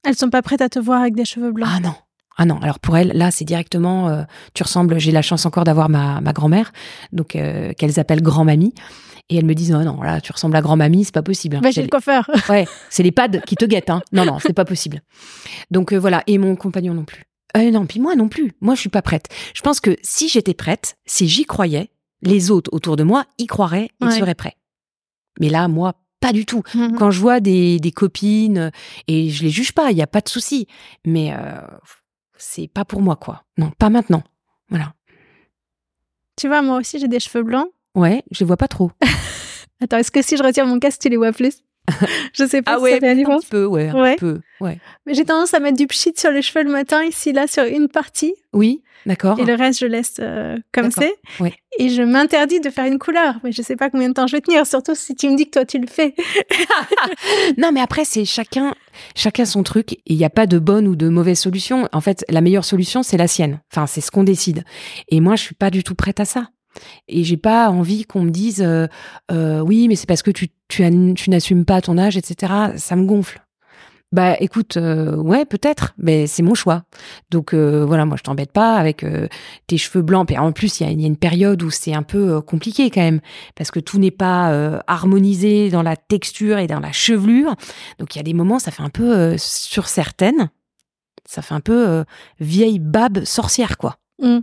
Elles 0.02 0.16
sont 0.16 0.30
pas 0.30 0.42
prêtes 0.42 0.62
à 0.62 0.68
te 0.68 0.78
voir 0.78 1.00
avec 1.00 1.14
des 1.14 1.24
cheveux 1.24 1.52
blancs? 1.52 1.70
Ah 1.70 1.80
non. 1.80 1.94
Ah 2.37 2.44
non, 2.47 2.59
alors 2.61 2.79
pour 2.81 2.97
elles, 2.97 3.12
là, 3.14 3.31
c'est 3.31 3.44
directement, 3.44 4.09
euh, 4.09 4.23
tu 4.55 4.62
ressembles, 4.62 4.99
j'ai 4.99 5.12
la 5.12 5.23
chance 5.23 5.47
encore 5.47 5.64
d'avoir 5.64 5.88
ma, 5.88 6.20
ma 6.20 6.33
grand-mère, 6.33 6.73
donc 7.12 7.37
euh, 7.37 7.73
qu'elles 7.75 8.01
appellent 8.01 8.23
grand-mamie, 8.23 8.75
et 9.31 9.37
elles 9.37 9.44
me 9.44 9.55
disent, 9.55 9.73
oh 9.73 9.83
non, 9.85 10.03
là, 10.03 10.20
tu 10.20 10.33
ressembles 10.33 10.57
à 10.57 10.61
grand-mamie, 10.61 11.05
c'est 11.05 11.14
pas 11.14 11.23
possible. 11.23 11.57
hein. 11.57 11.61
C'est 11.64 11.73
chez 11.73 11.83
le 11.83 11.88
coiffeur. 11.88 12.29
Ouais, 12.49 12.66
c'est 12.90 13.03
les 13.05 13.12
pads 13.12 13.38
qui 13.47 13.55
te 13.57 13.64
guettent. 13.64 13.90
Hein. 13.90 14.03
Non, 14.12 14.25
non, 14.25 14.38
c'est 14.40 14.53
pas 14.53 14.64
possible. 14.64 15.01
Donc 15.70 15.92
euh, 15.92 15.97
voilà, 15.99 16.23
et 16.27 16.38
mon 16.38 16.57
compagnon 16.57 16.92
non 16.94 17.05
plus. 17.05 17.25
Euh, 17.57 17.70
non, 17.70 17.87
puis 17.87 18.01
moi 18.01 18.16
non 18.16 18.29
plus. 18.29 18.53
Moi, 18.61 18.75
je 18.75 18.81
suis 18.81 18.88
pas 18.90 19.01
prête. 19.03 19.29
Je 19.55 19.62
pense 19.62 19.79
que 19.81 19.97
si 20.03 20.29
j'étais 20.29 20.55
prête, 20.55 20.97
si 21.07 21.29
j'y 21.29 21.44
croyais, 21.44 21.90
les 22.20 22.51
autres 22.51 22.68
autour 22.73 22.97
de 22.97 23.05
moi 23.05 23.25
y 23.38 23.47
croiraient 23.47 23.90
et 24.03 24.05
Ouais. 24.07 24.18
seraient 24.18 24.35
prêts. 24.35 24.57
Mais 25.40 25.49
là, 25.51 25.68
moi, 25.68 25.94
pas 26.20 26.33
du 26.33 26.47
tout. 26.47 26.62
Mhm. 26.75 26.97
Quand 26.97 27.11
je 27.11 27.20
vois 27.20 27.38
des, 27.40 27.79
des 27.79 27.92
copines, 27.92 28.73
et 29.09 29.31
je 29.31 29.44
les 29.44 29.51
juge 29.51 29.73
pas, 29.73 29.90
il 29.92 29.97
y 29.97 30.03
a 30.03 30.07
pas 30.07 30.20
de 30.20 30.29
souci. 30.29 30.66
Mais 31.07 31.33
euh, 31.33 31.61
c'est 32.44 32.68
pas 32.68 32.85
pour 32.85 33.00
moi, 33.00 33.16
quoi. 33.16 33.44
Non, 33.57 33.70
pas 33.70 33.90
maintenant. 33.90 34.22
Voilà. 34.68 34.94
Tu 36.37 36.46
vois, 36.46 36.62
moi 36.62 36.76
aussi, 36.78 36.98
j'ai 36.98 37.09
des 37.09 37.20
cheveux 37.20 37.42
blancs. 37.42 37.68
Ouais, 37.94 38.22
je 38.30 38.40
les 38.40 38.46
vois 38.46 38.57
pas 38.57 38.68
trop. 38.68 38.90
Attends, 39.80 39.96
est-ce 39.96 40.11
que 40.11 40.22
si 40.22 40.37
je 40.37 40.42
retire 40.42 40.66
mon 40.66 40.78
casque, 40.78 41.00
tu 41.00 41.09
les 41.09 41.16
vois 41.16 41.33
plus? 41.33 41.62
Je 42.33 42.47
sais 42.47 42.62
pas 42.62 42.79
si 42.79 42.90
ça 42.92 42.99
fait 43.01 43.25
un 43.25 43.38
peu, 43.51 43.66
ouais, 43.66 43.92
Ouais. 43.92 44.16
peu, 44.16 44.40
ouais. 44.61 44.79
Mais 45.07 45.14
j'ai 45.14 45.25
tendance 45.25 45.53
à 45.55 45.61
mettre 45.61 45.77
du 45.77 45.87
pchit 45.87 46.12
sur 46.16 46.31
les 46.31 46.42
cheveux 46.42 46.64
le 46.64 46.70
matin, 46.73 47.03
ici, 47.05 47.33
là, 47.33 47.47
sur 47.47 47.64
une 47.64 47.88
partie. 47.88 48.35
Oui, 48.55 48.83
d'accord. 49.05 49.38
Et 49.38 49.44
le 49.44 49.55
reste, 49.55 49.81
je 49.81 49.87
laisse 49.87 50.14
euh, 50.20 50.57
comme 50.73 50.90
c'est. 50.90 51.14
ouais. 51.40 51.53
Et 51.79 51.90
je 51.90 52.03
m'interdis 52.03 52.61
de 52.61 52.70
faire 52.70 52.87
une 52.87 52.99
couleur. 52.99 53.35
Mais 53.44 53.53
je 53.53 53.61
sais 53.61 53.77
pas 53.77 53.90
combien 53.90 54.09
de 54.09 54.14
temps 54.14 54.27
je 54.27 54.37
vais 54.37 54.40
tenir, 54.40 54.66
surtout 54.66 54.94
si 54.94 55.14
tu 55.14 55.29
me 55.29 55.37
dis 55.37 55.44
que 55.47 55.51
toi, 55.51 55.64
tu 55.66 55.79
le 55.79 55.87
fais. 55.87 56.14
Non, 57.59 57.70
mais 57.73 57.81
après, 57.81 58.05
c'est 58.05 58.25
chacun, 58.25 58.75
chacun 59.14 59.44
son 59.44 59.62
truc. 59.62 59.99
Il 60.07 60.16
n'y 60.16 60.25
a 60.25 60.31
pas 60.31 60.47
de 60.47 60.59
bonne 60.59 60.87
ou 60.88 60.97
de 60.97 61.09
mauvaise 61.09 61.38
solution. 61.38 61.88
En 61.92 62.01
fait, 62.01 62.25
la 62.29 62.40
meilleure 62.40 62.64
solution, 62.64 63.03
c'est 63.03 63.16
la 63.16 63.29
sienne. 63.29 63.61
Enfin, 63.73 63.87
c'est 63.87 64.01
ce 64.01 64.11
qu'on 64.11 64.25
décide. 64.25 64.64
Et 65.09 65.20
moi, 65.20 65.37
je 65.37 65.42
suis 65.42 65.55
pas 65.55 65.70
du 65.70 65.83
tout 65.85 65.94
prête 65.94 66.20
à 66.20 66.25
ça. 66.25 66.49
Et 67.08 67.24
j'ai 67.24 67.37
pas 67.37 67.70
envie 67.70 68.04
qu'on 68.04 68.22
me 68.22 68.30
dise, 68.30 68.62
euh, 68.62 68.87
euh, 69.30 69.60
oui, 69.60 69.88
mais 69.88 69.96
c'est 69.96 70.06
parce 70.06 70.22
que 70.22 70.30
tu, 70.30 70.48
tu, 70.68 70.84
as- 70.84 71.14
tu 71.14 71.30
n'assumes 71.30 71.64
pas 71.64 71.80
ton 71.80 71.98
âge, 71.98 72.16
etc. 72.16 72.52
Ça 72.76 72.96
me 72.96 73.04
gonfle. 73.06 73.40
Bah, 74.12 74.37
écoute, 74.38 74.76
euh, 74.76 75.16
ouais, 75.16 75.44
peut-être, 75.44 75.92
mais 75.98 76.28
c'est 76.28 76.44
mon 76.44 76.54
choix. 76.54 76.84
Donc 77.30 77.52
voilà, 77.52 78.06
moi, 78.06 78.16
je 78.16 78.22
t'embête 78.22 78.52
pas 78.52 78.76
avec 78.76 79.04
tes 79.66 79.76
cheveux 79.76 80.02
blancs. 80.02 80.30
Et 80.30 80.38
en 80.38 80.52
plus, 80.52 80.78
il 80.78 80.87
y 80.87 81.04
a, 81.04 81.06
une 81.06 81.16
période 81.16 81.60
où 81.64 81.70
c'est 81.70 81.94
un 81.94 82.04
peu 82.04 82.40
compliqué 82.40 82.90
quand 82.90 83.00
même 83.00 83.20
parce 83.56 83.72
que 83.72 83.80
tout 83.80 83.98
n'est 83.98 84.12
pas 84.12 84.80
harmonisé 84.87 85.68
dans 85.70 85.82
la 85.82 85.96
texture 85.96 86.58
et 86.58 86.68
dans 86.68 86.78
la 86.78 86.92
chevelure. 86.92 87.56
Donc 87.98 88.14
il 88.14 88.18
y 88.18 88.20
a 88.20 88.24
des 88.24 88.34
moments, 88.34 88.60
ça 88.60 88.70
fait 88.70 88.84
un 88.84 88.88
peu 88.88 89.34
sur 89.37 89.88
certaines, 89.88 90.48
ça 91.24 91.42
fait 91.42 91.54
un 91.54 91.60
peu 91.60 92.04
vieille 92.38 92.78
babe 92.78 93.24
sorcière 93.24 93.78
quoi. 93.78 93.98
Mm. 94.22 94.40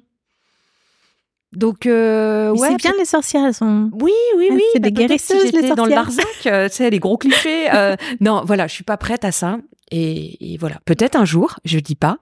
Donc 1.53 1.85
euh, 1.85 2.51
ouais, 2.53 2.69
c'est 2.69 2.77
bien, 2.77 2.93
les 2.97 3.03
sorcières, 3.05 3.45
elles 3.45 3.53
sont. 3.53 3.89
oui, 3.99 4.11
oui, 4.37 4.47
Ah, 4.51 4.55
oui. 4.55 4.61
c'est 4.73 4.79
bah, 4.79 4.89
des 4.89 4.93
guérisseuses, 4.93 5.45
si 5.47 5.51
les 5.51 5.69
dans 5.75 5.83
le. 5.85 5.91
Larzac, 5.91 6.25
euh, 6.45 6.69
tu 6.69 6.75
sais, 6.75 6.89
les 6.89 6.99
gros 6.99 7.17
clichés. 7.17 7.69
euh, 7.73 7.95
non, 8.21 8.43
voilà, 8.45 8.67
je 8.67 8.73
suis 8.73 8.83
pas 8.85 8.95
prête 8.97 9.25
à 9.25 9.31
ça. 9.33 9.57
Et, 9.91 10.53
et 10.53 10.57
voilà, 10.57 10.79
peut-être 10.85 11.17
un 11.17 11.25
jour, 11.25 11.59
je 11.65 11.79
dis 11.79 11.95
pas. 11.95 12.17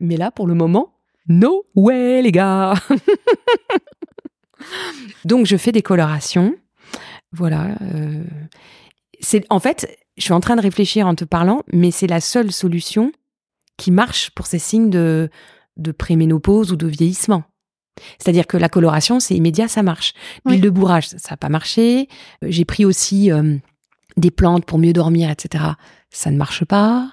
Mais 0.00 0.18
là, 0.18 0.30
pour 0.30 0.46
le 0.46 0.52
moment, 0.54 0.92
no 1.28 1.64
way, 1.74 2.20
les 2.20 2.32
gars. 2.32 2.74
Donc, 5.24 5.46
je 5.46 5.56
fais 5.56 5.72
des 5.72 5.82
colorations. 5.82 6.54
Voilà. 7.32 7.76
euh, 7.82 8.22
c'est 9.20 9.44
en 9.50 9.60
fait, 9.60 9.96
je 10.16 10.22
suis 10.24 10.32
en 10.32 10.40
train 10.40 10.56
de 10.56 10.60
réfléchir 10.60 11.06
en 11.06 11.14
te 11.14 11.24
parlant, 11.24 11.62
mais 11.72 11.90
c'est 11.90 12.06
la 12.06 12.20
seule 12.20 12.52
solution 12.52 13.12
qui 13.76 13.90
marche 13.90 14.30
pour 14.30 14.46
ces 14.46 14.58
signes 14.58 14.90
de, 14.90 15.30
de 15.76 15.92
préménopause 15.92 16.72
ou 16.72 16.76
de 16.76 16.86
vieillissement. 16.86 17.42
C'est-à-dire 18.18 18.46
que 18.46 18.56
la 18.56 18.68
coloration, 18.68 19.20
c'est 19.20 19.34
immédiat, 19.34 19.68
ça 19.68 19.82
marche. 19.82 20.12
L'huile 20.44 20.56
Oui. 20.56 20.60
de 20.60 20.70
bourrage, 20.70 21.08
ça 21.08 21.16
n'a 21.30 21.36
pas 21.36 21.48
marché. 21.48 22.08
Euh, 22.42 22.46
J'ai 22.50 22.64
pris 22.64 22.84
aussi 22.84 23.30
euh, 23.30 23.56
des 24.16 24.30
plantes 24.30 24.64
pour 24.64 24.78
mieux 24.78 24.92
dormir, 24.92 25.30
etc. 25.30 25.64
Ça 26.10 26.30
ne 26.30 26.36
marche 26.36 26.64
pas. 26.64 27.10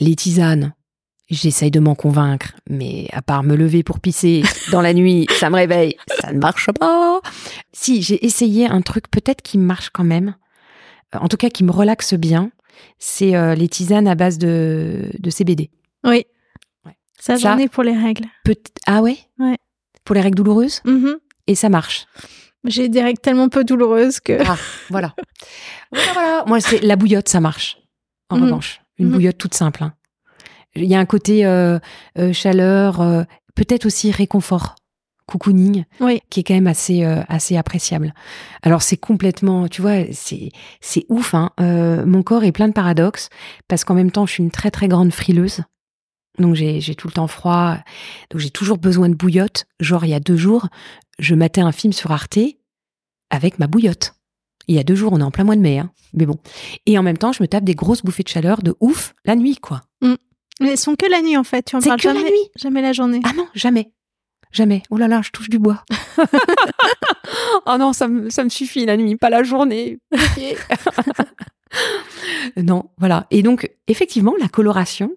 Les 0.00 0.14
tisanes, 0.14 0.74
j'essaye 1.30 1.70
de 1.70 1.80
m'en 1.80 1.94
convaincre, 1.94 2.52
mais 2.68 3.08
à 3.12 3.22
part 3.22 3.42
me 3.42 3.54
lever 3.56 3.82
pour 3.82 4.00
pisser 4.00 4.42
dans 4.72 4.80
la 4.82 4.92
nuit, 4.94 5.26
ça 5.38 5.50
me 5.50 5.56
réveille, 5.56 5.96
ça 6.20 6.32
ne 6.32 6.38
marche 6.38 6.70
pas. 6.72 7.20
Si, 7.72 8.02
j'ai 8.02 8.24
essayé 8.24 8.66
un 8.66 8.82
truc 8.82 9.08
peut-être 9.10 9.42
qui 9.42 9.56
marche 9.58 9.90
quand 9.90 10.04
même, 10.04 10.36
euh, 11.14 11.18
en 11.18 11.28
tout 11.28 11.36
cas 11.36 11.48
qui 11.50 11.64
me 11.64 11.70
relaxe 11.72 12.14
bien, 12.14 12.50
c'est 12.98 13.34
euh, 13.36 13.54
les 13.54 13.68
tisanes 13.68 14.06
à 14.08 14.14
base 14.14 14.36
de, 14.38 15.10
de 15.18 15.30
CBD. 15.30 15.70
Oui. 16.04 16.24
Ouais. 16.84 16.96
Ça, 17.18 17.36
Ça- 17.36 17.54
j'en 17.54 17.58
ai 17.58 17.68
pour 17.68 17.82
les 17.84 17.96
règles. 17.96 18.26
Peut 18.44 18.54
ah 18.86 19.00
ouais? 19.02 19.16
Ouais. 19.38 19.56
Pour 20.06 20.14
les 20.14 20.22
règles 20.22 20.36
douloureuses 20.36 20.80
Mhm. 20.86 21.16
Et 21.48 21.54
ça 21.54 21.68
marche. 21.68 22.06
J'ai 22.64 22.88
des 22.88 23.02
règles 23.02 23.20
tellement 23.20 23.48
peu 23.50 23.62
douloureuses 23.62 24.18
que. 24.20 24.38
Ah, 24.44 24.56
voilà. 24.90 25.14
voilà, 25.92 26.12
voilà. 26.14 26.44
Moi, 26.46 26.60
c'est 26.60 26.80
la 26.80 26.96
bouillotte, 26.96 27.28
ça 27.28 27.40
marche. 27.40 27.78
En 28.30 28.36
Mhm. 28.38 28.44
revanche, 28.44 28.80
une 28.98 29.06
Mhm. 29.08 29.12
bouillotte 29.12 29.38
toute 29.38 29.54
simple. 29.54 29.84
hein. 29.84 29.92
Il 30.74 30.84
y 30.86 30.94
a 30.94 30.98
un 30.98 31.06
côté 31.06 31.46
euh, 31.46 31.78
euh, 32.18 32.32
chaleur, 32.32 33.00
euh, 33.00 33.22
peut-être 33.54 33.86
aussi 33.86 34.10
réconfort, 34.10 34.74
cocooning, 35.26 35.84
Oui. 36.00 36.20
qui 36.28 36.40
est 36.40 36.42
quand 36.42 36.54
même 36.54 36.66
assez 36.66 37.02
assez 37.04 37.56
appréciable. 37.56 38.12
Alors 38.62 38.82
c'est 38.82 38.96
complètement, 38.96 39.68
tu 39.68 39.80
vois, 39.82 40.04
c'est 40.12 40.50
c'est 40.80 41.04
ouf. 41.08 41.34
Hein. 41.34 41.50
Mon 41.58 42.22
corps 42.22 42.44
est 42.44 42.52
plein 42.52 42.68
de 42.68 42.72
paradoxes 42.74 43.28
parce 43.68 43.84
qu'en 43.84 43.94
même 43.94 44.10
temps, 44.10 44.26
je 44.26 44.32
suis 44.32 44.42
une 44.42 44.50
très 44.50 44.70
très 44.70 44.88
grande 44.88 45.12
frileuse. 45.12 45.60
Donc 46.38 46.54
j'ai 46.54 46.94
tout 46.94 47.08
le 47.08 47.12
temps 47.12 47.26
froid, 47.26 47.76
donc 48.30 48.40
j'ai 48.40 48.50
toujours 48.50 48.78
besoin 48.78 49.08
de 49.08 49.14
bouillotte. 49.14 49.66
Genre 49.80 50.04
il 50.04 50.10
y 50.10 50.14
a 50.14 50.20
deux 50.20 50.36
jours, 50.36 50.68
je 51.18 51.34
matais 51.34 51.60
un 51.62 51.72
film 51.72 51.92
sur 51.92 52.10
Arte 52.12 52.38
avec 53.30 53.58
ma 53.58 53.66
bouillotte. 53.66 54.14
Il 54.68 54.74
y 54.74 54.78
a 54.78 54.82
deux 54.84 54.94
jours, 54.96 55.12
on 55.12 55.20
est 55.20 55.24
en 55.24 55.30
plein 55.30 55.44
mois 55.44 55.54
de 55.56 55.60
mai, 55.60 55.78
hein. 55.78 55.92
mais 56.12 56.26
bon. 56.26 56.38
Et 56.86 56.98
en 56.98 57.02
même 57.02 57.18
temps, 57.18 57.32
je 57.32 57.42
me 57.42 57.46
tape 57.48 57.62
des 57.64 57.76
grosses 57.76 58.02
bouffées 58.02 58.24
de 58.24 58.28
chaleur 58.28 58.62
de 58.62 58.74
ouf 58.80 59.14
la 59.24 59.36
nuit, 59.36 59.56
quoi. 59.56 59.82
Mais 60.02 60.70
elles 60.70 60.78
sont 60.78 60.96
que 60.96 61.06
la 61.08 61.20
nuit, 61.22 61.36
en 61.36 61.44
fait. 61.44 61.62
Tu 61.66 61.76
en 61.76 61.80
C'est 61.80 61.88
parles 61.88 62.00
que 62.00 62.08
la 62.08 62.14
jamais, 62.14 62.30
nuit. 62.30 62.50
jamais 62.56 62.80
la 62.82 62.92
journée. 62.92 63.20
Ah 63.24 63.32
non, 63.36 63.46
jamais. 63.54 63.92
Jamais. 64.52 64.82
Oh 64.90 64.96
là 64.96 65.06
là, 65.06 65.20
je 65.22 65.30
touche 65.30 65.50
du 65.50 65.58
bois. 65.58 65.84
oh 67.66 67.76
non, 67.78 67.92
ça 67.92 68.08
me, 68.08 68.30
ça 68.30 68.42
me 68.42 68.48
suffit 68.48 68.86
la 68.86 68.96
nuit, 68.96 69.16
pas 69.16 69.30
la 69.30 69.42
journée. 69.42 69.98
Non, 72.56 72.90
voilà. 72.98 73.26
Et 73.30 73.42
donc, 73.42 73.70
effectivement, 73.86 74.32
la 74.40 74.48
coloration, 74.48 75.12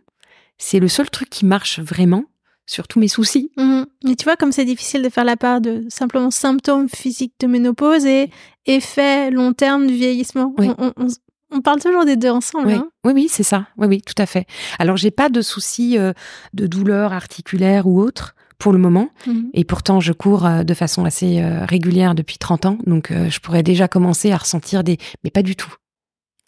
c'est 0.60 0.80
le 0.80 0.88
seul 0.88 1.10
truc 1.10 1.30
qui 1.30 1.46
marche 1.46 1.80
vraiment 1.80 2.26
sur 2.68 2.88
tous 2.88 3.00
mes 3.00 3.08
soucis. 3.08 3.52
Mhm. 3.58 3.88
Mais 4.06 4.16
tu 4.16 4.26
vois, 4.26 4.36
comme 4.36 4.52
c'est 4.52 4.66
difficile 4.66 5.02
de 5.02 5.10
faire 5.10 5.24
la 5.26 5.36
part 5.38 5.60
de 5.62 5.86
simplement 5.90 6.30
symptômes 6.30 6.88
physiques 6.88 7.34
de 7.40 7.48
ménopause 7.48 8.06
et 8.06 8.30
effets 8.68 9.32
long 9.32 9.54
terme 9.54 9.88
du 9.88 9.96
vieillissement. 9.96 10.54
Oui. 10.60 10.70
On, 10.78 10.88
on- 10.88 10.94
on- 11.06 11.08
on 11.52 11.62
parle 11.62 11.82
toujours 11.82 12.06
des 12.06 12.16
deux 12.16 12.30
ensemble. 12.30 12.68
Oui, 12.68 12.74
hein. 12.76 12.88
oui, 13.06 13.12
oui, 13.16 13.28
c'est 13.28 13.42
ça. 13.42 13.66
Oui, 13.78 13.88
oui, 13.88 14.02
tout 14.04 14.14
à 14.22 14.28
fait. 14.28 14.46
Alors, 14.78 14.98
j'ai 14.98 15.10
pas 15.10 15.30
de 15.30 15.42
soucis 15.42 15.98
euh, 15.98 16.14
de 16.54 16.68
douleur 16.68 17.12
articulaire 17.12 17.88
ou 17.88 18.00
autre 18.00 18.36
pour 18.60 18.72
le 18.72 18.78
moment. 18.78 19.10
Mhm. 19.26 19.50
Et 19.56 19.64
pourtant, 19.64 20.00
je 20.00 20.14
cours 20.14 20.46
euh, 20.46 20.62
de 20.64 20.74
façon 20.76 21.06
assez 21.06 21.42
euh, 21.42 21.66
régulière 21.66 22.14
depuis 22.14 22.38
30 22.38 22.66
ans. 22.68 22.78
Donc, 22.86 23.12
je 23.12 23.40
pourrais 23.40 23.64
déjà 23.64 23.88
commencer 23.88 24.32
à 24.32 24.38
ressentir 24.38 24.84
des... 24.84 25.00
Mais 25.24 25.32
pas 25.32 25.42
du 25.42 25.56
tout. 25.56 25.74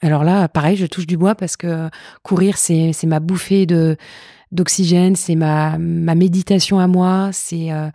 Alors 0.01 0.23
là, 0.23 0.47
pareil, 0.47 0.75
je 0.77 0.85
touche 0.85 1.07
du 1.07 1.17
bois 1.17 1.35
parce 1.35 1.57
que 1.57 1.89
courir, 2.23 2.57
c'est 2.57 2.93
ma 3.05 3.19
bouffée 3.19 3.65
de 3.65 3.97
d'oxygène, 4.51 5.15
c'est 5.15 5.35
ma, 5.35 5.77
ma 5.77 6.13
méditation 6.13 6.79
à 6.79 6.87
moi, 6.87 7.29
c'est 7.31 7.71
euh, 7.71 7.89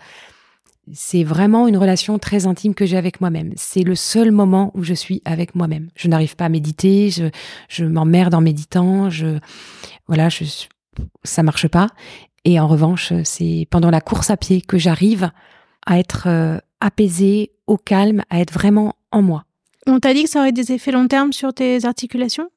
c'est 0.92 1.24
vraiment 1.24 1.66
une 1.66 1.76
relation 1.76 2.18
très 2.18 2.46
intime 2.46 2.74
que 2.74 2.86
j'ai 2.86 2.96
avec 2.96 3.20
moi-même. 3.20 3.52
C'est 3.56 3.82
le 3.82 3.94
seul 3.96 4.30
moment 4.30 4.70
où 4.74 4.84
je 4.84 4.94
suis 4.94 5.20
avec 5.24 5.54
moi-même. 5.54 5.88
Je 5.96 6.08
n'arrive 6.08 6.36
pas 6.36 6.44
à 6.44 6.48
méditer, 6.48 7.10
je, 7.10 7.24
je 7.68 7.84
m'emmerde 7.84 8.34
en 8.34 8.40
méditant, 8.40 9.10
je 9.10 9.38
voilà, 10.06 10.28
ça 11.24 11.42
marche 11.42 11.66
pas. 11.66 11.88
Et 12.44 12.60
en 12.60 12.68
revanche, 12.68 13.12
c'est 13.24 13.66
pendant 13.70 13.90
la 13.90 14.00
course 14.00 14.30
à 14.30 14.36
pied 14.36 14.60
que 14.60 14.78
j'arrive 14.78 15.30
à 15.84 15.98
être 15.98 16.28
euh, 16.28 16.58
apaisée, 16.80 17.50
au 17.66 17.76
calme, 17.76 18.22
à 18.30 18.40
être 18.40 18.52
vraiment 18.52 18.94
en 19.10 19.22
moi. 19.22 19.45
On 19.86 20.00
t'a 20.00 20.14
dit 20.14 20.24
que 20.24 20.30
ça 20.30 20.40
aurait 20.40 20.52
des 20.52 20.72
effets 20.72 20.92
long 20.92 21.08
terme 21.08 21.32
sur 21.32 21.54
tes 21.54 21.84
articulations? 21.84 22.50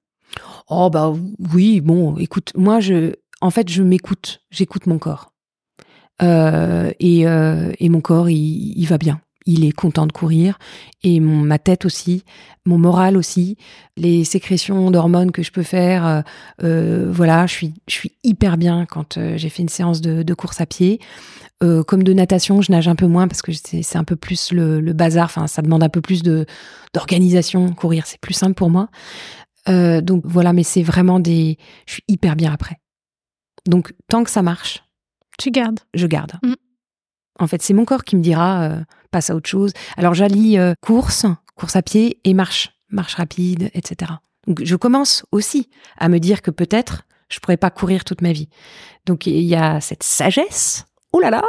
Oh 0.69 0.89
bah 0.89 1.13
oui, 1.53 1.81
bon, 1.81 2.17
écoute, 2.17 2.51
moi 2.55 2.79
je, 2.79 3.13
en 3.41 3.49
fait, 3.49 3.69
je 3.69 3.81
m'écoute, 3.83 4.41
j'écoute 4.51 4.85
mon 4.85 4.99
corps, 4.99 5.31
euh, 6.21 6.91
et, 6.99 7.27
euh, 7.27 7.71
et 7.79 7.89
mon 7.89 8.01
corps, 8.01 8.29
il, 8.29 8.85
va 8.85 8.97
bien. 8.97 9.21
Il 9.45 9.65
est 9.65 9.71
content 9.71 10.05
de 10.05 10.11
courir. 10.11 10.59
Et 11.03 11.19
mon, 11.19 11.37
ma 11.37 11.59
tête 11.59 11.85
aussi, 11.85 12.23
mon 12.65 12.77
moral 12.77 13.17
aussi, 13.17 13.57
les 13.97 14.23
sécrétions 14.23 14.91
d'hormones 14.91 15.31
que 15.31 15.43
je 15.43 15.51
peux 15.51 15.63
faire, 15.63 16.23
euh, 16.63 17.09
voilà, 17.11 17.47
je 17.47 17.53
suis, 17.53 17.73
je 17.87 17.93
suis 17.93 18.11
hyper 18.23 18.57
bien 18.57 18.85
quand 18.85 19.17
j'ai 19.35 19.49
fait 19.49 19.63
une 19.63 19.69
séance 19.69 20.01
de, 20.01 20.23
de 20.23 20.33
course 20.33 20.61
à 20.61 20.65
pied. 20.65 20.99
Comme 21.59 22.03
de 22.03 22.13
natation, 22.13 22.61
je 22.61 22.71
nage 22.71 22.87
un 22.87 22.95
peu 22.95 23.07
moins 23.07 23.27
parce 23.27 23.41
que 23.41 23.51
c'est 23.51 23.97
un 23.97 24.03
peu 24.03 24.15
plus 24.15 24.51
le, 24.51 24.79
le 24.79 24.93
bazar. 24.93 25.25
Enfin, 25.25 25.47
ça 25.47 25.61
demande 25.61 25.83
un 25.83 25.89
peu 25.89 26.01
plus 26.01 26.23
de 26.23 26.45
d'organisation. 26.93 27.73
Courir, 27.73 28.05
c'est 28.05 28.19
plus 28.19 28.33
simple 28.33 28.53
pour 28.53 28.69
moi. 28.69 28.89
donc 29.67 30.23
voilà, 30.25 30.53
mais 30.53 30.63
c'est 30.63 30.83
vraiment 30.83 31.19
des. 31.19 31.57
Je 31.85 31.93
suis 31.93 32.03
hyper 32.07 32.35
bien 32.35 32.53
après. 32.53 32.79
Donc 33.67 33.93
tant 34.07 34.23
que 34.23 34.29
ça 34.29 34.41
marche, 34.41 34.83
tu 35.37 35.51
gardes. 35.51 35.79
Je 35.93 36.07
garde. 36.07 36.33
Mm. 36.43 36.53
En 37.39 37.47
fait, 37.47 37.61
c'est 37.61 37.73
mon 37.73 37.85
corps 37.85 38.03
qui 38.03 38.15
me 38.15 38.21
dira 38.21 38.63
euh, 38.63 38.81
passe 39.11 39.29
à 39.29 39.35
autre 39.35 39.49
chose. 39.49 39.71
Alors 39.97 40.13
j'allie 40.13 40.57
euh, 40.57 40.73
course, 40.81 41.25
course 41.55 41.75
à 41.75 41.81
pied 41.81 42.19
et 42.23 42.33
marche, 42.33 42.71
marche 42.89 43.15
rapide, 43.15 43.71
etc. 43.73 44.11
Donc 44.45 44.61
je 44.63 44.75
commence 44.75 45.25
aussi 45.31 45.69
à 45.97 46.09
me 46.09 46.19
dire 46.19 46.41
que 46.41 46.51
peut-être 46.51 47.03
je 47.29 47.39
pourrais 47.39 47.57
pas 47.57 47.69
courir 47.69 48.03
toute 48.03 48.21
ma 48.21 48.33
vie. 48.33 48.49
Donc 49.05 49.25
il 49.25 49.43
y 49.43 49.55
a 49.55 49.79
cette 49.81 50.03
sagesse. 50.03 50.85
Oh 51.11 51.19
là 51.19 51.31
là 51.31 51.43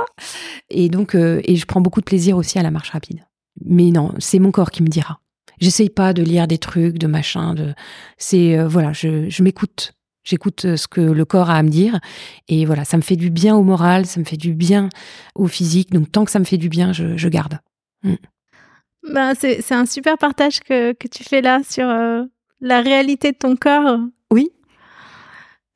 Et 0.70 0.88
donc 0.88 1.14
euh, 1.14 1.40
et 1.44 1.56
je 1.56 1.66
prends 1.66 1.80
beaucoup 1.80 2.00
de 2.00 2.06
plaisir 2.06 2.36
aussi 2.36 2.58
à 2.58 2.62
la 2.62 2.70
marche 2.70 2.90
rapide. 2.90 3.26
Mais 3.64 3.90
non, 3.90 4.12
c'est 4.18 4.38
mon 4.38 4.50
corps 4.50 4.70
qui 4.70 4.82
me 4.82 4.88
dira. 4.88 5.20
J'essaye 5.58 5.90
pas 5.90 6.14
de 6.14 6.22
lire 6.22 6.46
des 6.46 6.56
trucs, 6.58 6.96
de 6.96 7.06
machin, 7.06 7.54
de 7.54 7.74
c'est 8.16 8.62
voilà, 8.64 8.92
je, 8.92 9.28
je 9.28 9.42
m'écoute 9.42 9.94
J'écoute 10.22 10.64
euh, 10.66 10.76
ce 10.76 10.86
que 10.86 11.00
le 11.00 11.24
corps 11.24 11.50
a 11.50 11.56
à 11.56 11.62
me 11.62 11.68
dire. 11.68 11.98
Et 12.48 12.64
voilà, 12.64 12.84
ça 12.84 12.96
me 12.96 13.02
fait 13.02 13.16
du 13.16 13.30
bien 13.30 13.56
au 13.56 13.62
moral, 13.62 14.06
ça 14.06 14.20
me 14.20 14.24
fait 14.24 14.36
du 14.36 14.54
bien 14.54 14.88
au 15.34 15.46
physique. 15.46 15.90
Donc, 15.92 16.12
tant 16.12 16.24
que 16.24 16.30
ça 16.30 16.38
me 16.38 16.44
fait 16.44 16.58
du 16.58 16.68
bien, 16.68 16.92
je, 16.92 17.28
garde. 17.28 17.58
Mm. 18.02 18.14
Ben, 19.12 19.32
c'est 19.34 19.72
un 19.72 19.86
super 19.86 20.18
partage 20.18 20.60
que, 20.60 20.92
que, 20.92 21.08
tu 21.08 21.24
fais 21.24 21.40
là 21.40 21.62
sur 21.68 21.88
euh, 21.88 22.24
la 22.60 22.82
réalité 22.82 23.32
de 23.32 23.38
ton 23.38 23.56
corps. 23.56 23.98
Oui. 24.30 24.50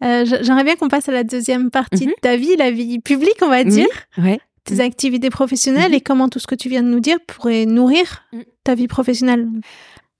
Euh, 0.02 0.24
J'aimerais 0.24 0.64
bien 0.64 0.76
qu'on 0.76 0.88
passe 0.88 1.08
à 1.08 1.12
la 1.12 1.24
deuxième 1.24 1.70
partie 1.70 2.06
de 2.06 2.10
mhm. 2.10 2.16
ta 2.20 2.36
vie, 2.36 2.56
la 2.56 2.70
vie 2.70 2.98
publique, 2.98 3.38
on 3.42 3.48
va 3.48 3.64
dire. 3.64 3.86
Ouais. 4.18 4.40
Tes 4.64 4.80
activités 4.80 5.30
professionnelles 5.30 5.90
mhm. 5.90 5.98
et 5.98 6.00
comment 6.00 6.28
tout 6.28 6.38
ce 6.38 6.46
que 6.46 6.54
tu 6.54 6.68
viens 6.68 6.82
de 6.82 6.88
nous 6.88 7.00
dire 7.00 7.18
pourrait 7.26 7.66
nourrir 7.66 8.24
ta 8.64 8.74
vie 8.74 8.88
professionnelle. 8.88 9.46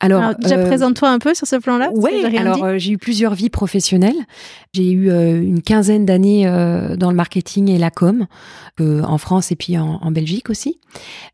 Alors, 0.00 0.34
déjà 0.34 0.58
euh, 0.58 0.66
présente-toi 0.66 1.08
un 1.08 1.18
peu 1.18 1.34
sur 1.34 1.46
ce 1.46 1.56
plan-là. 1.56 1.90
Oui, 1.94 2.24
alors 2.36 2.62
euh, 2.62 2.78
j'ai 2.78 2.92
eu 2.92 2.98
plusieurs 2.98 3.34
vies 3.34 3.48
professionnelles. 3.48 4.16
J'ai 4.74 4.90
eu 4.90 5.08
euh, 5.08 5.40
une 5.40 5.62
quinzaine 5.62 6.04
d'années 6.04 6.44
dans 6.98 7.10
le 7.10 7.16
marketing 7.16 7.70
et 7.70 7.78
la 7.78 7.90
com, 7.90 8.26
en 8.80 9.18
France 9.18 9.50
et 9.50 9.56
puis 9.56 9.78
en, 9.78 9.98
en 10.02 10.10
Belgique 10.10 10.50
aussi. 10.50 10.78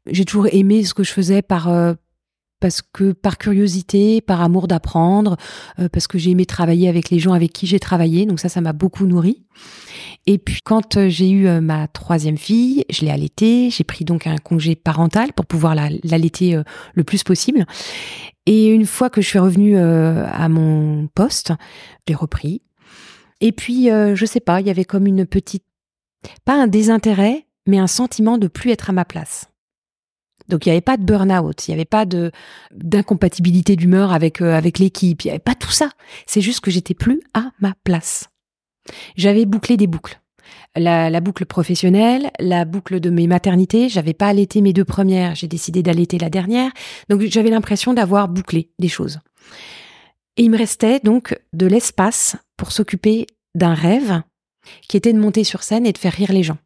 J'ai 0.06 0.24
toujours 0.24 0.46
aimé 0.52 0.84
ce 0.84 0.94
que 0.94 1.02
je 1.02 1.10
faisais 1.10 1.42
par 1.42 1.68
parce 2.60 2.82
que 2.82 3.12
par 3.12 3.38
curiosité, 3.38 4.20
par 4.20 4.40
amour 4.40 4.68
d'apprendre, 4.68 5.36
parce 5.92 6.06
que 6.06 6.18
j'ai 6.18 6.30
aimé 6.30 6.46
travailler 6.46 6.88
avec 6.88 7.10
les 7.10 7.18
gens 7.18 7.32
avec 7.32 7.52
qui 7.52 7.66
j'ai 7.66 7.80
travaillé. 7.80 8.26
Donc 8.26 8.38
ça, 8.40 8.48
ça 8.48 8.60
m'a 8.60 8.72
beaucoup 8.72 9.06
nourri. 9.06 9.44
Et 10.26 10.38
puis 10.38 10.60
quand 10.62 10.96
euh, 10.96 11.08
j'ai 11.08 11.30
eu 11.30 11.46
euh, 11.46 11.60
ma 11.60 11.88
troisième 11.88 12.36
fille, 12.36 12.84
je 12.90 13.04
l'ai 13.04 13.10
allaitée, 13.10 13.70
j'ai 13.70 13.84
pris 13.84 14.04
donc 14.04 14.26
un 14.26 14.36
congé 14.36 14.76
parental 14.76 15.32
pour 15.32 15.46
pouvoir 15.46 15.74
l'allaiter 15.74 16.54
euh, 16.54 16.62
le 16.94 17.04
plus 17.04 17.24
possible. 17.24 17.66
Et 18.46 18.68
une 18.68 18.86
fois 18.86 19.10
que 19.10 19.20
je 19.20 19.26
suis 19.26 19.38
revenue 19.38 19.76
à 19.76 20.48
mon 20.48 21.06
poste, 21.08 21.52
j'ai 22.08 22.14
repris. 22.14 22.62
Et 23.40 23.52
puis, 23.52 23.84
je 23.88 24.24
sais 24.26 24.40
pas, 24.40 24.60
il 24.60 24.66
y 24.66 24.70
avait 24.70 24.86
comme 24.86 25.06
une 25.06 25.24
petite, 25.24 25.62
pas 26.44 26.60
un 26.60 26.66
désintérêt, 26.66 27.46
mais 27.66 27.78
un 27.78 27.86
sentiment 27.86 28.38
de 28.38 28.48
plus 28.48 28.70
être 28.70 28.90
à 28.90 28.92
ma 28.92 29.04
place. 29.04 29.49
Donc 30.50 30.66
il 30.66 30.68
n'y 30.68 30.72
avait 30.72 30.80
pas 30.80 30.96
de 30.96 31.04
burn-out, 31.04 31.66
il 31.66 31.70
n'y 31.70 31.74
avait 31.74 31.84
pas 31.84 32.04
de 32.04 32.30
d'incompatibilité 32.74 33.76
d'humeur 33.76 34.12
avec 34.12 34.42
avec 34.42 34.78
l'équipe, 34.78 35.22
il 35.22 35.28
n'y 35.28 35.30
avait 35.30 35.38
pas 35.38 35.54
tout 35.54 35.70
ça. 35.70 35.90
C'est 36.26 36.40
juste 36.40 36.60
que 36.60 36.70
j'étais 36.70 36.94
plus 36.94 37.22
à 37.32 37.52
ma 37.60 37.74
place. 37.84 38.28
J'avais 39.16 39.46
bouclé 39.46 39.76
des 39.76 39.86
boucles. 39.86 40.20
La, 40.76 41.20
boucle 41.20 41.46
professionnelle, 41.46 42.30
la 42.38 42.64
boucle 42.64 43.00
de 43.00 43.10
mes 43.10 43.26
maternités. 43.26 43.88
J'avais 43.88 44.14
pas 44.14 44.28
allaité 44.28 44.60
mes 44.60 44.72
deux 44.72 44.84
premières, 44.84 45.34
j'ai 45.34 45.48
décidé 45.48 45.82
d'allaiter 45.82 46.18
la 46.18 46.30
dernière. 46.30 46.70
Donc 47.08 47.22
j'avais 47.22 47.50
l'impression 47.50 47.92
d'avoir 47.92 48.28
bouclé 48.28 48.70
des 48.78 48.88
choses. 48.88 49.18
Et 50.36 50.44
il 50.44 50.50
me 50.50 50.58
restait 50.58 51.00
donc 51.00 51.38
de 51.52 51.66
l'espace 51.66 52.36
pour 52.56 52.70
s'occuper 52.72 53.26
d'un 53.54 53.74
rêve 53.74 54.22
qui 54.88 54.96
était 54.96 55.12
de 55.12 55.18
monter 55.18 55.44
sur 55.44 55.62
scène 55.62 55.86
et 55.86 55.92
de 55.92 55.98
faire 55.98 56.12
rire 56.12 56.32
les 56.32 56.44
gens. 56.44 56.58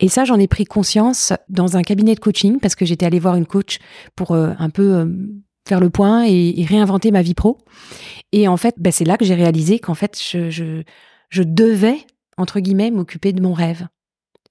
Et 0.00 0.08
ça, 0.08 0.24
j'en 0.24 0.38
ai 0.38 0.46
pris 0.46 0.64
conscience 0.64 1.32
dans 1.48 1.76
un 1.76 1.82
cabinet 1.82 2.14
de 2.14 2.20
coaching 2.20 2.58
parce 2.60 2.74
que 2.74 2.84
j'étais 2.84 3.06
allée 3.06 3.18
voir 3.18 3.36
une 3.36 3.46
coach 3.46 3.78
pour 4.16 4.32
euh, 4.32 4.52
un 4.58 4.70
peu 4.70 4.94
euh, 4.94 5.06
faire 5.66 5.80
le 5.80 5.90
point 5.90 6.24
et, 6.26 6.64
réinventer 6.68 7.10
ma 7.10 7.22
vie 7.22 7.34
pro. 7.34 7.58
Et 8.32 8.48
en 8.48 8.56
fait, 8.56 8.74
ben, 8.78 8.92
c'est 8.92 9.04
là 9.04 9.16
que 9.16 9.24
j'ai 9.24 9.34
réalisé 9.34 9.78
qu'en 9.78 9.94
fait, 9.94 10.20
je, 10.20 10.82
je 11.30 11.42
devais, 11.42 11.98
entre 12.36 12.60
guillemets, 12.60 12.90
m'occuper 12.90 13.32
de 13.32 13.42
mon 13.42 13.52
rêve. 13.52 13.86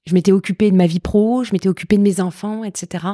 Je 0.05 0.13
m'étais 0.13 0.33
occupée 0.33 0.69
de 0.69 0.75
ma 0.75 0.85
vie 0.85 0.99
pro, 0.99 1.43
je 1.43 1.53
m'étais 1.53 1.69
occupée 1.69 1.97
de 1.97 2.01
mes 2.01 2.19
enfants, 2.19 2.63
etc. 2.63 3.05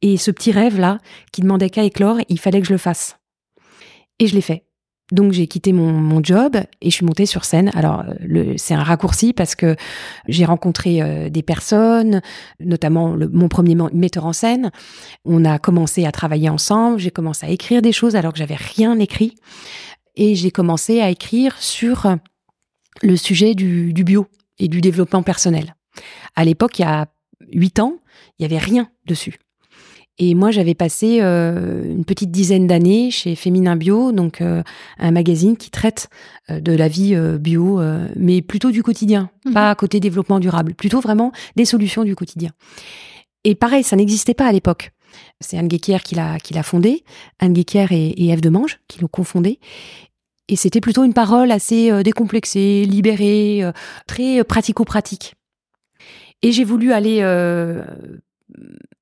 Et 0.00 0.16
ce 0.16 0.30
petit 0.30 0.52
rêve-là, 0.52 0.98
qui 1.32 1.40
demandait 1.40 1.70
qu'à 1.70 1.82
éclore, 1.82 2.18
il 2.28 2.38
fallait 2.38 2.60
que 2.60 2.68
je 2.68 2.72
le 2.72 2.78
fasse. 2.78 3.18
Et 4.20 4.26
je 4.26 4.34
l'ai 4.34 4.40
fait. 4.40 4.64
Donc 5.12 5.32
j'ai 5.32 5.46
quitté 5.46 5.72
mon, 5.72 6.22
job 6.22 6.56
et 6.82 6.90
je 6.90 6.94
suis 6.94 7.06
montée 7.06 7.26
sur 7.26 7.44
scène. 7.44 7.70
Alors 7.74 8.04
c'est 8.56 8.74
un 8.74 8.82
raccourci 8.82 9.32
parce 9.32 9.54
que 9.54 9.74
j'ai 10.28 10.44
rencontré 10.44 11.00
euh, 11.00 11.30
des 11.30 11.42
personnes, 11.42 12.20
notamment 12.60 13.16
mon 13.32 13.48
premier 13.48 13.74
metteur 13.92 14.26
en 14.26 14.32
scène. 14.32 14.70
On 15.24 15.44
a 15.44 15.58
commencé 15.58 16.04
à 16.04 16.12
travailler 16.12 16.48
ensemble. 16.48 16.98
J'ai 16.98 17.10
commencé 17.10 17.46
à 17.46 17.50
écrire 17.50 17.80
des 17.82 17.92
choses 17.92 18.16
alors 18.16 18.32
que 18.32 18.38
j'avais 18.38 18.56
rien 18.56 18.98
écrit 18.98 19.34
et 20.16 20.34
j'ai 20.34 20.50
commencé 20.50 21.00
à 21.00 21.10
écrire 21.10 21.56
sur 21.58 22.16
le 23.02 23.16
sujet 23.16 23.54
du, 23.54 23.92
bio 23.92 24.26
et 24.58 24.68
du 24.68 24.80
développement 24.80 25.22
personnel. 25.22 25.74
À 26.36 26.44
l'époque, 26.44 26.78
il 26.78 26.82
y 26.82 26.84
a 26.84 27.06
huit 27.52 27.78
ans, 27.78 27.98
il 28.38 28.42
y 28.42 28.44
avait 28.44 28.58
rien 28.58 28.90
dessus. 29.06 29.38
Et 30.22 30.34
moi, 30.34 30.50
j'avais 30.50 30.74
passé 30.74 31.20
euh, 31.22 31.82
une 31.82 32.04
petite 32.04 32.30
dizaine 32.30 32.66
d'années 32.66 33.10
chez 33.10 33.34
Féminin 33.34 33.74
Bio, 33.74 34.12
donc 34.12 34.42
euh, 34.42 34.62
un 34.98 35.12
magazine 35.12 35.56
qui 35.56 35.70
traite 35.70 36.10
euh, 36.50 36.60
de 36.60 36.72
la 36.72 36.88
vie 36.88 37.16
bio, 37.38 37.80
mais 38.16 38.42
plutôt 38.42 38.70
du 38.70 38.82
quotidien, 38.82 39.30
mhm. 39.46 39.54
pas 39.54 39.74
côté 39.74 39.98
développement 39.98 40.38
durable, 40.38 40.74
plutôt 40.74 41.00
vraiment 41.00 41.32
des 41.56 41.64
solutions 41.64 42.04
du 42.04 42.14
quotidien. 42.14 42.50
Et 43.44 43.54
pareil, 43.54 43.82
ça 43.82 43.96
n'existait 43.96 44.34
pas 44.34 44.46
à 44.46 44.52
l'époque. 44.52 44.92
C'est 45.40 45.56
Anne 45.56 45.68
Guéquier 45.68 46.00
qui 46.04 46.14
l'a 46.14 46.38
qui 46.38 46.52
l'a 46.52 46.62
fondé, 46.62 47.02
Anne 47.38 47.54
Guéquier 47.54 47.86
et, 47.90 48.24
et 48.24 48.28
Eve 48.28 48.42
Demange 48.42 48.78
qui 48.88 49.00
l'ont 49.00 49.08
confondé. 49.08 49.58
Et 50.48 50.56
c'était 50.56 50.82
plutôt 50.82 51.02
une 51.02 51.14
parole 51.14 51.50
assez 51.50 52.02
décomplexée, 52.02 52.84
libérée, 52.84 53.62
très 54.06 54.44
pratico-pratique. 54.44 55.34
Et 56.42 56.52
j'ai 56.52 56.64
voulu 56.64 56.92
aller 56.92 57.22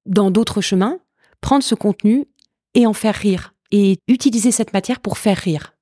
dans 0.06 0.30
d'autres 0.30 0.60
chemins, 0.60 0.98
prendre 1.40 1.62
ce 1.62 1.74
contenu 1.74 2.26
et 2.74 2.86
en 2.86 2.92
faire 2.92 3.14
rire, 3.14 3.54
et 3.70 3.98
utiliser 4.08 4.50
cette 4.50 4.72
matière 4.72 5.00
pour 5.00 5.18
faire 5.18 5.36
rire. 5.36 5.74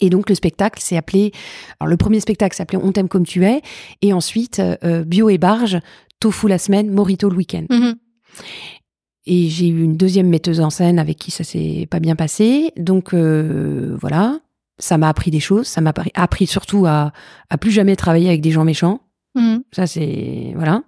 Et 0.00 0.10
donc 0.10 0.28
le 0.28 0.34
spectacle 0.34 0.82
s'est 0.82 0.96
appelé, 0.96 1.32
alors 1.78 1.88
le 1.88 1.96
premier 1.96 2.20
spectacle 2.20 2.56
s'appelait 2.56 2.80
On 2.82 2.92
t'aime 2.92 3.08
comme 3.08 3.24
tu 3.24 3.44
es, 3.44 3.62
et 4.02 4.12
ensuite 4.12 4.60
Bio 5.06 5.28
et 5.28 5.38
Barge, 5.38 5.78
Tofu 6.20 6.48
la 6.48 6.58
semaine, 6.58 6.90
Morito 6.90 7.30
le 7.30 7.36
week-end. 7.36 7.66
Mm-hmm. 7.70 7.94
Et 9.26 9.48
j'ai 9.48 9.68
eu 9.68 9.82
une 9.82 9.96
deuxième 9.96 10.28
metteuse 10.28 10.60
en 10.60 10.70
scène 10.70 10.98
avec 10.98 11.18
qui 11.18 11.30
ça 11.30 11.44
s'est 11.44 11.86
pas 11.88 12.00
bien 12.00 12.16
passé. 12.16 12.72
Donc 12.76 13.14
voilà 13.14 14.40
ça 14.78 14.98
m'a 14.98 15.08
appris 15.08 15.30
des 15.30 15.40
choses, 15.40 15.66
ça 15.66 15.80
m'a 15.80 15.92
appris 16.14 16.46
surtout 16.46 16.86
à, 16.86 17.12
à 17.50 17.58
plus 17.58 17.70
jamais 17.70 17.96
travailler 17.96 18.28
avec 18.28 18.40
des 18.40 18.50
gens 18.50 18.64
méchants. 18.64 19.00
Mmh. 19.34 19.58
Ça, 19.72 19.86
c'est. 19.86 20.52
Voilà. 20.56 20.82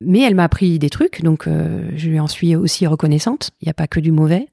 Mais 0.00 0.20
elle 0.20 0.34
m'a 0.34 0.44
appris 0.44 0.78
des 0.78 0.90
trucs, 0.90 1.22
donc 1.22 1.46
euh, 1.46 1.90
je 1.96 2.08
lui 2.08 2.20
en 2.20 2.26
suis 2.26 2.56
aussi 2.56 2.86
reconnaissante. 2.86 3.50
Il 3.60 3.66
n'y 3.66 3.70
a 3.70 3.74
pas 3.74 3.86
que 3.86 4.00
du 4.00 4.12
mauvais. 4.12 4.48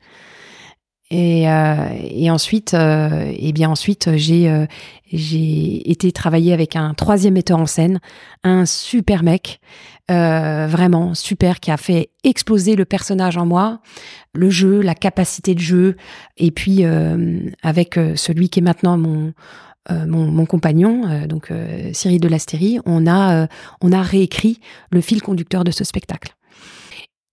Et, 1.09 1.49
euh, 1.49 1.89
et 2.09 2.31
ensuite, 2.31 2.73
euh, 2.73 3.33
et 3.35 3.51
bien 3.51 3.69
ensuite, 3.69 4.15
j'ai 4.15 4.65
j'ai 5.11 5.91
été 5.91 6.13
travailler 6.13 6.53
avec 6.53 6.77
un 6.77 6.93
troisième 6.93 7.33
metteur 7.33 7.59
en 7.59 7.65
scène, 7.65 7.99
un 8.45 8.65
super 8.65 9.23
mec, 9.23 9.59
vraiment 10.07 11.13
super, 11.13 11.59
qui 11.59 11.69
a 11.71 11.77
fait 11.77 12.11
exploser 12.23 12.77
le 12.77 12.85
personnage 12.85 13.35
en 13.35 13.45
moi, 13.45 13.81
le 14.33 14.49
jeu, 14.49 14.81
la 14.81 14.95
capacité 14.95 15.53
de 15.53 15.59
jeu, 15.59 15.97
et 16.37 16.51
puis 16.51 16.85
avec 17.61 17.99
celui 18.15 18.49
qui 18.49 18.59
est 18.59 18.63
maintenant 18.63 18.97
mon 18.97 19.33
mon, 19.89 20.45
compagnon, 20.45 21.25
donc 21.27 21.51
Cyril 21.93 22.21
de 22.21 22.27
Lastérie, 22.27 22.79
on 22.85 23.07
a, 23.07 23.47
on 23.81 23.91
a 23.91 24.01
réécrit 24.01 24.59
le 24.91 25.01
fil 25.01 25.21
conducteur 25.21 25.63
de 25.63 25.71
ce 25.71 25.83
spectacle. 25.83 26.35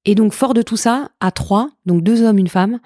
Et 0.05 0.15
donc, 0.15 0.33
fort 0.33 0.55
de 0.55 0.63
tout 0.63 0.77
ça, 0.77 1.11
à 1.21 1.31
trois, 1.31 1.71
donc 1.85 2.03
deux 2.03 2.23
hommes, 2.23 2.39
une 2.39 2.49
femme, 2.49 2.79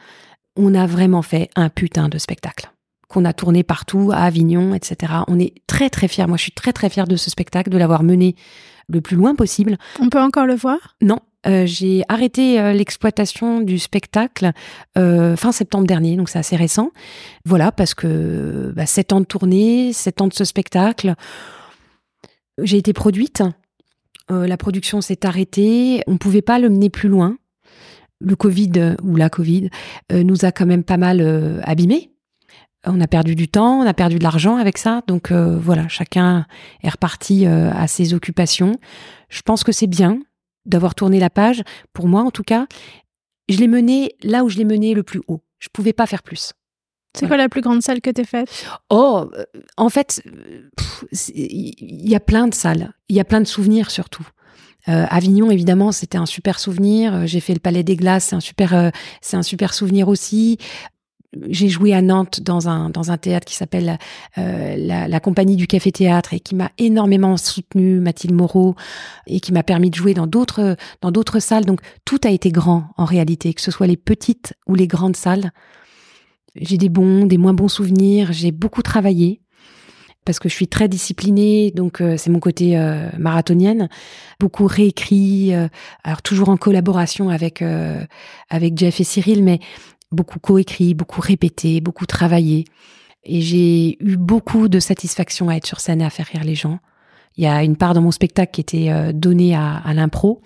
on 0.57 0.75
a 0.75 0.87
vraiment 0.87 1.23
fait 1.23 1.51
un 1.55 1.69
putain 1.69 2.09
de 2.09 2.19
spectacle 2.19 2.73
qu'on 3.13 3.25
a 3.25 3.33
tourné 3.33 3.63
partout, 3.63 4.11
à 4.13 4.23
Avignon, 4.23 4.75
etc. 4.75 5.13
On 5.29 5.39
est 5.39 5.53
très 5.67 5.91
très 5.91 6.09
fiers. 6.09 6.27
Moi, 6.27 6.39
je 6.39 6.45
suis 6.45 6.53
très 6.53 6.73
très 6.73 6.89
fière 6.89 7.07
de 7.07 7.17
ce 7.17 7.31
spectacle, 7.31 7.71
de 7.71 7.77
l'avoir 7.77 8.03
mené 8.03 8.35
le 8.89 9.01
plus 9.01 9.17
loin 9.17 9.35
possible. 9.35 9.77
On 10.01 10.09
peut 10.09 10.21
encore 10.21 10.47
le 10.47 10.55
voir? 10.55 10.97
Non. 11.03 11.19
Euh, 11.47 11.67
j'ai 11.67 12.05
arrêté 12.09 12.61
euh, 12.61 12.73
l'exploitation 12.73 13.61
du 13.61 13.79
spectacle 13.79 14.53
euh, 14.97 15.37
fin 15.37 15.53
septembre 15.53 15.87
dernier, 15.87 16.17
donc 16.17 16.29
c'est 16.29 16.39
assez 16.39 16.57
récent. 16.57 16.91
Voilà, 17.45 17.73
parce 17.73 17.95
que 17.95 18.73
bah, 18.77 18.87
sept 18.87 19.13
ans 19.13 19.21
de 19.21 19.27
tournée, 19.27 19.93
sept 19.93 20.21
ans 20.21 20.29
de 20.29 20.35
ce 20.35 20.45
spectacle, 20.45 21.15
j'ai 22.63 22.79
été 22.79 22.93
produite. 22.93 23.43
la 24.29 24.57
production 24.57 25.01
s'est 25.01 25.27
arrêtée. 25.27 26.03
On 26.07 26.13
ne 26.13 26.19
pouvait 26.19 26.43
pas 26.43 26.59
le 26.59 26.69
mener 26.69 26.91
plus 26.91 27.09
loin. 27.09 27.37
Le 28.21 28.37
Covid 28.37 28.95
ou 29.03 29.17
la 29.17 29.29
Covid 29.29 29.69
nous 30.13 30.45
a 30.45 30.53
quand 30.53 30.67
même 30.67 30.85
pas 30.85 30.97
mal 30.97 31.61
abîmés 31.65 32.11
on 32.85 33.01
a 33.01 33.07
perdu 33.07 33.37
du 33.37 33.47
temps, 33.47 33.79
on 33.79 33.87
a 33.87 33.95
perdu 33.95 34.19
de 34.19 34.25
l'argent 34.25 34.57
avec 34.57 34.77
ça. 34.77 35.03
Donc 35.07 35.33
voilà, 35.33 35.89
chacun 35.89 36.47
est 36.83 36.89
reparti 36.89 37.47
à 37.47 37.87
ses 37.87 38.15
occupations. 38.15 38.79
Je 39.29 39.43
pense 39.43 39.65
que 39.65 39.73
c'est 39.73 39.87
bien 39.87 40.21
d'avoir 40.65 40.95
tourné 40.95 41.19
la 41.21 41.31
page. 41.31 41.63
Pour 41.93 42.09
moi, 42.09 42.23
en 42.23 42.31
tout 42.31 42.43
cas, 42.43 42.67
je 43.49 43.59
l'ai 43.59 43.69
mené 43.69 44.15
là 44.23 44.45
où 44.45 44.49
je 44.49 44.59
l'ai 44.59 44.65
mené 44.65 44.95
le 44.95 45.03
plus 45.03 45.21
haut. 45.29 45.41
Je 45.59 45.69
pouvais 45.73 45.93
pas 45.93 46.07
faire 46.07 46.23
plus. 46.23 46.53
C'est 47.15 47.27
quoi 47.27 47.37
la 47.37 47.51
plus 47.51 47.61
grande 47.61 47.83
salle 47.83 48.01
que 48.01 48.11
tu 48.11 48.25
faite? 48.25 48.49
Oh, 48.89 49.29
euh, 49.37 49.45
en 49.77 49.91
fait, 49.91 50.23
il 51.35 52.09
y 52.09 52.15
a 52.15 52.21
plein 52.21 52.49
de 52.49 52.55
salles. 52.55 52.93
Il 53.09 53.17
y 53.17 53.21
a 53.21 53.25
plein 53.25 53.41
de 53.41 53.47
souvenirs 53.47 53.91
surtout. 53.91 54.27
Avignon, 54.87 55.51
évidemment, 55.53 55.93
c'était 55.93 56.19
un 56.19 56.27
super 56.27 56.59
souvenir. 56.59 57.27
J'ai 57.27 57.39
fait 57.39 57.55
le 57.55 57.61
Palais 57.61 57.85
des 57.85 57.95
Glaces, 57.95 58.25
c'est 58.25 58.35
un 58.35 58.41
super, 58.41 58.91
c'est 59.21 59.37
un 59.37 59.45
super 59.45 59.75
souvenir 59.75 60.09
aussi 60.09 60.59
j'ai 61.49 61.69
joué 61.69 61.95
à 61.95 62.03
Nantes 62.03 62.41
dans 62.41 62.69
un, 62.69 62.91
dans 62.91 63.11
un 63.11 63.17
théâtre 63.17 63.47
qui 63.47 63.55
s'appelle 63.55 63.99
euh, 64.39 64.77
la, 64.77 65.09
la, 65.09 65.21
Compagnie 65.21 65.57
du 65.57 65.67
Café 65.67 65.91
Théâtre 65.91 66.35
et 66.35 66.41
qui 66.41 66.55
m'a 66.55 66.71
énormément 66.79 67.37
soutenu, 67.37 68.01
Mathilde 68.01 68.35
Moreau, 68.35 68.75
et 69.27 69.41
qui 69.41 69.53
m'a 69.53 69.63
permis 69.63 69.91
de 69.91 69.95
jouer 69.95 70.15
dans 70.15 70.27
d'autres, 70.27 70.77
dans 71.01 71.11
d'autres 71.11 71.41
salles. 71.41 71.65
Donc 71.65 71.81
tout 72.05 72.21
a 72.25 72.31
été 72.31 72.51
grand 72.51 72.89
en 72.97 73.05
réalité, 73.05 73.55
que 73.55 73.63
ce 73.63 73.71
soit 73.71 73.87
les 73.87 73.97
petites 73.97 74.55
ou 74.67 74.75
les 74.75 74.87
grandes 74.87 75.17
salles. 75.17 75.53
J'ai 76.55 76.77
des 76.77 76.91
bons, 76.91 77.25
des 77.25 77.39
moins 77.39 77.55
bons 77.55 77.69
souvenirs. 77.69 78.33
J'ai 78.33 78.53
beaucoup 78.53 78.83
travaillé 78.83 79.41
parce 80.25 80.39
que 80.39 80.49
je 80.49 80.55
suis 80.55 80.69
très 80.69 80.87
disciplinée, 80.87 81.73
donc 81.73 82.01
euh, 82.01 82.17
c'est 82.17 82.31
mon 82.31 82.39
côté 82.39 82.79
euh, 82.79 83.09
marathonienne. 83.19 83.89
Beaucoup 84.39 84.67
réécrit, 84.67 85.53
alors 86.05 86.21
toujours 86.23 86.51
en 86.51 86.57
collaboration 86.57 87.31
avec 87.31 87.65
avec 88.51 88.77
Jeff 88.77 89.01
et 89.01 89.05
Cyril, 89.05 89.43
mais 89.43 89.61
beaucoup 90.13 90.39
coécrit, 90.39 90.95
beaucoup 90.95 91.21
répété, 91.21 91.81
beaucoup 91.81 92.07
travaillé. 92.07 92.65
Et 93.25 93.41
j'ai 93.41 93.97
eu 94.05 94.17
beaucoup 94.17 94.69
de 94.69 94.81
satisfaction 94.81 95.49
à 95.49 95.57
être 95.57 95.67
sur 95.67 95.81
scène 95.81 96.01
et 96.01 96.05
à 96.05 96.11
faire 96.11 96.27
rire 96.27 96.45
les 96.45 96.55
gens. 96.55 96.79
Il 97.37 97.45
y 97.45 97.47
a 97.47 97.63
une 97.63 97.77
part 97.77 97.95
dans 97.95 98.03
mon 98.03 98.11
spectacle 98.11 98.53
qui 98.53 98.61
était 98.61 98.91
euh, 98.91 99.13
donnée 99.13 99.55
à, 99.55 99.83
l'impro, 99.95 100.43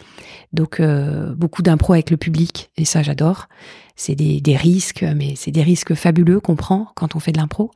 donc 0.52 0.78
euh, 0.78 1.34
beaucoup 1.34 1.62
d'impro 1.62 1.94
avec 1.94 2.10
le 2.10 2.16
public, 2.16 2.70
et 2.76 2.84
ça 2.84 3.02
j'adore. 3.02 3.48
C'est 3.96 4.14
des, 4.14 4.40
des, 4.40 4.56
risques, 4.56 5.04
mais 5.16 5.34
c'est 5.36 5.50
des 5.50 5.62
risques 5.62 5.94
fabuleux 5.94 6.38
qu'on 6.38 6.54
prend 6.54 6.88
quand 6.94 7.16
on 7.16 7.18
fait 7.18 7.32
de 7.32 7.38
l'impro. 7.38 7.72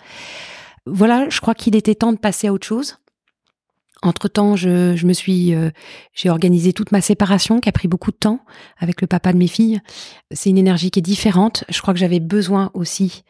Voilà, 0.87 1.29
je 1.29 1.41
crois 1.41 1.55
qu'il 1.55 1.75
était 1.75 1.95
temps 1.95 2.13
de 2.13 2.19
passer 2.19 2.47
à 2.47 2.53
autre 2.53 2.67
chose. 2.67 2.99
Entre-temps, 4.03 4.57
je, 4.57 4.97
je, 4.97 5.07
me 5.07 5.13
suis, 5.13 5.55
euh, 5.55 5.71
j'ai 6.15 6.31
organisé 6.31 6.73
toute 6.73 6.91
ma 6.91 7.03
séparation 7.03 7.61
qui 7.61 7.69
a 7.69 7.73
pris 7.73 7.89
beaucoup 7.89 8.11
de 8.11 8.17
temps 8.17 8.41
avec 8.79 9.03
le 9.03 9.07
papa 9.07 9.33
de 9.33 9.39
mes 9.39 9.47
filles. 9.47 9.81
C'est 10.31 10.49
une 10.49 10.59
énergie 10.59 10.91
qui 10.91 11.01
est 11.01 11.03
différente. 11.03 11.65
Je 11.69 11.81
crois 11.83 11.93
que 11.93 12.01
j'avais 12.01 12.21
besoin 12.21 12.71
aussi 12.73 13.25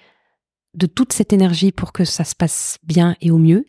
de 0.74 0.86
toute 0.86 1.12
cette 1.12 1.32
énergie 1.32 1.72
pour 1.72 1.92
que 1.92 2.04
ça 2.04 2.24
se 2.24 2.34
passe 2.34 2.78
bien 2.84 3.16
et 3.20 3.30
au 3.30 3.38
mieux. 3.38 3.64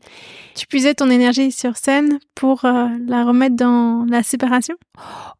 Tu 0.55 0.67
puisais 0.67 0.93
ton 0.93 1.09
énergie 1.09 1.51
sur 1.51 1.75
scène 1.77 2.19
pour 2.35 2.65
euh, 2.65 2.87
la 3.07 3.25
remettre 3.25 3.55
dans 3.55 4.05
la 4.07 4.21
séparation? 4.21 4.75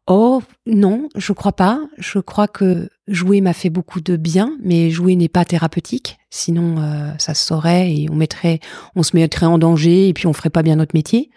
Oh 0.08 0.42
non, 0.66 1.08
je 1.14 1.32
crois 1.32 1.52
pas. 1.52 1.80
Je 1.98 2.18
crois 2.18 2.48
que 2.48 2.88
jouer 3.12 3.40
m'a 3.40 3.52
fait 3.52 3.70
beaucoup 3.70 4.00
de 4.00 4.16
bien, 4.16 4.56
mais 4.62 4.90
jouer 4.90 5.16
n'est 5.16 5.28
pas 5.28 5.44
thérapeutique. 5.44 6.18
Sinon, 6.30 6.78
euh, 6.78 7.12
ça 7.18 7.34
se 7.34 7.44
saurait 7.46 7.94
et 7.94 8.08
on 8.10 8.14
mettrait, 8.14 8.60
on 8.96 9.02
se 9.02 9.16
mettrait 9.16 9.46
en 9.46 9.58
danger 9.58 10.08
et 10.08 10.12
puis 10.12 10.26
on 10.26 10.32
ferait 10.32 10.50
pas 10.50 10.62
bien 10.62 10.76
notre 10.76 10.94
métier. 10.94 11.30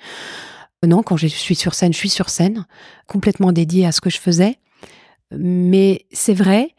Non, 0.85 1.03
quand 1.03 1.17
je 1.17 1.27
suis 1.27 1.55
sur 1.55 1.73
scène, 1.73 1.93
je 1.93 1.97
suis 1.97 2.09
sur 2.09 2.29
scène, 2.29 2.65
complètement 3.07 3.51
dédiée 3.51 3.85
à 3.85 3.91
ce 3.91 4.01
que 4.01 4.09
je 4.09 4.19
faisais. 4.19 4.57
Mais 5.31 6.05
c'est 6.11 6.33
vrai 6.33 6.75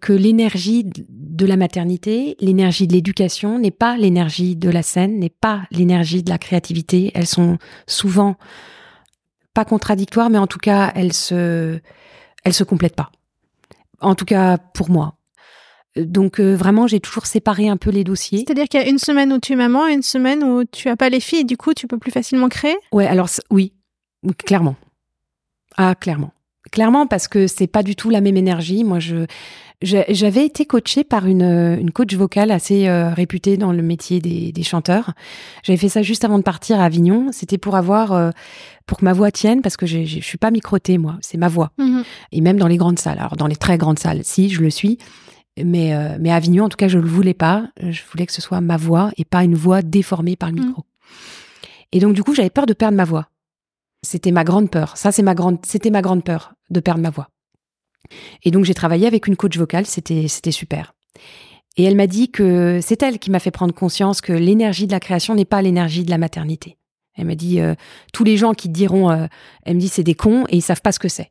que 0.00 0.12
l'énergie 0.12 0.84
de 1.08 1.46
la 1.46 1.56
maternité, 1.56 2.36
l'énergie 2.40 2.86
de 2.86 2.92
l'éducation 2.92 3.58
n'est 3.58 3.70
pas 3.70 3.96
l'énergie 3.96 4.56
de 4.56 4.70
la 4.70 4.82
scène, 4.82 5.18
n'est 5.18 5.28
pas 5.28 5.62
l'énergie 5.70 6.22
de 6.22 6.30
la 6.30 6.38
créativité. 6.38 7.10
Elles 7.14 7.26
sont 7.26 7.58
souvent 7.86 8.36
pas 9.54 9.64
contradictoires, 9.64 10.30
mais 10.30 10.38
en 10.38 10.46
tout 10.46 10.58
cas, 10.58 10.92
elles 10.94 11.12
se, 11.12 11.80
elles 12.44 12.54
se 12.54 12.64
complètent 12.64 12.96
pas. 12.96 13.10
En 14.00 14.14
tout 14.14 14.24
cas, 14.24 14.58
pour 14.58 14.90
moi. 14.90 15.14
Donc 15.96 16.40
euh, 16.40 16.54
vraiment, 16.54 16.86
j'ai 16.86 17.00
toujours 17.00 17.26
séparé 17.26 17.68
un 17.68 17.76
peu 17.76 17.90
les 17.90 18.04
dossiers. 18.04 18.44
C'est-à-dire 18.46 18.68
qu'il 18.68 18.80
y 18.80 18.84
a 18.84 18.88
une 18.88 18.98
semaine 18.98 19.32
où 19.32 19.38
tu 19.38 19.52
es 19.52 19.56
maman 19.56 19.88
et 19.88 19.92
une 19.92 20.02
semaine 20.02 20.44
où 20.44 20.64
tu 20.64 20.88
as 20.88 20.96
pas 20.96 21.08
les 21.08 21.20
filles, 21.20 21.40
et 21.40 21.44
du 21.44 21.56
coup, 21.56 21.74
tu 21.74 21.86
peux 21.86 21.98
plus 21.98 22.12
facilement 22.12 22.48
créer? 22.48 22.76
Ouais, 22.92 23.06
alors 23.06 23.28
oui, 23.50 23.72
clairement. 24.46 24.76
Ah, 25.76 25.94
clairement. 25.94 26.32
Clairement, 26.70 27.06
parce 27.06 27.26
que 27.26 27.46
c'est 27.46 27.66
pas 27.66 27.82
du 27.82 27.96
tout 27.96 28.10
la 28.10 28.20
même 28.20 28.36
énergie. 28.36 28.84
Moi, 28.84 29.00
je 29.00 29.26
j'avais 29.82 30.44
été 30.44 30.66
coachée 30.66 31.04
par 31.04 31.26
une, 31.26 31.42
une 31.42 31.90
coach 31.90 32.14
vocale 32.14 32.50
assez 32.50 32.86
euh, 32.88 33.14
réputée 33.14 33.56
dans 33.56 33.72
le 33.72 33.82
métier 33.82 34.20
des, 34.20 34.52
des 34.52 34.62
chanteurs. 34.62 35.12
J'avais 35.62 35.78
fait 35.78 35.88
ça 35.88 36.02
juste 36.02 36.24
avant 36.24 36.38
de 36.38 36.42
partir 36.42 36.80
à 36.80 36.84
Avignon. 36.84 37.30
C'était 37.32 37.56
pour 37.56 37.76
avoir, 37.76 38.12
euh, 38.12 38.30
pour 38.84 38.98
que 38.98 39.04
ma 39.06 39.14
voix 39.14 39.30
tienne, 39.30 39.62
parce 39.62 39.78
que 39.78 39.86
je 39.86 40.20
suis 40.20 40.38
pas 40.38 40.50
microtée 40.50 40.98
moi, 40.98 41.16
c'est 41.22 41.38
ma 41.38 41.48
voix. 41.48 41.72
Mhm. 41.78 42.04
Et 42.32 42.40
même 42.42 42.58
dans 42.58 42.66
les 42.66 42.76
grandes 42.76 42.98
salles. 42.98 43.18
Alors 43.18 43.36
dans 43.36 43.46
les 43.46 43.56
très 43.56 43.78
grandes 43.78 43.98
salles, 43.98 44.20
si 44.22 44.50
je 44.50 44.60
le 44.60 44.68
suis, 44.68 44.98
mais 45.62 45.94
euh, 45.94 46.18
mais 46.20 46.30
à 46.30 46.36
Avignon, 46.36 46.66
en 46.66 46.68
tout 46.68 46.76
cas, 46.76 46.88
je 46.88 46.98
le 46.98 47.08
voulais 47.08 47.34
pas. 47.34 47.68
Je 47.80 48.02
voulais 48.10 48.26
que 48.26 48.32
ce 48.32 48.42
soit 48.42 48.60
ma 48.60 48.76
voix 48.76 49.12
et 49.16 49.24
pas 49.24 49.44
une 49.44 49.54
voix 49.54 49.80
déformée 49.80 50.36
par 50.36 50.50
le 50.50 50.56
mhm. 50.56 50.66
micro. 50.66 50.84
Et 51.92 52.00
donc 52.00 52.12
du 52.12 52.22
coup, 52.22 52.34
j'avais 52.34 52.50
peur 52.50 52.66
de 52.66 52.74
perdre 52.74 52.96
ma 52.96 53.04
voix. 53.04 53.28
C'était 54.02 54.30
ma 54.30 54.44
grande 54.44 54.70
peur. 54.70 54.96
Ça, 54.96 55.10
c'est 55.10 55.22
ma 55.22 55.34
grande, 55.34 55.58
c'était 55.64 55.90
ma 55.90 56.02
grande 56.02 56.22
peur 56.22 56.52
de 56.70 56.80
perdre 56.80 57.00
ma 57.00 57.10
voix. 57.10 57.28
Et 58.42 58.50
donc 58.50 58.64
j'ai 58.64 58.74
travaillé 58.74 59.06
avec 59.06 59.26
une 59.26 59.36
coach 59.36 59.56
vocale, 59.56 59.86
c'était 59.86 60.28
c'était 60.28 60.52
super. 60.52 60.94
Et 61.76 61.84
elle 61.84 61.96
m'a 61.96 62.06
dit 62.06 62.30
que 62.30 62.80
c'est 62.82 63.02
elle 63.02 63.18
qui 63.18 63.30
m'a 63.30 63.38
fait 63.38 63.50
prendre 63.50 63.72
conscience 63.72 64.20
que 64.20 64.32
l'énergie 64.32 64.86
de 64.86 64.92
la 64.92 65.00
création 65.00 65.34
n'est 65.34 65.44
pas 65.44 65.62
l'énergie 65.62 66.04
de 66.04 66.10
la 66.10 66.18
maternité. 66.18 66.76
Elle 67.14 67.26
m'a 67.26 67.34
dit 67.34 67.60
euh, 67.60 67.74
tous 68.12 68.24
les 68.24 68.36
gens 68.36 68.54
qui 68.54 68.68
diront, 68.68 69.10
euh, 69.10 69.26
elle 69.64 69.76
me 69.76 69.80
dit 69.80 69.88
c'est 69.88 70.02
des 70.02 70.14
cons 70.14 70.44
et 70.48 70.56
ils 70.56 70.62
savent 70.62 70.82
pas 70.82 70.92
ce 70.92 70.98
que 70.98 71.08
c'est. 71.08 71.30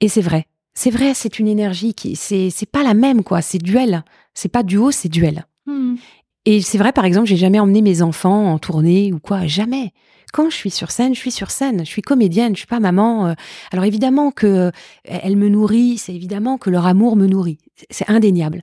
Et 0.00 0.08
c'est 0.08 0.20
vrai, 0.20 0.46
c'est 0.74 0.90
vrai, 0.90 1.12
c'est 1.14 1.38
une 1.38 1.48
énergie 1.48 1.94
qui 1.94 2.16
c'est 2.16 2.50
c'est 2.50 2.70
pas 2.70 2.82
la 2.82 2.94
même 2.94 3.22
quoi, 3.22 3.42
c'est 3.42 3.58
duel, 3.58 4.04
c'est 4.32 4.48
pas 4.48 4.62
duo, 4.62 4.90
c'est 4.90 5.08
duel. 5.08 5.46
Hmm. 5.66 5.96
Et 6.44 6.60
c'est 6.60 6.78
vrai 6.78 6.92
par 6.92 7.04
exemple, 7.04 7.26
j'ai 7.26 7.36
jamais 7.36 7.60
emmené 7.60 7.82
mes 7.82 8.02
enfants 8.02 8.52
en 8.52 8.58
tournée 8.58 9.12
ou 9.12 9.18
quoi, 9.18 9.46
jamais 9.46 9.92
quand 10.32 10.50
je 10.50 10.56
suis 10.56 10.70
sur 10.70 10.90
scène, 10.90 11.14
je 11.14 11.20
suis 11.20 11.30
sur 11.30 11.50
scène. 11.50 11.80
Je 11.80 11.90
suis 11.90 12.02
comédienne, 12.02 12.54
je 12.54 12.60
suis 12.60 12.66
pas 12.66 12.80
maman. 12.80 13.28
Euh. 13.28 13.34
Alors 13.70 13.84
évidemment 13.84 14.30
que 14.30 14.46
euh, 14.46 14.70
elle 15.04 15.36
me 15.36 15.48
nourrit, 15.48 15.98
c'est 15.98 16.14
évidemment 16.14 16.58
que 16.58 16.70
leur 16.70 16.86
amour 16.86 17.16
me 17.16 17.26
nourrit. 17.26 17.58
C'est 17.90 18.08
indéniable. 18.10 18.62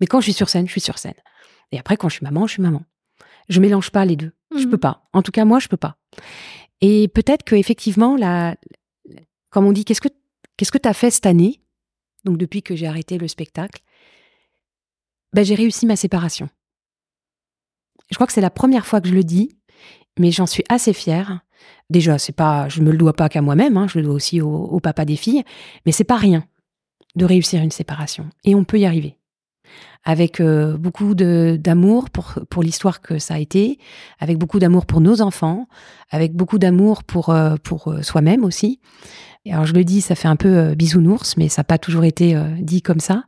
Mais 0.00 0.06
quand 0.06 0.20
je 0.20 0.24
suis 0.24 0.32
sur 0.32 0.48
scène, 0.48 0.66
je 0.66 0.72
suis 0.72 0.80
sur 0.80 0.98
scène. 0.98 1.14
Et 1.72 1.78
après, 1.78 1.96
quand 1.96 2.08
je 2.08 2.16
suis 2.16 2.24
maman, 2.24 2.46
je 2.46 2.54
suis 2.54 2.62
maman. 2.62 2.82
Je 3.48 3.60
mélange 3.60 3.90
pas 3.90 4.04
les 4.04 4.16
deux. 4.16 4.32
Je 4.52 4.60
Je 4.60 4.66
mmh. 4.66 4.70
peux 4.70 4.78
pas. 4.78 5.08
En 5.12 5.22
tout 5.22 5.32
cas, 5.32 5.44
moi, 5.44 5.58
je 5.58 5.68
peux 5.68 5.76
pas. 5.76 5.96
Et 6.80 7.08
peut-être 7.08 7.42
que 7.42 7.54
effectivement, 7.54 8.16
la, 8.16 8.56
comme 9.50 9.66
on 9.66 9.72
dit, 9.72 9.84
qu'est-ce 9.84 10.00
que 10.00 10.08
qu'est-ce 10.56 10.72
que 10.72 10.88
as 10.88 10.94
fait 10.94 11.10
cette 11.10 11.26
année? 11.26 11.62
Donc 12.24 12.38
depuis 12.38 12.62
que 12.62 12.74
j'ai 12.74 12.86
arrêté 12.86 13.18
le 13.18 13.28
spectacle, 13.28 13.82
ben, 15.32 15.44
j'ai 15.44 15.54
réussi 15.54 15.86
ma 15.86 15.96
séparation. 15.96 16.48
Je 18.10 18.14
crois 18.14 18.26
que 18.26 18.32
c'est 18.32 18.40
la 18.40 18.50
première 18.50 18.86
fois 18.86 19.00
que 19.00 19.08
je 19.08 19.14
le 19.14 19.24
dis 19.24 19.56
mais 20.18 20.30
j'en 20.30 20.46
suis 20.46 20.64
assez 20.68 20.92
fière. 20.92 21.40
Déjà, 21.90 22.18
c'est 22.18 22.32
pas, 22.34 22.68
je 22.68 22.82
me 22.82 22.90
le 22.90 22.98
dois 22.98 23.12
pas 23.12 23.28
qu'à 23.28 23.42
moi-même, 23.42 23.76
hein, 23.76 23.86
je 23.88 23.98
le 23.98 24.04
dois 24.04 24.14
aussi 24.14 24.40
au, 24.40 24.80
papa 24.80 25.04
des 25.04 25.16
filles, 25.16 25.44
mais 25.84 25.92
c'est 25.92 26.04
pas 26.04 26.16
rien 26.16 26.44
de 27.14 27.24
réussir 27.24 27.62
une 27.62 27.70
séparation. 27.70 28.26
Et 28.44 28.54
on 28.54 28.64
peut 28.64 28.78
y 28.78 28.86
arriver. 28.86 29.16
Avec 30.04 30.40
euh, 30.40 30.76
beaucoup 30.76 31.14
d'amour 31.14 32.10
pour, 32.10 32.62
l'histoire 32.62 33.00
que 33.00 33.18
ça 33.18 33.34
a 33.34 33.38
été, 33.38 33.78
avec 34.20 34.38
beaucoup 34.38 34.58
d'amour 34.58 34.86
pour 34.86 35.00
nos 35.00 35.20
enfants, 35.20 35.66
avec 36.10 36.34
beaucoup 36.34 36.58
d'amour 36.58 37.02
pour, 37.02 37.30
euh, 37.30 37.56
euh, 37.88 38.02
soi-même 38.02 38.44
aussi. 38.44 38.80
Et 39.44 39.52
alors 39.52 39.66
je 39.66 39.74
le 39.74 39.84
dis, 39.84 40.00
ça 40.00 40.14
fait 40.14 40.28
un 40.28 40.36
peu 40.36 40.74
bisounours, 40.74 41.36
mais 41.36 41.48
ça 41.48 41.60
n'a 41.60 41.64
pas 41.64 41.78
toujours 41.78 42.04
été 42.04 42.36
dit 42.60 42.82
comme 42.82 43.00
ça. 43.00 43.24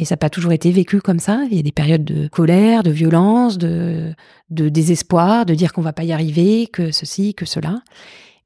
Et 0.00 0.06
ça 0.06 0.14
n'a 0.14 0.16
pas 0.18 0.30
toujours 0.30 0.52
été 0.52 0.70
vécu 0.70 1.02
comme 1.02 1.18
ça. 1.18 1.42
Il 1.50 1.56
y 1.58 1.58
a 1.58 1.62
des 1.62 1.72
périodes 1.72 2.04
de 2.04 2.26
colère, 2.26 2.82
de 2.82 2.90
violence, 2.90 3.58
de, 3.58 4.14
désespoir, 4.48 5.44
de 5.44 5.54
dire 5.54 5.74
qu'on 5.74 5.82
va 5.82 5.92
pas 5.92 6.04
y 6.04 6.12
arriver, 6.12 6.68
que 6.68 6.90
ceci, 6.90 7.34
que 7.34 7.44
cela. 7.44 7.82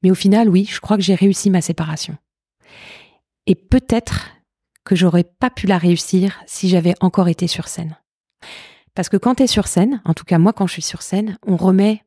Mais 0.03 0.11
au 0.11 0.15
final, 0.15 0.49
oui, 0.49 0.67
je 0.69 0.81
crois 0.81 0.97
que 0.97 1.03
j'ai 1.03 1.15
réussi 1.15 1.49
ma 1.49 1.61
séparation. 1.61 2.17
Et 3.47 3.55
peut-être 3.55 4.31
que 4.83 4.97
j'aurais 4.97 5.23
pas 5.23 5.49
pu 5.49 5.65
la 5.65 5.77
réussir 5.77 6.41
si 6.45 6.67
j'avais 6.67 6.93
encore 6.99 7.29
été 7.29 7.47
sur 7.47 7.69
scène. 7.69 7.97
Parce 8.93 9.07
que 9.07 9.15
quand 9.15 9.35
tu 9.35 9.43
es 9.43 9.47
sur 9.47 9.67
scène, 9.67 10.01
en 10.03 10.13
tout 10.13 10.25
cas 10.25 10.39
moi 10.39 10.51
quand 10.51 10.67
je 10.67 10.73
suis 10.73 10.81
sur 10.81 11.01
scène, 11.01 11.37
on 11.47 11.55
remet 11.55 12.03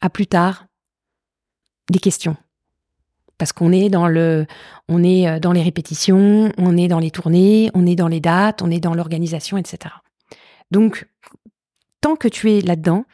à 0.00 0.08
plus 0.08 0.28
tard 0.28 0.66
des 1.90 1.98
questions. 1.98 2.36
Parce 3.42 3.52
qu'on 3.52 3.72
est 3.72 3.88
dans 3.88 4.06
le, 4.06 4.46
on 4.88 5.02
est 5.02 5.26
euh, 5.26 5.40
dans 5.40 5.50
les 5.50 5.64
répétitions, 5.64 6.52
on 6.58 6.76
est 6.76 6.86
dans 6.86 7.00
les 7.00 7.10
tournées, 7.10 7.72
on 7.74 7.86
est 7.86 7.96
dans 7.96 8.06
les 8.06 8.20
dates, 8.20 8.62
on 8.62 8.70
est 8.70 8.78
dans 8.78 8.94
l'organisation, 8.94 9.58
etc. 9.58 9.92
Donc, 10.70 11.08
tant 12.00 12.14
que 12.14 12.28
tu 12.28 12.52
es 12.52 12.60
là-dedans, 12.60 13.04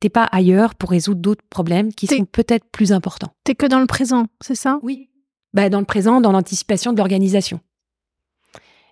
t'es 0.00 0.08
pas 0.08 0.24
ailleurs 0.24 0.76
pour 0.76 0.88
résoudre 0.88 1.20
d'autres 1.20 1.44
problèmes 1.50 1.92
qui 1.92 2.06
sont 2.06 2.24
peut-être 2.24 2.64
plus 2.72 2.90
importants. 2.90 3.34
T'es 3.44 3.54
que 3.54 3.66
dans 3.66 3.80
le 3.80 3.86
présent, 3.86 4.28
c'est 4.40 4.54
ça? 4.54 4.78
Oui. 4.82 5.10
Bah, 5.52 5.68
dans 5.68 5.80
le 5.80 5.84
présent, 5.84 6.22
dans 6.22 6.32
l'anticipation 6.32 6.94
de 6.94 6.96
l'organisation. 6.96 7.60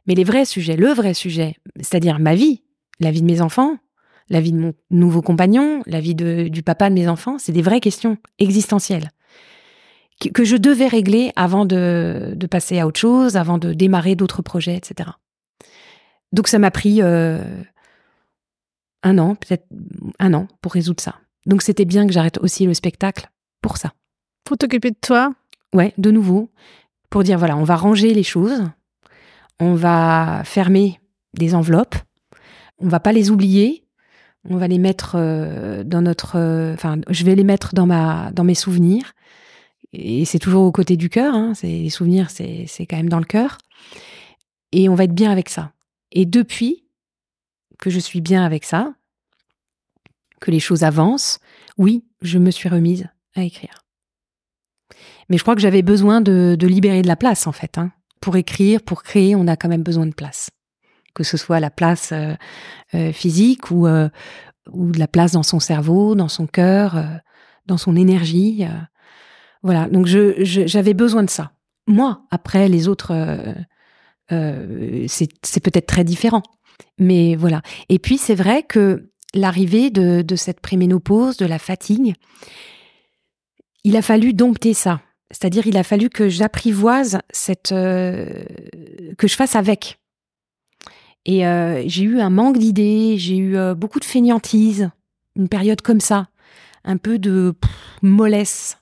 Mais 0.07 0.15
les 0.15 0.25
vrais 0.25 0.45
sujets, 0.45 0.77
le 0.77 0.89
vrai 0.89 1.15
sujet, 1.15 1.57
c'est-à-dire 1.77 2.19
ma 2.19 2.35
vie, 2.35 2.63
la 3.01 3.11
vie 3.11 3.23
de 3.23 3.27
mes 3.27 3.41
enfants, 3.41 3.79
la 4.29 4.43
vie 4.43 4.53
de 4.53 4.59
mon 4.59 4.75
nouveau 4.91 5.23
compagnon, 5.23 5.83
la 5.87 6.01
vie 6.01 6.15
du 6.15 6.63
papa 6.63 6.91
de 6.91 6.95
mes 6.95 7.09
enfants, 7.09 7.39
c'est 7.39 7.53
des 7.53 7.63
vraies 7.63 7.81
questions 7.81 8.19
existentielles 8.39 9.09
que, 10.21 10.45
je 10.45 10.57
devais 10.57 10.87
régler 10.87 11.33
avant 11.37 11.65
de, 11.65 12.37
passer 12.51 12.79
à 12.79 12.87
autre 12.87 13.01
chose, 13.01 13.37
avant 13.37 13.59
de 13.59 13.73
démarrer 13.73 14.15
d'autres 14.15 14.43
projets, 14.43 14.77
etc. 14.77 15.11
Donc 16.33 16.49
ça 16.49 16.59
m'a 16.59 16.71
pris 16.71 17.01
euh, 17.03 17.43
un 19.03 19.19
an, 19.19 19.35
peut-être 19.35 19.67
un 20.19 20.35
an 20.35 20.49
pour 20.61 20.73
résoudre 20.73 21.03
ça. 21.03 21.17
Donc 21.47 21.63
c'était 21.63 21.85
bien 21.85 22.07
que 22.07 22.13
j'arrête 22.13 22.39
aussi 22.39 22.67
le 22.67 22.75
spectacle 22.75 23.31
pour 23.61 23.77
ça. 23.77 23.93
Pour 24.45 24.59
t'occuper 24.59 24.91
de 24.91 24.97
toi? 25.01 25.35
Ouais, 25.73 25.93
de 25.99 26.11
nouveau, 26.11 26.51
pour 27.11 27.25
dire 27.25 27.39
voilà, 27.39 27.57
on 27.57 27.65
va 27.65 27.77
ranger 27.77 28.15
les 28.15 28.23
choses, 28.23 28.65
on 29.61 29.75
va 29.75 30.43
fermer 30.45 31.01
des 31.35 31.55
enveloppes, 31.55 31.97
on 32.79 32.89
va 32.89 33.01
pas 33.01 33.13
les 33.13 33.31
oublier, 33.31 33.85
on 34.49 34.57
va 34.57 34.69
les 34.69 34.79
mettre 34.79 35.15
euh, 35.17 35.85
dans 35.85 36.03
notre, 36.03 36.37
euh, 36.37 36.75
enfin, 36.75 36.99
je 37.09 37.25
vais 37.25 37.35
les 37.35 37.45
mettre 37.45 37.75
dans 37.75 37.87
ma, 37.87 38.31
dans 38.33 38.45
mes 38.45 38.55
souvenirs. 38.55 39.13
Et 39.95 40.25
c'est 40.25 40.39
toujours 40.39 40.65
aux 40.65 40.73
côtés 40.73 40.97
du 40.97 41.09
cœur. 41.09 41.35
Hein, 41.35 41.53
les 41.63 41.91
souvenirs, 41.91 42.31
c'est 42.31 42.67
c'est 42.67 42.87
quand 42.87 42.97
même 42.97 43.09
dans 43.09 43.19
le 43.19 43.25
cœur. 43.25 43.59
Et 44.73 44.89
on 44.89 44.95
va 44.95 45.05
être 45.05 45.15
bien 45.15 45.31
avec 45.31 45.49
ça. 45.49 45.73
Et 46.13 46.27
depuis 46.27 46.85
que 47.79 47.91
je 47.91 47.99
suis 47.99 48.21
bien 48.21 48.45
avec 48.45 48.65
ça, 48.65 48.95
que 50.41 50.51
les 50.51 50.61
choses 50.61 50.85
avancent, 50.85 51.39
oui, 51.79 52.05
je 52.23 52.39
me 52.39 52.51
suis 52.51 52.69
remise 52.69 53.09
à 53.35 53.43
écrire. 53.43 53.85
Mais 55.29 55.39
je 55.39 55.43
crois 55.43 55.55
que 55.55 55.61
j'avais 55.61 55.83
besoin 55.83 56.21
de, 56.21 56.57
de, 56.59 56.67
libérer 56.67 57.03
de 57.03 57.09
la 57.09 57.17
place 57.17 57.47
en 57.47 57.53
fait. 57.53 57.79
Hein. 57.79 57.93
Pour 58.21 58.37
écrire, 58.37 58.83
pour 58.83 59.03
créer, 59.03 59.35
on 59.37 59.47
a 59.47 59.57
quand 59.57 59.69
même 59.69 59.83
besoin 59.83 60.07
de 60.07 60.15
place 60.15 60.51
que 61.15 61.23
ce 61.23 61.37
soit 61.37 61.61
la 61.61 61.71
place 61.71 62.13
euh, 62.13 62.35
euh, 62.95 63.13
physique 63.13 63.71
ou, 63.71 63.87
euh, 63.87 64.09
ou 64.71 64.91
de 64.91 64.99
la 64.99 65.09
place 65.09 65.33
dans 65.33 65.43
son 65.43 65.61
cerveau, 65.61 66.15
dans 66.15 66.29
son 66.29 66.47
cœur, 66.47 67.03
dans 67.67 67.79
son 67.79 67.97
énergie. 67.97 68.67
Voilà, 69.65 69.89
donc 69.89 70.07
j'avais 70.07 70.95
besoin 70.95 71.25
de 71.25 71.31
ça. 71.31 71.53
Moi, 71.89 72.23
après, 72.31 72.69
les 72.69 72.87
autres, 72.87 73.13
c'est 74.29 75.61
peut-être 75.63 75.87
très 75.87 76.05
différent. 76.05 76.43
Mais 76.99 77.35
voilà. 77.35 77.63
Et 77.89 77.99
puis, 77.99 78.19
c'est 78.19 78.35
vrai 78.35 78.63
que 78.63 79.11
l'arrivée 79.35 79.91
de, 79.91 80.37
cette 80.37 80.61
préménopause, 80.61 81.37
de 81.37 81.47
la 81.47 81.59
fatigue, 81.59 82.15
il 83.83 83.97
a 83.97 84.03
fallu 84.03 84.33
dompter 84.33 84.75
ça. 84.75 85.01
C'est-à-dire, 85.31 85.67
il 85.67 85.77
a 85.77 85.83
fallu 85.83 86.11
que 86.11 86.29
j'apprivoise 86.29 87.19
cette, 87.33 87.71
que 87.71 89.27
je 89.27 89.35
fasse 89.35 89.57
avec. 89.57 89.99
Et 91.27 91.47
euh, 91.47 91.83
j'ai 91.87 92.05
eu 92.05 92.21
un 92.21 92.31
manque 92.31 92.59
d'idées, 92.59 93.17
j'ai 93.19 93.37
eu 93.37 93.57
euh, 93.57 93.75
beaucoup 93.75 93.99
de 93.99 94.05
fainéantise, 94.05 94.91
une 95.37 95.49
période 95.49 95.81
comme 95.81 96.01
ça, 96.01 96.29
un 96.85 96.99
peu 96.99 97.19
de 97.19 97.55
mollesse, 98.03 98.79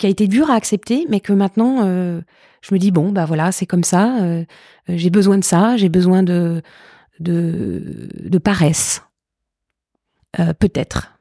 qui 0.00 0.06
a 0.06 0.08
été 0.08 0.26
dure 0.26 0.50
à 0.50 0.54
accepter, 0.54 1.06
mais 1.08 1.20
que 1.20 1.32
maintenant, 1.32 1.84
euh, 1.84 2.20
je 2.62 2.74
me 2.74 2.78
dis, 2.78 2.90
bon, 2.90 3.12
bah 3.12 3.26
voilà, 3.26 3.52
c'est 3.52 3.66
comme 3.66 3.84
ça, 3.84 4.16
j'ai 4.88 5.10
besoin 5.10 5.38
de 5.38 5.44
ça, 5.44 5.76
j'ai 5.76 5.88
besoin 5.88 6.22
de, 6.22 6.62
de, 7.20 8.08
de 8.18 8.38
paresse, 8.38 9.02
peut-être. 10.58 11.12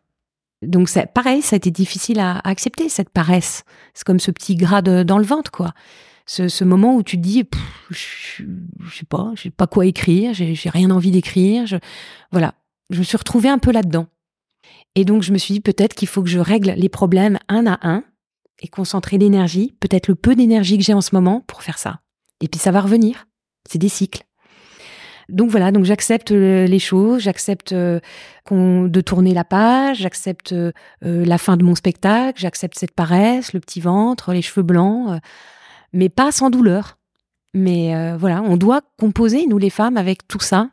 Donc, 0.61 0.89
ça, 0.89 1.05
pareil, 1.05 1.41
ça 1.41 1.55
a 1.55 1.57
été 1.57 1.71
difficile 1.71 2.19
à, 2.19 2.39
accepter, 2.39 2.89
cette 2.89 3.09
paresse. 3.09 3.63
C'est 3.93 4.03
comme 4.03 4.19
ce 4.19 4.31
petit 4.31 4.55
gras 4.55 4.81
dans 4.81 5.17
le 5.17 5.23
ventre, 5.23 5.51
quoi 5.51 5.73
ce, 6.29 6.63
moment 6.63 6.95
où 6.95 7.03
tu 7.03 7.17
te 7.17 7.21
dis, 7.21 7.43
je, 7.89 8.43
sais 8.91 9.05
pas, 9.07 9.31
je 9.35 9.49
pas 9.49 9.67
quoi 9.67 9.85
écrire, 9.85 10.33
j'ai 10.33 10.69
rien 10.69 10.91
envie 10.91 11.11
d'écrire. 11.11 11.65
Je, 11.65 11.77
voilà, 12.31 12.53
je 12.89 12.99
me 12.99 13.03
suis 13.03 13.17
retrouvée 13.17 13.49
un 13.49 13.57
peu 13.57 13.71
là-dedans. 13.71 14.07
Et 14.95 15.05
donc 15.05 15.23
je 15.23 15.31
me 15.31 15.37
suis 15.37 15.55
dit 15.55 15.59
peut-être 15.59 15.95
qu'il 15.95 16.07
faut 16.07 16.21
que 16.21 16.29
je 16.29 16.39
règle 16.39 16.73
les 16.75 16.89
problèmes 16.89 17.39
un 17.47 17.65
à 17.65 17.79
un 17.81 18.03
et 18.61 18.67
concentrer 18.67 19.17
l'énergie, 19.17 19.75
peut-être 19.79 20.07
le 20.07 20.15
peu 20.15 20.35
d'énergie 20.35 20.77
que 20.77 20.83
j'ai 20.83 20.93
en 20.93 21.01
ce 21.01 21.15
moment 21.15 21.43
pour 21.47 21.63
faire 21.63 21.77
ça. 21.77 21.99
Et 22.41 22.47
puis 22.47 22.59
ça 22.59 22.71
va 22.71 22.81
revenir. 22.81 23.27
C'est 23.69 23.79
des 23.79 23.89
cycles. 23.89 24.23
Donc 25.29 25.51
voilà, 25.51 25.71
donc 25.71 25.85
j'accepte 25.85 26.31
euh, 26.31 26.65
les 26.65 26.79
choses, 26.79 27.21
j'accepte 27.21 27.71
euh, 27.73 27.99
de 28.49 29.01
tourner 29.01 29.33
la 29.33 29.43
page, 29.43 29.97
j'accepte 29.97 30.53
euh, 30.53 30.71
la 31.01 31.37
fin 31.37 31.55
de 31.55 31.63
mon 31.63 31.75
spectacle, 31.75 32.39
j'accepte 32.39 32.77
cette 32.77 32.95
paresse, 32.95 33.53
le 33.53 33.59
petit 33.59 33.79
ventre, 33.79 34.33
les 34.33 34.41
cheveux 34.41 34.63
blancs 34.63 35.19
mais 35.93 36.09
pas 36.09 36.31
sans 36.31 36.49
douleur. 36.49 36.97
Mais 37.55 38.15
voilà, 38.15 38.43
on 38.43 38.57
doit 38.57 38.81
composer, 38.99 39.47
nous 39.47 39.57
les 39.57 39.71
femmes, 39.71 39.97
avec 39.97 40.27
tout 40.27 40.39
ça. 40.39 40.69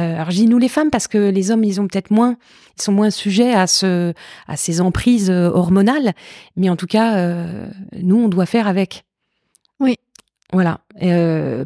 Euh, 0.00 0.14
alors 0.14 0.30
je 0.30 0.36
dis 0.36 0.46
nous 0.46 0.58
les 0.58 0.68
femmes 0.68 0.90
parce 0.90 1.06
que 1.06 1.18
les 1.30 1.50
hommes, 1.50 1.64
ils 1.64 1.80
ont 1.80 1.86
peut-être 1.86 2.10
moins, 2.10 2.36
ils 2.78 2.82
sont 2.82 2.92
moins 2.92 3.10
sujets 3.10 3.52
à 3.52 3.66
ce, 3.66 4.14
à 4.46 4.56
ces 4.56 4.80
emprises 4.80 5.30
euh, 5.30 5.50
hormonales, 5.50 6.12
mais 6.56 6.70
en 6.70 6.76
tout 6.76 6.86
cas, 6.86 7.32
nous, 7.98 8.16
on 8.16 8.28
doit 8.28 8.46
faire 8.46 8.66
avec. 8.66 9.04
Oui. 9.80 9.96
Voilà. 10.52 10.80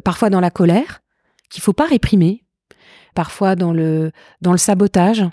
parfois 0.03 0.29
dans 0.29 0.39
la 0.39 0.51
colère, 0.51 1.01
qu'il 1.49 1.63
faut 1.63 1.73
pas 1.73 1.85
réprimer. 1.85 2.43
Parfois 3.15 3.55
dans 3.55 3.73
le, 3.73 4.11
dans 4.41 4.51
le 4.51 4.57
sabotage, 4.57 5.25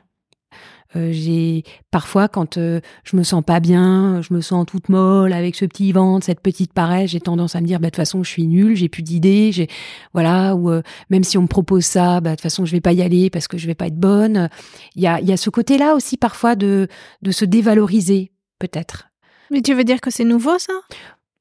euh, 0.96 1.10
j'ai 1.12 1.64
parfois 1.90 2.28
quand 2.28 2.56
euh, 2.56 2.80
je 3.04 3.16
me 3.16 3.22
sens 3.22 3.42
pas 3.44 3.60
bien, 3.60 4.20
je 4.22 4.32
me 4.32 4.40
sens 4.40 4.64
toute 4.66 4.88
molle 4.88 5.32
avec 5.32 5.56
ce 5.56 5.64
petit 5.64 5.92
ventre, 5.92 6.24
cette 6.24 6.40
petite 6.40 6.72
paresse, 6.72 7.10
j'ai 7.10 7.20
tendance 7.20 7.56
à 7.56 7.60
me 7.60 7.66
dire 7.66 7.80
bah 7.80 7.86
de 7.86 7.90
toute 7.90 7.96
façon 7.96 8.22
je 8.22 8.30
suis 8.30 8.46
nulle, 8.46 8.76
j'ai 8.76 8.88
plus 8.88 9.02
d'idées, 9.02 9.50
j'ai 9.52 9.68
voilà 10.12 10.54
ou 10.54 10.70
euh, 10.70 10.82
même 11.10 11.24
si 11.24 11.36
on 11.38 11.42
me 11.42 11.46
propose 11.48 11.84
ça, 11.84 12.20
bah 12.20 12.30
de 12.30 12.34
toute 12.36 12.42
façon 12.42 12.64
je 12.64 12.72
vais 12.72 12.80
pas 12.80 12.92
y 12.92 13.02
aller 13.02 13.30
parce 13.30 13.48
que 13.48 13.58
je 13.58 13.66
vais 13.66 13.74
pas 13.74 13.86
être 13.86 13.98
bonne. 13.98 14.48
Il 14.94 15.02
y 15.02 15.06
a 15.06 15.20
il 15.20 15.28
y 15.28 15.32
a 15.32 15.36
ce 15.36 15.50
côté-là 15.50 15.94
aussi 15.94 16.16
parfois 16.16 16.54
de 16.56 16.88
de 17.22 17.30
se 17.30 17.44
dévaloriser 17.44 18.32
peut-être. 18.58 19.08
Mais 19.50 19.62
tu 19.62 19.74
veux 19.74 19.84
dire 19.84 20.00
que 20.00 20.10
c'est 20.10 20.24
nouveau 20.24 20.58
ça? 20.58 20.72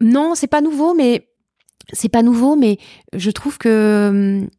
Non, 0.02 0.34
c'est 0.36 0.48
pas 0.48 0.62
nouveau 0.62 0.94
mais 0.94 1.30
c'est 1.92 2.10
pas 2.10 2.24
nouveau 2.24 2.56
mais 2.56 2.78
je 3.14 3.30
trouve 3.30 3.58
que 3.58 4.10
hum, 4.42 4.50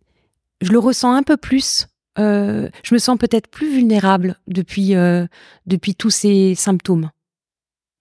je 0.60 0.72
le 0.72 0.78
ressens 0.78 1.12
un 1.12 1.22
peu 1.22 1.36
plus 1.36 1.86
euh, 2.18 2.68
je 2.82 2.94
me 2.94 2.98
sens 2.98 3.18
peut-être 3.18 3.48
plus 3.48 3.70
vulnérable 3.70 4.36
depuis 4.46 4.94
euh, 4.94 5.26
depuis 5.66 5.94
tous 5.94 6.10
ces 6.10 6.54
symptômes. 6.54 7.10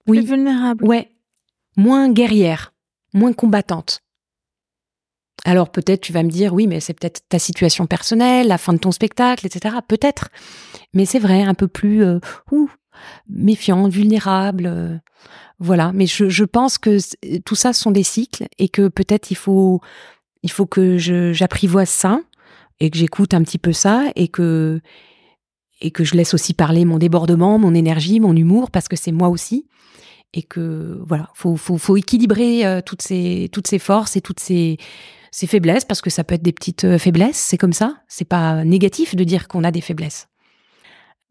Oui, 0.06 0.18
plus 0.18 0.28
vulnérable. 0.28 0.84
Ouais, 0.84 1.10
moins 1.76 2.10
guerrière, 2.10 2.72
moins 3.12 3.32
combattante. 3.32 4.00
Alors 5.44 5.70
peut-être 5.70 6.00
tu 6.00 6.12
vas 6.12 6.22
me 6.22 6.30
dire 6.30 6.54
oui, 6.54 6.66
mais 6.66 6.80
c'est 6.80 6.94
peut-être 6.94 7.22
ta 7.28 7.38
situation 7.38 7.86
personnelle, 7.86 8.46
la 8.46 8.58
fin 8.58 8.72
de 8.72 8.78
ton 8.78 8.92
spectacle, 8.92 9.46
etc. 9.46 9.76
Peut-être, 9.86 10.28
mais 10.92 11.06
c'est 11.06 11.18
vrai, 11.18 11.42
un 11.42 11.54
peu 11.54 11.66
plus 11.66 12.04
euh, 12.04 12.20
ouh, 12.52 12.70
méfiante, 13.28 13.90
vulnérable. 13.90 15.00
voilà, 15.58 15.92
mais 15.92 16.06
je, 16.06 16.28
je 16.28 16.44
pense 16.44 16.78
que 16.78 16.98
tout 17.40 17.56
ça 17.56 17.72
sont 17.72 17.90
des 17.90 18.04
cycles 18.04 18.46
et 18.58 18.68
que 18.68 18.88
peut-être 18.88 19.30
il 19.30 19.36
faut 19.36 19.80
il 20.44 20.50
faut 20.50 20.66
que 20.66 20.98
j'apprivoise 20.98 21.88
ça 21.88 22.20
et 22.80 22.90
que 22.90 22.98
j'écoute 22.98 23.34
un 23.34 23.42
petit 23.42 23.58
peu 23.58 23.72
ça 23.72 24.04
et 24.16 24.28
que 24.28 24.80
et 25.80 25.90
que 25.90 26.04
je 26.04 26.14
laisse 26.14 26.34
aussi 26.34 26.54
parler 26.54 26.84
mon 26.84 26.98
débordement, 26.98 27.58
mon 27.58 27.74
énergie, 27.74 28.20
mon 28.20 28.34
humour 28.34 28.70
parce 28.70 28.88
que 28.88 28.96
c'est 28.96 29.12
moi 29.12 29.28
aussi 29.28 29.66
et 30.32 30.42
que 30.42 31.00
voilà, 31.06 31.30
faut 31.34 31.56
faut, 31.56 31.78
faut 31.78 31.96
équilibrer 31.96 32.66
euh, 32.66 32.80
toutes 32.80 33.02
ces 33.02 33.48
toutes 33.52 33.66
ces 33.66 33.78
forces 33.78 34.16
et 34.16 34.20
toutes 34.20 34.40
ces 34.40 34.78
ces 35.30 35.46
faiblesses 35.46 35.84
parce 35.84 36.00
que 36.00 36.10
ça 36.10 36.22
peut 36.22 36.36
être 36.36 36.42
des 36.42 36.52
petites 36.52 36.84
euh, 36.84 36.98
faiblesses, 36.98 37.36
c'est 37.36 37.58
comme 37.58 37.72
ça, 37.72 37.96
c'est 38.08 38.24
pas 38.24 38.64
négatif 38.64 39.16
de 39.16 39.24
dire 39.24 39.48
qu'on 39.48 39.64
a 39.64 39.72
des 39.72 39.80
faiblesses. 39.80 40.28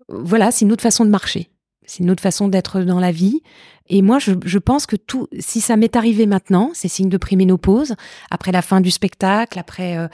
Voilà, 0.09 0.51
c'est 0.51 0.65
une 0.65 0.73
autre 0.73 0.83
façon 0.83 1.05
de 1.05 1.09
marcher. 1.09 1.49
C'est 1.85 2.03
une 2.03 2.11
autre 2.11 2.21
façon 2.21 2.47
d'être 2.47 2.81
dans 2.81 2.99
la 2.99 3.11
vie. 3.11 3.41
Et 3.87 4.01
moi, 4.01 4.19
je, 4.19 4.31
je 4.45 4.57
pense 4.57 4.85
que 4.85 4.95
tout, 4.95 5.27
si 5.39 5.61
ça 5.61 5.75
m'est 5.75 5.95
arrivé 5.95 6.25
maintenant, 6.25 6.71
c'est 6.73 6.87
signe 6.87 7.09
de 7.09 7.17
préménopause, 7.17 7.95
après 8.29 8.51
la 8.51 8.61
fin 8.61 8.81
du 8.81 8.91
spectacle, 8.91 9.59
après 9.59 9.97
euh, 9.97 10.07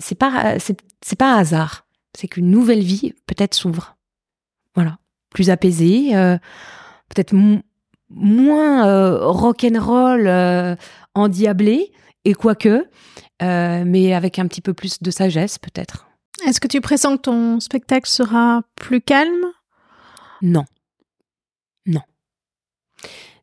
c'est 0.00 0.16
pas 0.16 0.58
c'est 0.58 1.16
pas 1.16 1.34
un 1.34 1.38
hasard. 1.38 1.86
C'est 2.18 2.26
qu'une 2.26 2.50
nouvelle 2.50 2.82
vie 2.82 3.14
peut-être 3.26 3.54
s'ouvre. 3.54 3.96
Voilà, 4.74 4.98
plus 5.30 5.50
apaisée, 5.50 6.16
euh, 6.16 6.36
peut-être 7.08 7.34
moins 8.10 8.86
euh, 8.86 9.26
rock'n'roll, 9.28 10.26
euh, 10.26 10.76
endiablé, 11.14 11.92
et 12.24 12.34
quoique, 12.34 12.86
euh, 13.42 13.84
mais 13.86 14.14
avec 14.14 14.38
un 14.38 14.46
petit 14.46 14.60
peu 14.60 14.74
plus 14.74 15.00
de 15.00 15.10
sagesse 15.10 15.58
peut-être. 15.58 16.08
Est-ce 16.46 16.60
que 16.60 16.68
tu 16.68 16.80
pressens 16.80 17.16
que 17.16 17.22
ton 17.22 17.60
spectacle 17.60 18.08
sera 18.08 18.62
plus 18.74 19.00
calme? 19.00 19.46
Non. 20.42 20.64
Non. 21.86 22.02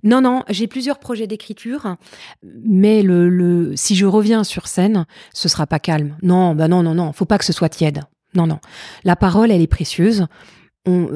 Non, 0.04 0.22
non, 0.22 0.44
j'ai 0.50 0.68
plusieurs 0.68 1.00
projets 1.00 1.28
d'écriture, 1.28 1.96
mais 2.44 3.02
le, 3.02 3.30
le, 3.30 3.76
si 3.76 3.96
je 3.96 4.06
reviens 4.06 4.44
sur 4.44 4.68
scène, 4.68 5.06
ce 5.34 5.50
sera 5.50 5.68
pas 5.68 5.80
calme. 5.80 6.18
Non, 6.22 6.56
bah 6.56 6.68
non, 6.68 6.84
non, 6.84 6.94
non, 6.94 7.14
faut 7.14 7.26
pas 7.26 7.38
que 7.38 7.46
ce 7.46 7.54
soit 7.54 7.70
tiède. 7.70 8.02
Non, 8.36 8.48
non. 8.48 8.60
La 9.04 9.16
parole, 9.16 9.52
elle 9.52 9.62
est 9.62 9.68
précieuse. 9.68 10.28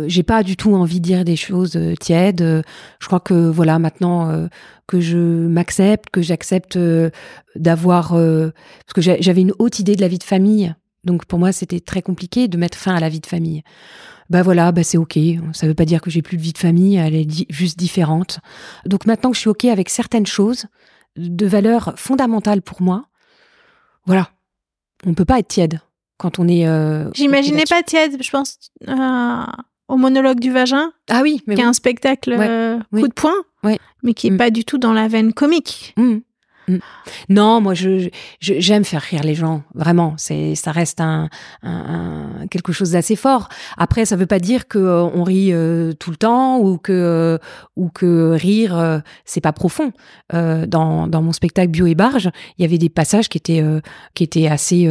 J'ai 0.08 0.24
pas 0.24 0.44
du 0.44 0.58
tout 0.58 0.74
envie 0.74 1.00
de 1.00 1.06
dire 1.06 1.24
des 1.24 1.36
choses 1.38 1.78
euh, 1.78 1.96
tièdes. 1.96 2.64
Je 3.00 3.08
crois 3.08 3.20
que 3.20 3.34
voilà, 3.50 3.80
maintenant 3.80 4.30
euh, 4.30 4.48
que 4.86 5.00
je 5.00 5.18
m'accepte, 5.18 6.10
que 6.12 6.22
j'accepte 6.22 6.76
euh, 6.76 7.10
d'avoir, 7.56 8.10
parce 8.10 8.94
que 8.94 9.02
j'avais 9.02 9.42
une 9.42 9.54
haute 9.60 9.80
idée 9.80 9.96
de 9.96 10.02
la 10.02 10.08
vie 10.08 10.18
de 10.18 10.24
famille, 10.24 10.76
donc 11.04 11.26
pour 11.26 11.40
moi 11.40 11.52
c'était 11.52 11.80
très 11.80 12.02
compliqué 12.02 12.48
de 12.48 12.58
mettre 12.58 12.78
fin 12.78 12.96
à 12.96 13.00
la 13.00 13.10
vie 13.10 13.20
de 13.20 13.28
famille 13.28 13.64
bah 14.32 14.44
voilà, 14.44 14.72
bah 14.72 14.84
c'est 14.84 14.98
ok. 14.98 15.20
Ça 15.52 15.68
veut 15.68 15.74
pas 15.74 15.84
dire 15.84 16.00
que 16.00 16.10
j'ai 16.10 16.22
plus 16.22 16.38
de 16.38 16.42
vie 16.42 16.54
de 16.54 16.58
famille, 16.58 16.96
elle 16.96 17.16
est 17.16 17.52
juste 17.52 17.78
différente. 17.78 18.40
Donc 18.86 19.06
maintenant 19.06 19.30
que 19.30 19.36
je 19.36 19.42
suis 19.42 19.50
ok 19.50 19.66
avec 19.66 19.90
certaines 19.90 20.26
choses 20.26 20.68
de 21.18 21.46
valeur 21.46 21.94
fondamentale 21.98 22.62
pour 22.62 22.82
moi, 22.82 23.08
voilà, 24.06 24.30
on 25.06 25.14
peut 25.14 25.26
pas 25.26 25.40
être 25.40 25.50
tiède 25.50 25.82
quand 26.18 26.40
on 26.40 26.48
est. 26.48 26.66
Euh, 26.66 27.12
J'imaginais 27.14 27.66
pas 27.70 27.84
tiède, 27.84 28.24
je 28.24 28.32
pense 28.32 28.58
euh, 28.88 29.46
au 29.90 29.98
monologue 29.98 30.40
du 30.40 30.50
vagin. 30.50 30.94
Ah 31.10 31.22
oui, 31.24 31.42
mais 31.46 31.56
qui 31.56 31.62
est 31.62 31.66
un 31.66 31.74
spectacle 31.74 32.34
euh, 32.40 32.80
coup 32.90 33.10
de 33.10 33.14
poing, 33.14 33.36
mais 34.02 34.14
qui 34.14 34.28
est 34.28 34.32
mm. 34.32 34.38
pas 34.38 34.50
du 34.50 34.64
tout 34.64 34.78
dans 34.78 34.94
la 34.94 35.10
veine 35.10 35.34
comique. 35.34 35.94
Mm. 35.98 36.20
Mm. 36.68 36.78
Non, 37.30 37.62
moi 37.62 37.74
je 37.74 38.10
j'aime 38.40 38.84
faire 38.84 39.02
rire 39.02 39.24
les 39.24 39.36
gens, 39.36 39.64
vraiment. 39.74 40.14
C'est 40.18 40.56
ça 40.56 40.72
reste 40.72 41.02
un, 41.02 41.30
un, 41.64 42.48
quelque 42.50 42.72
chose 42.72 42.92
d'assez 42.92 43.16
fort. 43.16 43.50
Après, 43.78 44.06
ça 44.06 44.16
veut 44.16 44.26
pas 44.26 44.40
dire 44.40 44.68
que 44.68 44.78
euh, 44.78 45.04
on 45.04 45.24
rit 45.24 45.54
euh, 45.54 45.94
tout 45.94 46.12
le 46.12 46.18
temps 46.18 46.60
ou 46.60 46.78
que 46.78 46.92
euh, 46.92 47.38
ou 47.76 47.90
que 47.90 48.32
rire 48.34 49.02
c'est 49.26 49.42
pas 49.42 49.54
profond. 49.54 49.92
dans 50.32 51.08
dans 51.08 51.22
mon 51.22 51.32
spectacle 51.32 51.70
Bio 51.70 51.88
et 51.88 51.96
Barge, 51.96 52.30
il 52.58 52.62
y 52.62 52.66
avait 52.66 52.78
des 52.78 52.90
passages 52.90 53.30
qui 53.30 53.38
étaient 53.38 53.64
qui 54.14 54.24
étaient 54.24 54.48
assez 54.48 54.90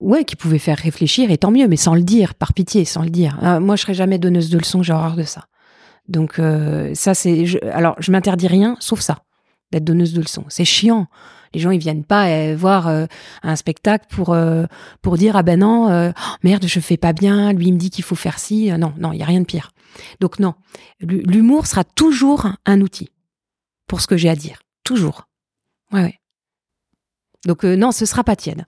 ouais, 0.00 0.24
qui 0.24 0.36
pouvaient 0.36 0.58
faire 0.58 0.78
réfléchir 0.78 1.30
et 1.30 1.38
tant 1.38 1.50
mieux, 1.50 1.68
mais 1.68 1.76
sans 1.76 1.94
le 1.94 2.02
dire, 2.02 2.34
par 2.34 2.52
pitié, 2.52 2.84
sans 2.84 3.02
le 3.02 3.10
dire. 3.10 3.38
moi, 3.60 3.76
je 3.76 3.82
serais 3.82 3.94
jamais 3.94 4.18
donneuse 4.18 4.50
de 4.50 4.58
leçons, 4.58 4.82
j'ai 4.82 4.92
horreur 4.92 5.16
de 5.16 5.24
ça. 5.24 5.44
Donc 6.08 6.40
ça 6.94 7.14
c'est 7.14 7.44
alors 7.72 7.94
je 7.98 8.10
m'interdis 8.10 8.48
rien 8.48 8.76
sauf 8.80 9.00
ça 9.00 9.18
d'être 9.70 9.84
donneuse 9.84 10.12
de 10.12 10.20
leçons. 10.20 10.44
C'est 10.48 10.64
chiant. 10.64 11.06
Les 11.54 11.60
gens 11.60 11.70
ils 11.70 11.78
viennent 11.78 12.04
pas 12.04 12.28
euh, 12.28 12.56
voir 12.56 12.88
euh, 12.88 13.06
un 13.42 13.56
spectacle 13.56 14.06
pour 14.10 14.34
euh, 14.34 14.66
pour 15.00 15.16
dire 15.16 15.36
ah 15.36 15.42
ben 15.42 15.60
non 15.60 15.88
oh, 15.88 16.12
merde 16.42 16.66
je 16.66 16.80
fais 16.80 16.98
pas 16.98 17.14
bien 17.14 17.54
lui 17.54 17.68
il 17.68 17.72
me 17.72 17.78
dit 17.78 17.88
qu'il 17.88 18.04
faut 18.04 18.14
faire 18.14 18.38
ci 18.38 18.70
non 18.72 18.92
non 18.98 19.12
il 19.12 19.18
y 19.18 19.22
a 19.22 19.26
rien 19.26 19.40
de 19.40 19.46
pire. 19.46 19.72
Donc 20.20 20.38
non 20.38 20.54
l'humour 21.00 21.66
sera 21.66 21.84
toujours 21.84 22.48
un 22.66 22.80
outil 22.80 23.08
pour 23.86 24.00
ce 24.00 24.06
que 24.06 24.16
j'ai 24.16 24.28
à 24.28 24.36
dire 24.36 24.60
toujours. 24.84 25.26
Ouais 25.92 26.02
ouais. 26.02 26.18
Donc 27.46 27.64
non 27.64 27.92
ce 27.92 28.04
sera 28.04 28.24
pas 28.24 28.36
tiède. 28.36 28.64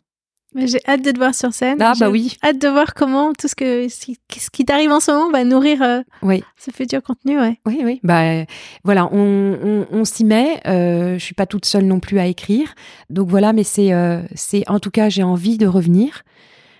J'ai 0.57 0.81
hâte 0.89 1.03
de 1.03 1.13
te 1.13 1.19
voir 1.19 1.35
sur 1.35 1.53
scène. 1.55 1.81
Ah 1.81 1.93
bah 1.99 2.11
oui. 2.11 2.37
Hâte 2.43 2.61
de 2.61 2.67
voir 2.67 2.95
comment 2.95 3.33
tout 3.33 3.47
ce 3.47 3.55
que 3.55 3.89
ce 3.89 4.51
qui 4.51 4.65
t'arrive 4.65 4.91
en 4.91 4.99
ce 4.99 5.13
moment 5.13 5.31
va 5.31 5.45
nourrir 5.45 5.81
euh, 5.81 6.01
oui. 6.23 6.43
ce 6.59 6.73
futur 6.73 7.03
contenu, 7.03 7.39
ouais. 7.39 7.61
Oui, 7.67 7.83
oui. 7.85 8.01
Bah 8.03 8.45
voilà, 8.83 9.09
on, 9.13 9.87
on, 9.91 10.05
s'y 10.05 10.25
met. 10.25 10.61
Euh, 10.67 11.15
je 11.19 11.25
suis 11.25 11.35
pas 11.35 11.47
toute 11.47 11.65
seule 11.65 11.85
non 11.85 12.01
plus 12.01 12.19
à 12.19 12.27
écrire, 12.27 12.75
donc 13.11 13.29
voilà. 13.29 13.53
Mais 13.53 13.63
c'est 13.63 13.93
euh, 13.93 14.23
c'est 14.35 14.69
en 14.69 14.81
tout 14.81 14.91
cas 14.91 15.09
j'ai 15.09 15.23
envie 15.23 15.57
de 15.57 15.69
revenir. 15.69 16.23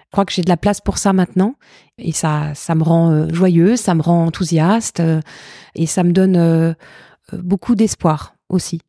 Je 0.07 0.13
crois 0.13 0.25
que 0.25 0.33
j'ai 0.33 0.43
de 0.43 0.49
la 0.49 0.57
place 0.57 0.81
pour 0.81 0.99
ça 0.99 1.13
maintenant 1.13 1.55
et 1.97 2.11
ça 2.11 2.53
ça 2.57 2.75
me 2.75 2.83
rend 2.83 3.13
euh, 3.13 3.29
joyeuse, 3.33 3.79
ça 3.79 3.95
me 3.95 4.03
rend 4.03 4.27
enthousiaste 4.27 5.01
et 5.77 5.87
ça 5.87 6.03
me 6.03 6.11
donne 6.11 6.75
beaucoup 7.33 7.77
d'espoir 7.77 8.35
aussi. 8.49 8.81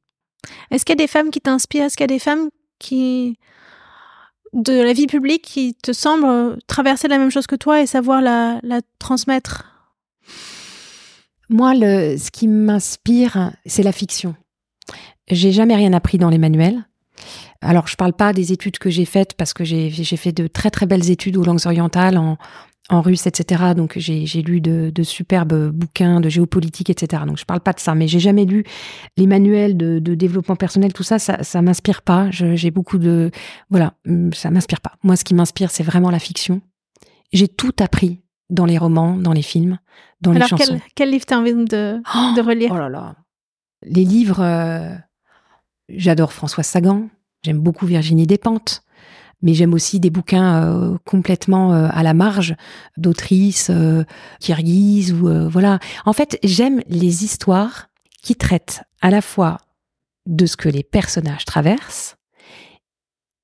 Est-ce 0.72 0.86
qu'il 0.86 0.94
y 0.94 1.00
a 1.00 1.06
des 1.06 1.08
femmes 1.08 1.30
qui 1.30 1.40
t'inspirent? 1.40 1.86
Est-ce 1.86 1.96
qu'il 1.96 2.04
y 2.04 2.12
a 2.12 2.16
des 2.16 2.20
femmes 2.20 2.50
qui 2.80 3.38
de 4.54 4.74
la 4.74 4.93
vie 4.93 5.08
publique 5.08 5.43
qui 5.43 5.76
te 5.76 5.93
semble 5.93 6.26
euh, 6.26 6.56
traverser 6.68 7.08
la 7.08 7.18
même 7.18 7.32
chose 7.32 7.47
que 7.47 7.56
toi 7.56 7.82
et 7.82 7.86
savoir 7.86 8.22
la, 8.22 8.60
transmettre? 8.99 9.68
Moi, 11.49 11.74
le, 11.76 12.18
ce 12.18 12.32
qui 12.32 12.47
m'inspire, 12.47 13.54
c'est 13.66 13.84
la 13.84 13.91
fiction. 13.91 14.36
J'ai 15.30 15.52
jamais 15.52 15.76
rien 15.76 15.93
appris 15.93 16.18
dans 16.18 16.30
les 16.30 16.38
manuels. 16.38 16.86
Alors, 17.62 17.88
je 17.88 17.95
parle 17.95 18.14
pas 18.14 18.34
des 18.34 18.52
études 18.52 18.80
que 18.80 18.89
j'ai 18.89 19.06
faites 19.06 19.36
parce 19.36 19.54
que 19.54 19.64
j'ai 19.64 20.18
fait 20.18 20.32
de 20.32 20.47
très 20.47 20.72
très 20.72 20.86
belles 20.86 21.12
études 21.12 21.38
aux 21.38 21.43
langues 21.43 21.66
orientales 21.66 22.18
en, 22.18 22.38
en 22.92 23.02
russe, 23.02 23.26
etc. 23.26 23.74
Donc 23.76 23.94
j'ai 23.98 24.42
lu 24.42 24.60
de, 24.60 24.92
de, 24.94 25.04
superbes 25.04 25.72
bouquins 25.72 26.20
de 26.20 26.30
géopolitique, 26.30 26.89
etc. 26.89 27.24
Donc 27.26 27.39
je 27.39 27.46
parle 27.46 27.62
pas 27.62 27.72
de 27.72 27.80
ça, 27.80 27.96
mais 27.96 28.08
j'ai 28.08 28.20
jamais 28.20 28.46
lu 28.46 28.66
les 29.18 29.28
manuels 29.28 29.78
de, 29.78 30.00
de, 30.00 30.14
développement 30.14 30.58
personnel, 30.58 30.92
tout 30.92 31.04
ça, 31.04 31.18
ça, 31.18 31.42
ça 31.42 31.62
m'inspire 31.62 32.02
pas. 32.02 32.30
J'ai 32.32 32.70
beaucoup 32.70 32.98
de, 32.98 33.32
voilà, 33.70 33.94
hum, 34.08 34.34
ça 34.34 34.52
m'inspire 34.52 34.82
pas. 34.82 34.92
Moi, 35.04 35.16
ce 35.16 35.24
qui 35.24 35.34
m'inspire, 35.34 35.72
c'est 35.72 35.84
vraiment 35.84 36.12
la 36.12 36.20
fiction. 36.20 36.62
J'ai 37.32 37.48
tout 37.48 37.74
appris 37.80 38.20
dans 38.50 38.66
les 38.66 38.78
romans, 38.78 39.16
dans 39.16 39.34
les 39.34 39.42
films, 39.42 39.80
dans 40.20 40.34
les 40.34 40.42
chansons. 40.42 40.58
Quel, 40.58 40.82
quel 40.96 41.12
livre 41.12 41.26
t'as 41.26 41.38
envie 41.38 41.54
de, 41.54 42.02
oh, 42.14 42.34
de 42.36 42.42
relire? 42.42 42.72
Oh 42.74 42.78
là 42.78 42.89
là, 42.89 43.16
les 43.84 44.04
livres. 44.04 44.42
Euh, 44.42 44.94
j'adore 45.88 46.34
François 46.34 46.64
Sagan. 46.64 47.10
J'aime 47.44 47.60
beaucoup 47.60 47.86
Virginie 47.86 48.28
Despentes 48.28 48.84
mais 49.42 49.54
j'aime 49.54 49.74
aussi 49.74 50.00
des 50.00 50.10
bouquins 50.10 50.64
euh, 50.64 50.98
complètement 51.06 51.74
euh, 51.74 51.88
à 51.92 52.04
la 52.04 52.14
marge 52.14 52.56
d'autrices 52.98 53.70
euh, 53.70 54.04
kirghizes 54.39 55.14
ou 55.14 55.50
voilà. 55.50 55.80
En 56.06 56.14
fait, 56.14 56.39
j'aime 56.44 56.82
les 56.88 57.24
histoires 57.24 57.88
qui 58.22 58.36
traitent 58.36 58.84
à 59.02 59.10
la 59.10 59.22
fois 59.22 59.58
de 60.28 60.46
ce 60.46 60.58
que 60.58 60.70
les 60.70 60.84
personnages 60.84 61.46
traversent 61.46 62.18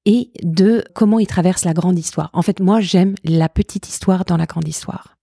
et 0.06 0.32
de 0.43 0.84
comment 0.93 1.20
ils 1.20 1.28
traversent 1.28 1.66
la 1.66 1.74
grande 1.74 2.00
histoire. 2.00 2.30
En 2.34 2.41
fait, 2.41 2.60
moi, 2.60 2.80
j'aime 2.80 3.16
la 3.24 3.50
petite 3.50 3.89
histoire 3.89 4.26
dans 4.26 4.38
la 4.38 4.45
grande 4.45 4.68
histoire. 4.68 5.16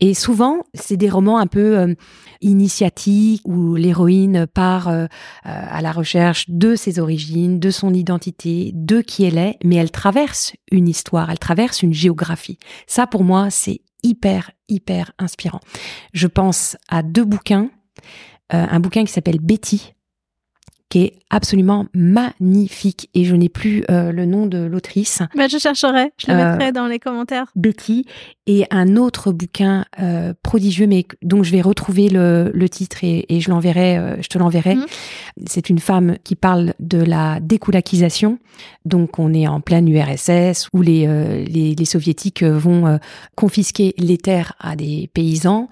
Et 0.00 0.14
souvent, 0.14 0.62
c'est 0.74 0.96
des 0.96 1.08
romans 1.08 1.38
un 1.38 1.46
peu 1.46 1.78
euh, 1.78 1.94
initiatiques 2.42 3.42
où 3.46 3.74
l'héroïne 3.74 4.46
part 4.46 4.88
euh, 4.88 5.04
euh, 5.04 5.06
à 5.44 5.80
la 5.80 5.92
recherche 5.92 6.44
de 6.48 6.76
ses 6.76 6.98
origines, 6.98 7.58
de 7.58 7.70
son 7.70 7.94
identité, 7.94 8.72
de 8.74 9.00
qui 9.00 9.24
elle 9.24 9.38
est, 9.38 9.56
mais 9.64 9.76
elle 9.76 9.90
traverse 9.90 10.52
une 10.70 10.88
histoire, 10.88 11.30
elle 11.30 11.38
traverse 11.38 11.82
une 11.82 11.94
géographie. 11.94 12.58
Ça, 12.86 13.06
pour 13.06 13.24
moi, 13.24 13.48
c'est 13.50 13.80
hyper, 14.02 14.50
hyper 14.68 15.12
inspirant. 15.18 15.60
Je 16.12 16.26
pense 16.26 16.76
à 16.88 17.02
deux 17.02 17.24
bouquins. 17.24 17.70
un 18.50 18.78
bouquin 18.78 19.04
qui 19.04 19.12
s'appelle 19.12 19.40
Betty 19.40 19.95
qui 20.88 21.02
est 21.02 21.14
absolument 21.30 21.86
magnifique 21.94 23.10
et 23.14 23.24
je 23.24 23.34
n'ai 23.34 23.48
plus 23.48 23.84
euh, 23.90 24.12
le 24.12 24.24
nom 24.24 24.46
de 24.46 24.58
l'autrice. 24.58 25.22
Bah, 25.34 25.48
je 25.48 25.58
chercherai, 25.58 26.12
je 26.16 26.28
le 26.28 26.34
euh, 26.34 26.52
mettrai 26.52 26.72
dans 26.72 26.86
les 26.86 27.00
commentaires. 27.00 27.50
Betty 27.56 28.06
et 28.46 28.66
un 28.70 28.96
autre 28.96 29.32
bouquin 29.32 29.84
euh, 30.00 30.32
prodigieux 30.44 30.86
mais 30.86 31.04
dont 31.22 31.42
je 31.42 31.50
vais 31.50 31.60
retrouver 31.60 32.08
le, 32.08 32.52
le 32.54 32.68
titre 32.68 33.02
et, 33.02 33.26
et 33.28 33.40
je 33.40 33.50
l'enverrai, 33.50 34.18
je 34.20 34.28
te 34.28 34.38
l'enverrai. 34.38 34.76
Mhm. 34.76 34.86
C'est 35.46 35.68
une 35.68 35.80
femme 35.80 36.16
qui 36.22 36.36
parle 36.36 36.74
de 36.78 36.98
la 36.98 37.40
découlakisation. 37.40 38.38
Donc 38.84 39.18
on 39.18 39.34
est 39.34 39.48
en 39.48 39.60
pleine 39.60 39.88
URSS 39.88 40.68
où 40.72 40.82
les, 40.82 41.06
les, 41.46 41.74
les 41.74 41.84
soviétiques 41.84 42.44
vont 42.44 42.98
confisquer 43.34 43.94
les 43.98 44.18
terres 44.18 44.52
à 44.60 44.76
des 44.76 45.10
paysans 45.12 45.68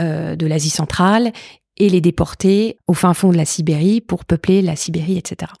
de 0.00 0.46
l'Asie 0.46 0.70
centrale 0.70 1.32
et 1.76 1.88
les 1.88 2.00
déporter 2.00 2.78
au 2.86 2.94
fin 2.94 3.14
fond 3.14 3.30
de 3.30 3.36
la 3.36 3.44
Sibérie 3.44 4.00
pour 4.00 4.24
peupler 4.24 4.62
la 4.62 4.76
Sibérie, 4.76 5.18
etc. 5.18 5.52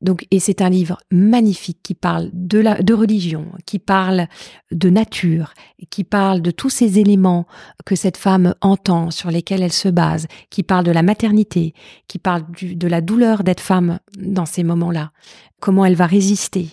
Donc, 0.00 0.26
et 0.30 0.40
c'est 0.40 0.62
un 0.62 0.70
livre 0.70 0.98
magnifique 1.10 1.80
qui 1.82 1.94
parle 1.94 2.30
de 2.32 2.58
la, 2.58 2.82
de 2.82 2.94
religion, 2.94 3.46
qui 3.66 3.78
parle 3.78 4.28
de 4.70 4.88
nature, 4.88 5.52
qui 5.90 6.04
parle 6.04 6.40
de 6.40 6.50
tous 6.50 6.70
ces 6.70 6.98
éléments 6.98 7.46
que 7.84 7.96
cette 7.96 8.16
femme 8.16 8.54
entend, 8.60 9.10
sur 9.10 9.30
lesquels 9.30 9.62
elle 9.62 9.72
se 9.72 9.88
base, 9.88 10.26
qui 10.50 10.62
parle 10.62 10.84
de 10.84 10.92
la 10.92 11.02
maternité, 11.02 11.74
qui 12.06 12.18
parle 12.18 12.44
de 12.60 12.88
la 12.88 13.00
douleur 13.00 13.44
d'être 13.44 13.60
femme 13.60 13.98
dans 14.18 14.46
ces 14.46 14.64
moments-là, 14.64 15.12
comment 15.60 15.84
elle 15.84 15.96
va 15.96 16.06
résister, 16.06 16.68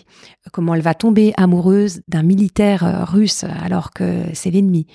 comment 0.52 0.74
elle 0.74 0.82
va 0.82 0.94
tomber 0.94 1.32
amoureuse 1.36 2.02
d'un 2.08 2.22
militaire 2.22 2.84
euh, 2.84 3.04
russe 3.04 3.44
alors 3.44 3.92
que 3.92 4.22
c'est 4.32 4.50
l'ennemi 4.50 4.86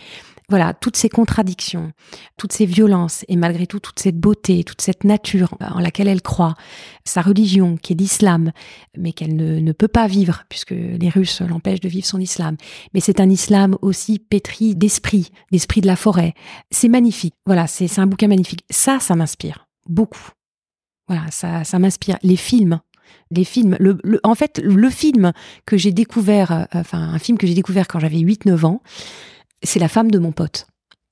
voilà, 0.51 0.73
toutes 0.73 0.97
ces 0.97 1.07
contradictions, 1.07 1.93
toutes 2.37 2.51
ces 2.51 2.65
violences 2.65 3.23
et 3.29 3.37
malgré 3.37 3.65
tout 3.65 3.79
toute 3.79 3.99
cette 3.99 4.19
beauté, 4.19 4.65
toute 4.65 4.81
cette 4.81 5.05
nature 5.05 5.55
en 5.61 5.79
laquelle 5.79 6.09
elle 6.09 6.21
croit, 6.21 6.55
sa 7.05 7.21
religion 7.21 7.77
qui 7.77 7.93
est 7.93 7.95
l'islam, 7.95 8.51
mais 8.97 9.13
qu'elle 9.13 9.35
ne, 9.37 9.71
peut 9.71 9.87
pas 9.87 10.07
vivre 10.07 10.43
puisque 10.49 10.71
les 10.71 11.09
Russes 11.09 11.41
l'empêchent 11.41 11.79
de 11.79 11.87
vivre 11.87 12.05
son 12.05 12.19
islam. 12.19 12.57
Mais 12.93 12.99
c'est 12.99 13.21
un 13.21 13.29
islam 13.29 13.77
aussi 13.81 14.19
pétri 14.19 14.75
d'esprit, 14.75 15.31
d'esprit 15.53 15.79
de 15.79 15.87
la 15.87 15.95
forêt. 15.95 16.33
C'est 16.69 16.89
magnifique. 16.89 17.35
Voilà, 17.45 17.65
c'est 17.65 17.97
un 17.97 18.07
bouquin 18.07 18.27
magnifique. 18.27 18.65
Ça, 18.69 18.99
ça 18.99 19.15
m'inspire 19.15 19.67
beaucoup. 19.87 20.31
Voilà, 21.07 21.31
ça, 21.31 21.63
ça 21.63 21.79
m'inspire. 21.79 22.17
Les 22.23 22.35
films, 22.35 22.81
les 23.31 23.45
films. 23.45 23.77
En 24.23 24.35
fait, 24.35 24.59
le 24.61 24.89
film 24.89 25.31
que 25.65 25.77
j'ai 25.77 25.93
découvert, 25.93 26.51
euh, 26.51 26.63
enfin 26.73 26.99
un 26.99 27.19
film 27.19 27.37
que 27.37 27.47
j'ai 27.47 27.53
découvert 27.53 27.87
quand 27.87 27.99
j'avais 27.99 28.19
8-9 28.19 28.65
ans, 28.65 28.81
c'est 29.63 29.79
La 29.79 29.87
femme 29.87 30.11
de 30.11 30.19
mon 30.19 30.31
pote. 30.31 30.67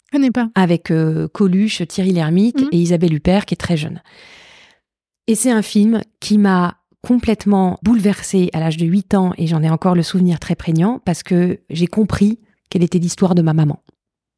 Je 0.07 0.17
connais 0.17 0.31
pas. 0.31 0.49
Avec 0.55 0.91
euh, 0.91 1.27
Coluche, 1.27 1.83
Thierry 1.87 2.11
Lhermitte 2.11 2.61
mhm. 2.61 2.69
et 2.71 2.77
Isabelle 2.77 3.13
Huppert, 3.13 3.45
qui 3.45 3.53
est 3.53 3.57
très 3.57 3.77
jeune. 3.77 4.01
Et 5.27 5.35
c'est 5.35 5.51
un 5.51 5.61
film 5.61 6.01
qui 6.19 6.37
m'a 6.37 6.77
complètement 7.01 7.77
bouleversée 7.83 8.49
à 8.53 8.59
l'âge 8.59 8.77
de 8.77 8.85
8 8.85 9.13
ans, 9.13 9.33
et 9.37 9.47
j'en 9.47 9.61
ai 9.61 9.69
encore 9.69 9.95
le 9.95 10.03
souvenir 10.03 10.39
très 10.39 10.55
prégnant, 10.55 10.99
parce 11.05 11.23
que 11.23 11.59
j'ai 11.69 11.87
compris 11.87 12.39
quelle 12.69 12.83
était 12.83 12.99
l'histoire 12.99 13.35
de 13.35 13.41
ma 13.41 13.53
maman 13.53 13.81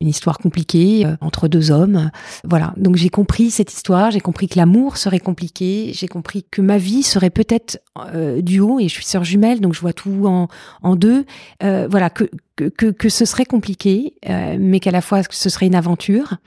une 0.02 0.10
histoire 0.10 0.40
compliquée 0.40 1.06
euh, 1.06 1.16
entre 1.22 1.48
deux 1.48 1.72
hommes. 1.72 2.12
Voilà. 2.44 2.74
Donc 2.76 2.96
j'ai 2.96 3.10
compris 3.10 3.52
cette 3.52 3.72
histoire, 3.72 4.12
j'ai 4.12 4.20
compris 4.20 4.50
que 4.50 4.58
l'amour 4.58 4.98
serait 4.98 5.20
compliqué, 5.20 5.92
j'ai 5.94 6.08
compris 6.08 6.44
que 6.50 6.62
ma 6.62 6.78
vie 6.78 7.04
serait 7.04 7.30
peut-être 7.30 7.80
euh, 8.14 8.42
du 8.42 8.60
haut 8.60 8.80
et 8.80 8.90
je 8.90 8.94
suis 8.94 9.06
sœur 9.06 9.24
jumelle, 9.24 9.62
donc 9.62 9.74
je 9.74 9.80
vois 9.80 9.94
tout 9.94 10.26
en, 10.26 10.96
deux. 10.96 11.26
Euh, 11.64 11.88
voilà, 11.90 12.10
que, 12.10 12.30
que, 12.56 12.92
que, 12.92 13.10
ce 13.10 13.26
serait 13.26 13.46
compliqué, 13.46 14.16
mais 14.60 14.80
qu'à 14.80 14.92
la 14.92 15.02
fois 15.02 15.22
ce 15.30 15.50
serait 15.50 15.68
une 15.68 15.76
aventure. 15.76 16.38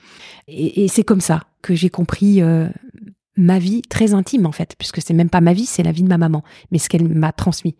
Et, 0.47 0.83
et 0.83 0.87
c'est 0.87 1.03
comme 1.03 1.21
ça 1.21 1.41
que 1.61 1.73
j'ai 1.73 1.89
compris 1.89 2.41
ma 3.37 3.59
vie 3.59 3.81
très 3.81 4.13
intime 4.13 4.45
en 4.45 4.51
fait, 4.51 4.75
puisque 4.77 5.01
c'est 5.01 5.13
même 5.13 5.29
pas 5.29 5.41
ma 5.41 5.53
vie, 5.53 5.65
c'est 5.65 5.83
la 5.83 5.91
vie 5.91 6.03
de 6.03 6.09
ma 6.09 6.17
maman, 6.17 6.43
mais 6.71 6.77
ce 6.77 6.89
qu'elle 6.89 7.07
m'a 7.07 7.31
transmis. 7.31 7.75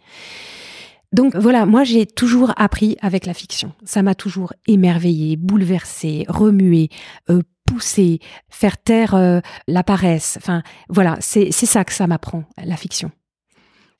Donc 1.15 1.33
voilà, 1.33 1.65
moi 1.65 1.85
j'ai 1.85 2.05
toujours 2.05 2.51
appris 2.57 2.97
avec 3.01 3.25
la 3.25 3.33
fiction. 3.33 3.71
Ça 3.85 4.03
m'a 4.03 4.15
toujours 4.15 4.51
émerveillé, 4.67 5.37
bouleversé, 5.37 6.25
remué, 6.27 6.89
euh, 7.29 7.41
poussé, 7.65 8.19
faire 8.49 8.77
taire 8.77 9.15
euh, 9.15 9.39
la 9.69 9.81
paresse. 9.81 10.37
Enfin 10.41 10.61
voilà, 10.89 11.15
c'est 11.21 11.51
ça 11.53 11.85
que 11.85 11.93
ça 11.93 12.05
m'apprend, 12.05 12.43
la 12.61 12.75
fiction. 12.75 13.11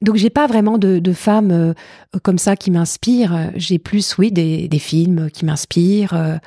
Donc 0.05 0.17
j'ai 0.17 0.29
pas 0.29 0.45
vraiment 0.45 0.77
de, 0.77 0.99
de 0.99 1.13
femmes 1.13 1.51
euh, 1.51 1.73
comme 2.21 2.37
ça 2.37 2.55
qui 2.55 2.69
m'inspirent. 2.69 3.51
J'ai 3.55 3.79
plus, 3.79 4.17
oui, 4.19 4.31
des, 4.31 4.67
des 4.67 4.77
films 4.77 5.31
qui 5.31 5.45
m'inspirent. 5.45 6.13
Euh, 6.13 6.37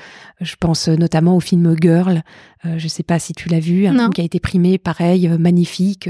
je 0.40 0.54
pense 0.54 0.86
notamment 0.86 1.34
au 1.34 1.40
film 1.40 1.74
Girl. 1.80 2.22
Euh, 2.64 2.78
je 2.78 2.86
sais 2.86 3.02
pas 3.02 3.18
si 3.18 3.32
tu 3.32 3.48
l'as 3.48 3.58
vu, 3.58 3.88
un 3.88 3.98
film 3.98 4.10
qui 4.10 4.20
a 4.20 4.24
été 4.24 4.38
primé, 4.38 4.78
pareil, 4.78 5.28
magnifique, 5.40 6.08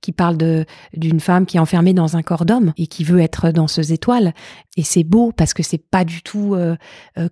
qui 0.00 0.10
parle 0.10 0.36
de 0.36 0.64
d'une 0.96 1.20
femme 1.20 1.46
qui 1.46 1.56
est 1.56 1.60
enfermée 1.60 1.94
dans 1.94 2.16
un 2.16 2.22
corps 2.22 2.44
d'homme 2.44 2.72
et 2.76 2.88
qui 2.88 3.04
veut 3.04 3.20
être 3.20 3.52
dans 3.52 3.68
ces 3.68 3.92
étoiles. 3.92 4.34
Et 4.76 4.82
c'est 4.82 5.04
beau 5.04 5.30
parce 5.30 5.54
que 5.54 5.62
c'est 5.62 5.78
pas 5.78 6.04
du 6.04 6.22
tout 6.22 6.56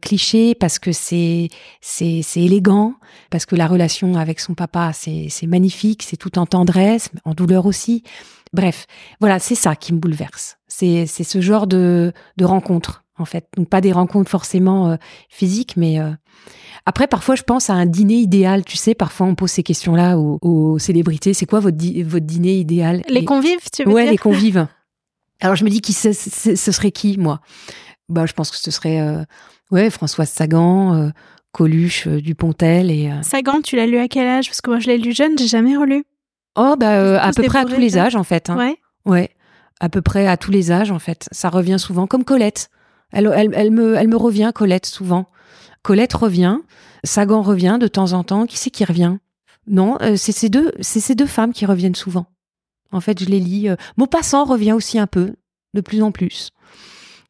cliché, 0.01 0.55
parce 0.55 0.79
que 0.79 0.93
c'est 0.93 1.49
c'est 1.81 2.21
c'est 2.23 2.43
élégant, 2.43 2.95
parce 3.31 3.47
que 3.47 3.57
la 3.57 3.67
relation 3.67 4.15
avec 4.15 4.41
son 4.41 4.55
papa 4.55 4.93
c'est 4.93 5.27
c'est 5.31 5.47
magnifique, 5.47 6.03
c'est 6.05 6.17
tout 6.17 6.39
en 6.39 6.47
tendresse, 6.47 7.11
en 7.25 7.35
douleur 7.35 7.67
aussi. 7.67 8.03
Bref, 8.53 8.87
voilà, 9.21 9.39
c'est 9.39 9.55
ça 9.55 9.77
qui 9.77 9.93
me 9.93 9.99
bouleverse. 9.99 10.59
C'est 10.69 11.07
ce 11.07 11.41
genre 11.41 11.67
de, 11.67 12.13
de 12.37 12.45
rencontres, 12.45 13.05
en 13.19 13.25
fait. 13.25 13.47
Donc 13.57 13.69
pas 13.69 13.81
des 13.81 13.93
rencontres 13.93 14.31
forcément 14.31 14.91
euh, 14.91 14.97
physiques, 15.29 15.77
mais 15.77 16.01
euh, 16.01 16.11
après, 16.85 17.07
parfois, 17.07 17.35
je 17.35 17.43
pense 17.43 17.71
à 17.71 17.75
un 17.75 17.87
dîner 17.87 18.17
idéal. 18.17 18.65
Tu 18.65 18.77
sais, 18.77 18.95
parfois, 18.95 19.27
on 19.27 19.35
pose 19.35 19.51
ces 19.51 19.63
questions-là 19.63 20.19
aux, 20.19 20.79
célébrités. 20.79 21.35
C'est 21.35 21.47
quoi 21.47 21.61
votre, 21.61 21.79
votre 22.05 22.27
dîner 22.27 22.59
idéal? 22.59 23.03
Les 23.09 23.25
convives, 23.25 23.71
tu 23.73 23.85
veux 23.85 23.93
ouais, 23.93 24.03
dire? 24.05 24.13
les 24.13 24.19
convives. 24.19 24.67
Alors, 25.41 25.57
je 25.57 25.65
me 25.65 25.71
dis, 25.71 25.81
qui 25.81 25.93
ce, 25.93 26.13
serait 26.13 26.93
qui, 26.93 27.19
moi? 27.19 27.41
Bah, 28.09 28.25
je 28.27 28.33
pense 28.33 28.51
que 28.51 28.57
ce 28.57 28.71
serait, 28.71 29.01
euh, 29.01 29.25
ouais, 29.71 29.91
Françoise 29.91 30.31
Sagan, 30.31 31.11
Coluche, 31.53 32.07
Dupontel 32.07 32.91
et. 32.91 33.11
Sagan, 33.23 33.61
tu 33.63 33.77
l'as 33.77 33.87
lu 33.87 33.99
à 33.99 34.09
quel 34.09 34.27
âge? 34.29 34.47
Parce 34.47 34.61
que 34.61 34.71
moi, 34.71 34.79
je 34.79 34.87
l'ai 34.87 34.99
lu 34.99 35.13
jeune, 35.13 35.37
j'ai 35.37 35.49
jamais 35.49 35.77
relu. 35.77 36.05
Oh, 36.57 36.75
bah, 36.79 36.99
euh, 36.99 37.19
à 37.21 37.33
peu 37.33 37.43
près 37.43 37.59
à 37.59 37.65
tous 37.65 37.79
les 37.79 37.99
âges, 37.99 38.17
en 38.17 38.25
fait. 38.25 38.51
Hein. 38.51 38.57
Ouais. 38.57 38.77
Ouais. 39.05 39.31
À 39.79 39.89
peu 39.89 40.01
près 40.01 40.27
à 40.27 40.37
tous 40.37 40.51
les 40.51 40.73
âges, 40.73 40.91
en 40.91 40.99
fait. 40.99 41.29
Ça 41.31 41.51
revient 41.51 41.79
souvent, 41.79 42.07
comme 42.07 42.25
Colette. 42.25 42.71
Elle, 43.13 43.31
elle, 43.35 43.51
elle, 43.55 43.71
me, 43.71 43.95
elle 43.95 44.09
me 44.09 44.17
revient, 44.17 44.51
Colette, 44.55 44.87
souvent. 44.87 45.27
Colette 45.83 46.15
revient, 46.15 46.59
Sagan 47.05 47.43
revient 47.43 47.77
de 47.81 47.87
temps 47.87 48.13
en 48.13 48.25
temps. 48.25 48.47
Qui 48.47 48.57
c'est 48.57 48.71
qui 48.71 48.85
revient? 48.85 49.19
Non, 49.69 49.99
euh, 50.01 50.17
c'est 50.17 50.33
ces 50.33 50.49
deux, 50.49 50.73
c'est 50.81 51.01
ces 51.01 51.15
deux 51.15 51.27
femmes 51.27 51.53
qui 51.53 51.67
reviennent 51.67 51.95
souvent. 51.95 52.27
En 52.91 53.01
fait, 53.01 53.21
je 53.21 53.27
les 53.27 53.41
lis. 53.41 53.69
Euh, 53.69 53.77
Maupassant 53.97 54.45
revient 54.45 54.73
aussi 54.73 54.99
un 54.99 55.07
peu, 55.07 55.35
de 55.75 55.81
plus 55.81 56.03
en 56.03 56.11
plus. 56.11 56.51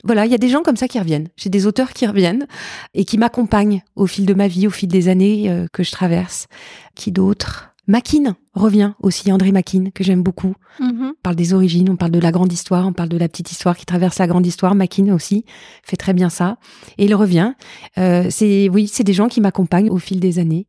Voilà, 0.04 0.24
il 0.24 0.30
y 0.30 0.34
a 0.34 0.38
des 0.38 0.48
gens 0.48 0.62
comme 0.62 0.76
ça 0.76 0.86
qui 0.86 1.00
reviennent. 1.00 1.28
J'ai 1.36 1.50
des 1.50 1.66
auteurs 1.66 1.92
qui 1.92 2.06
reviennent 2.06 2.46
et 2.94 3.04
qui 3.04 3.18
m'accompagnent 3.18 3.82
au 3.96 4.06
fil 4.06 4.24
de 4.24 4.34
ma 4.34 4.46
vie, 4.46 4.68
au 4.68 4.70
fil 4.70 4.88
des 4.88 5.08
années 5.08 5.66
que 5.72 5.82
je 5.82 5.90
traverse. 5.90 6.46
Qui 6.94 7.10
d'autres 7.10 7.74
Makin 7.88 8.36
revient 8.54 8.92
aussi, 9.00 9.30
André 9.30 9.52
Makin, 9.52 9.90
que 9.94 10.02
j'aime 10.02 10.22
beaucoup. 10.22 10.54
Mm-hmm. 10.80 11.10
On 11.10 11.14
parle 11.22 11.36
des 11.36 11.54
origines, 11.54 11.88
on 11.88 11.96
parle 11.96 12.10
de 12.10 12.18
la 12.18 12.32
grande 12.32 12.52
histoire, 12.52 12.86
on 12.86 12.92
parle 12.92 13.08
de 13.08 13.16
la 13.16 13.28
petite 13.28 13.50
histoire 13.52 13.76
qui 13.76 13.86
traverse 13.86 14.18
la 14.18 14.26
grande 14.26 14.46
histoire. 14.46 14.74
Makin 14.74 15.12
aussi 15.14 15.44
fait 15.84 15.96
très 15.96 16.12
bien 16.12 16.28
ça. 16.28 16.58
Et 16.98 17.04
il 17.04 17.14
revient. 17.14 17.52
Euh, 17.98 18.26
c'est 18.30 18.68
oui, 18.68 18.88
c'est 18.88 19.04
des 19.04 19.12
gens 19.12 19.28
qui 19.28 19.40
m'accompagnent 19.40 19.90
au 19.90 19.98
fil 19.98 20.18
des 20.18 20.38
années. 20.38 20.66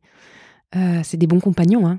Euh, 0.76 1.00
c'est 1.02 1.16
des 1.16 1.26
bons 1.26 1.40
compagnons. 1.40 1.88
Hein. 1.88 1.98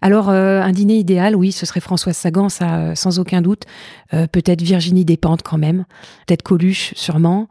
Alors, 0.00 0.30
euh, 0.30 0.62
un 0.62 0.72
dîner 0.72 0.96
idéal, 0.96 1.36
oui, 1.36 1.52
ce 1.52 1.66
serait 1.66 1.80
Françoise 1.80 2.16
Sagan, 2.16 2.48
ça, 2.48 2.94
sans 2.94 3.18
aucun 3.18 3.42
doute. 3.42 3.64
peut-être 4.10 4.62
Virginie 4.62 5.04
Despentes 5.04 5.42
quand 5.42 5.58
même. 5.58 5.84
Peut-être 6.26 6.42
Coluche, 6.42 6.94
sûrement. 6.96 7.48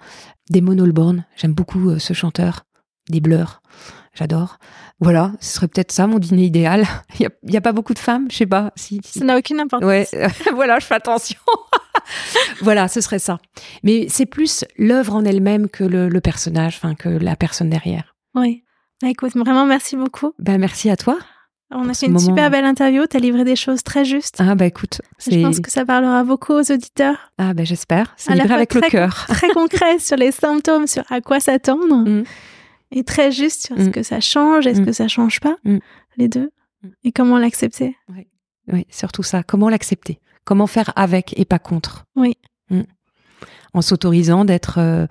Damon 0.50 0.80
Albarn, 0.80 1.26
j'aime 1.36 1.54
beaucoup 1.54 2.00
ce 2.00 2.14
chanteur. 2.14 2.66
Des 3.10 3.20
Blurs 3.20 3.62
j'adore. 4.14 4.58
Voilà, 5.04 5.32
ce 5.42 5.56
serait 5.56 5.68
peut-être 5.68 5.92
ça 5.92 6.08
mon 6.08 6.18
dîner 6.18 6.46
idéal. 6.46 6.86
Il 7.20 7.30
n'y 7.44 7.58
a, 7.58 7.62
pas 7.62 7.74
beaucoup 7.74 7.94
de 7.94 8.00
femmes, 8.00 8.28
je 8.32 8.38
sais 8.38 8.46
pas. 8.46 8.72
Si, 8.76 9.02
Ça 9.04 9.26
n'a 9.26 9.38
aucune 9.38 9.60
importance. 9.60 9.88
Ouais, 9.88 10.08
voilà, 10.54 10.80
je 10.80 10.86
fais 10.86 10.96
attention. 10.96 11.40
voilà, 12.62 12.88
ce 12.88 13.02
serait 13.02 13.20
ça. 13.20 13.40
Mais 13.84 14.08
c'est 14.10 14.26
plus 14.26 14.66
l'œuvre 14.78 15.16
en 15.16 15.26
elle-même 15.26 15.68
que 15.68 15.84
le, 15.84 16.22
personnage, 16.22 16.80
enfin 16.82 16.96
que 16.96 17.10
la 17.10 17.36
personne 17.36 17.70
derrière. 17.70 18.16
Oui. 18.34 18.64
Bah, 19.02 19.10
écoute, 19.10 19.36
vraiment 19.36 19.66
merci 19.66 19.98
beaucoup. 19.98 20.34
Ben 20.40 20.58
merci 20.58 20.90
à 20.90 20.96
toi. 20.96 21.18
On 21.76 21.90
a 21.90 21.94
fait 21.96 22.06
une 22.06 22.20
super 22.20 22.52
belle 22.52 22.66
interview, 22.66 23.08
tu 23.10 23.18
as 23.18 23.20
livré 23.20 23.44
des 23.44 23.56
choses 23.56 23.82
très 23.82 24.06
justes. 24.06 24.36
Ah 24.38 24.54
bah 24.54 24.68
écoute, 24.68 25.02
je 25.18 25.42
pense 25.42 25.60
que 25.60 25.72
ça 25.72 25.84
parlera 25.86 26.24
beaucoup 26.24 26.54
aux 26.54 26.72
auditeurs. 26.72 27.32
Ah 27.40 27.56
ben 27.56 27.66
j'espère, 27.66 28.14
c'est 28.16 28.36
livré 28.36 28.54
avec 28.54 28.76
le 28.76 28.82
cœur. 28.82 29.26
Très 29.28 29.50
concret 29.50 29.98
sur 29.98 30.16
les 30.16 30.32
symptômes, 30.32 30.86
sur 30.86 31.04
à 31.12 31.20
quoi 31.20 31.40
s'attendre. 31.40 32.08
Mm 32.08 32.24
et 32.94 33.04
très 33.04 33.32
juste 33.32 33.66
sur 33.66 33.78
ce 33.78 33.90
mm. 33.90 33.92
que 33.92 34.04
ça 34.04 34.20
change 34.20 34.68
et 34.68 34.76
ce 34.76 34.82
mm. 34.82 34.86
que 34.86 34.92
ça 34.92 35.08
change 35.08 35.40
pas, 35.40 35.58
mm. 35.64 35.78
les 36.18 36.28
deux, 36.28 36.52
et 37.04 37.12
comment 37.12 37.38
l'accepter? 37.38 37.96
Oui. 38.10 38.28
oui, 38.72 38.86
surtout 38.90 39.24
ça. 39.24 39.44
Comment 39.44 39.70
l'accepter? 39.70 40.20
Comment 40.46 40.68
faire 40.68 40.92
avec 40.96 41.38
et 41.40 41.46
pas 41.46 41.60
contre? 41.60 42.06
Oui. 42.16 42.38
En 43.76 43.82
s'autorisant 43.82 44.46
d'être 44.46 44.78
euh, 44.78 45.08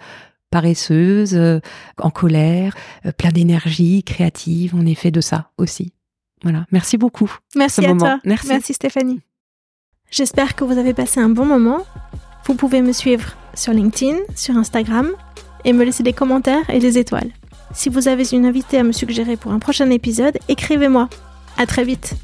paresseuse, 0.50 1.34
euh, 1.34 1.58
en 1.98 2.10
colère, 2.10 2.76
euh, 3.06 3.12
plein 3.12 3.30
d'énergie, 3.30 4.04
créative. 4.04 4.74
On 4.76 4.86
est 4.86 4.94
fait 4.94 5.10
de 5.10 5.20
ça 5.20 5.50
aussi. 5.58 5.92
Voilà. 6.42 6.66
Merci 6.70 6.96
beaucoup. 6.96 7.30
Merci 7.56 7.84
à 7.84 7.94
toi. 7.96 8.20
Merci. 8.24 8.48
Merci 8.48 8.74
Stéphanie. 8.74 9.20
J'espère 10.10 10.54
que 10.54 10.62
vous 10.64 10.78
avez 10.78 10.94
passé 10.94 11.18
un 11.18 11.30
bon 11.30 11.46
moment. 11.46 11.84
Vous 12.44 12.54
pouvez 12.54 12.82
me 12.82 12.92
suivre 12.92 13.36
sur 13.54 13.72
LinkedIn, 13.72 14.18
sur 14.36 14.56
Instagram 14.56 15.10
et 15.64 15.72
me 15.72 15.84
laisser 15.84 16.02
des 16.02 16.12
commentaires 16.12 16.68
et 16.70 16.78
des 16.78 16.98
étoiles. 16.98 17.30
Si 17.74 17.88
vous 17.88 18.08
avez 18.08 18.30
une 18.32 18.46
invitée 18.46 18.78
à 18.78 18.82
me 18.82 18.92
suggérer 18.92 19.36
pour 19.36 19.52
un 19.52 19.58
prochain 19.58 19.90
épisode, 19.90 20.38
écrivez-moi. 20.48 21.08
À 21.56 21.66
très 21.66 21.84
vite. 21.84 22.14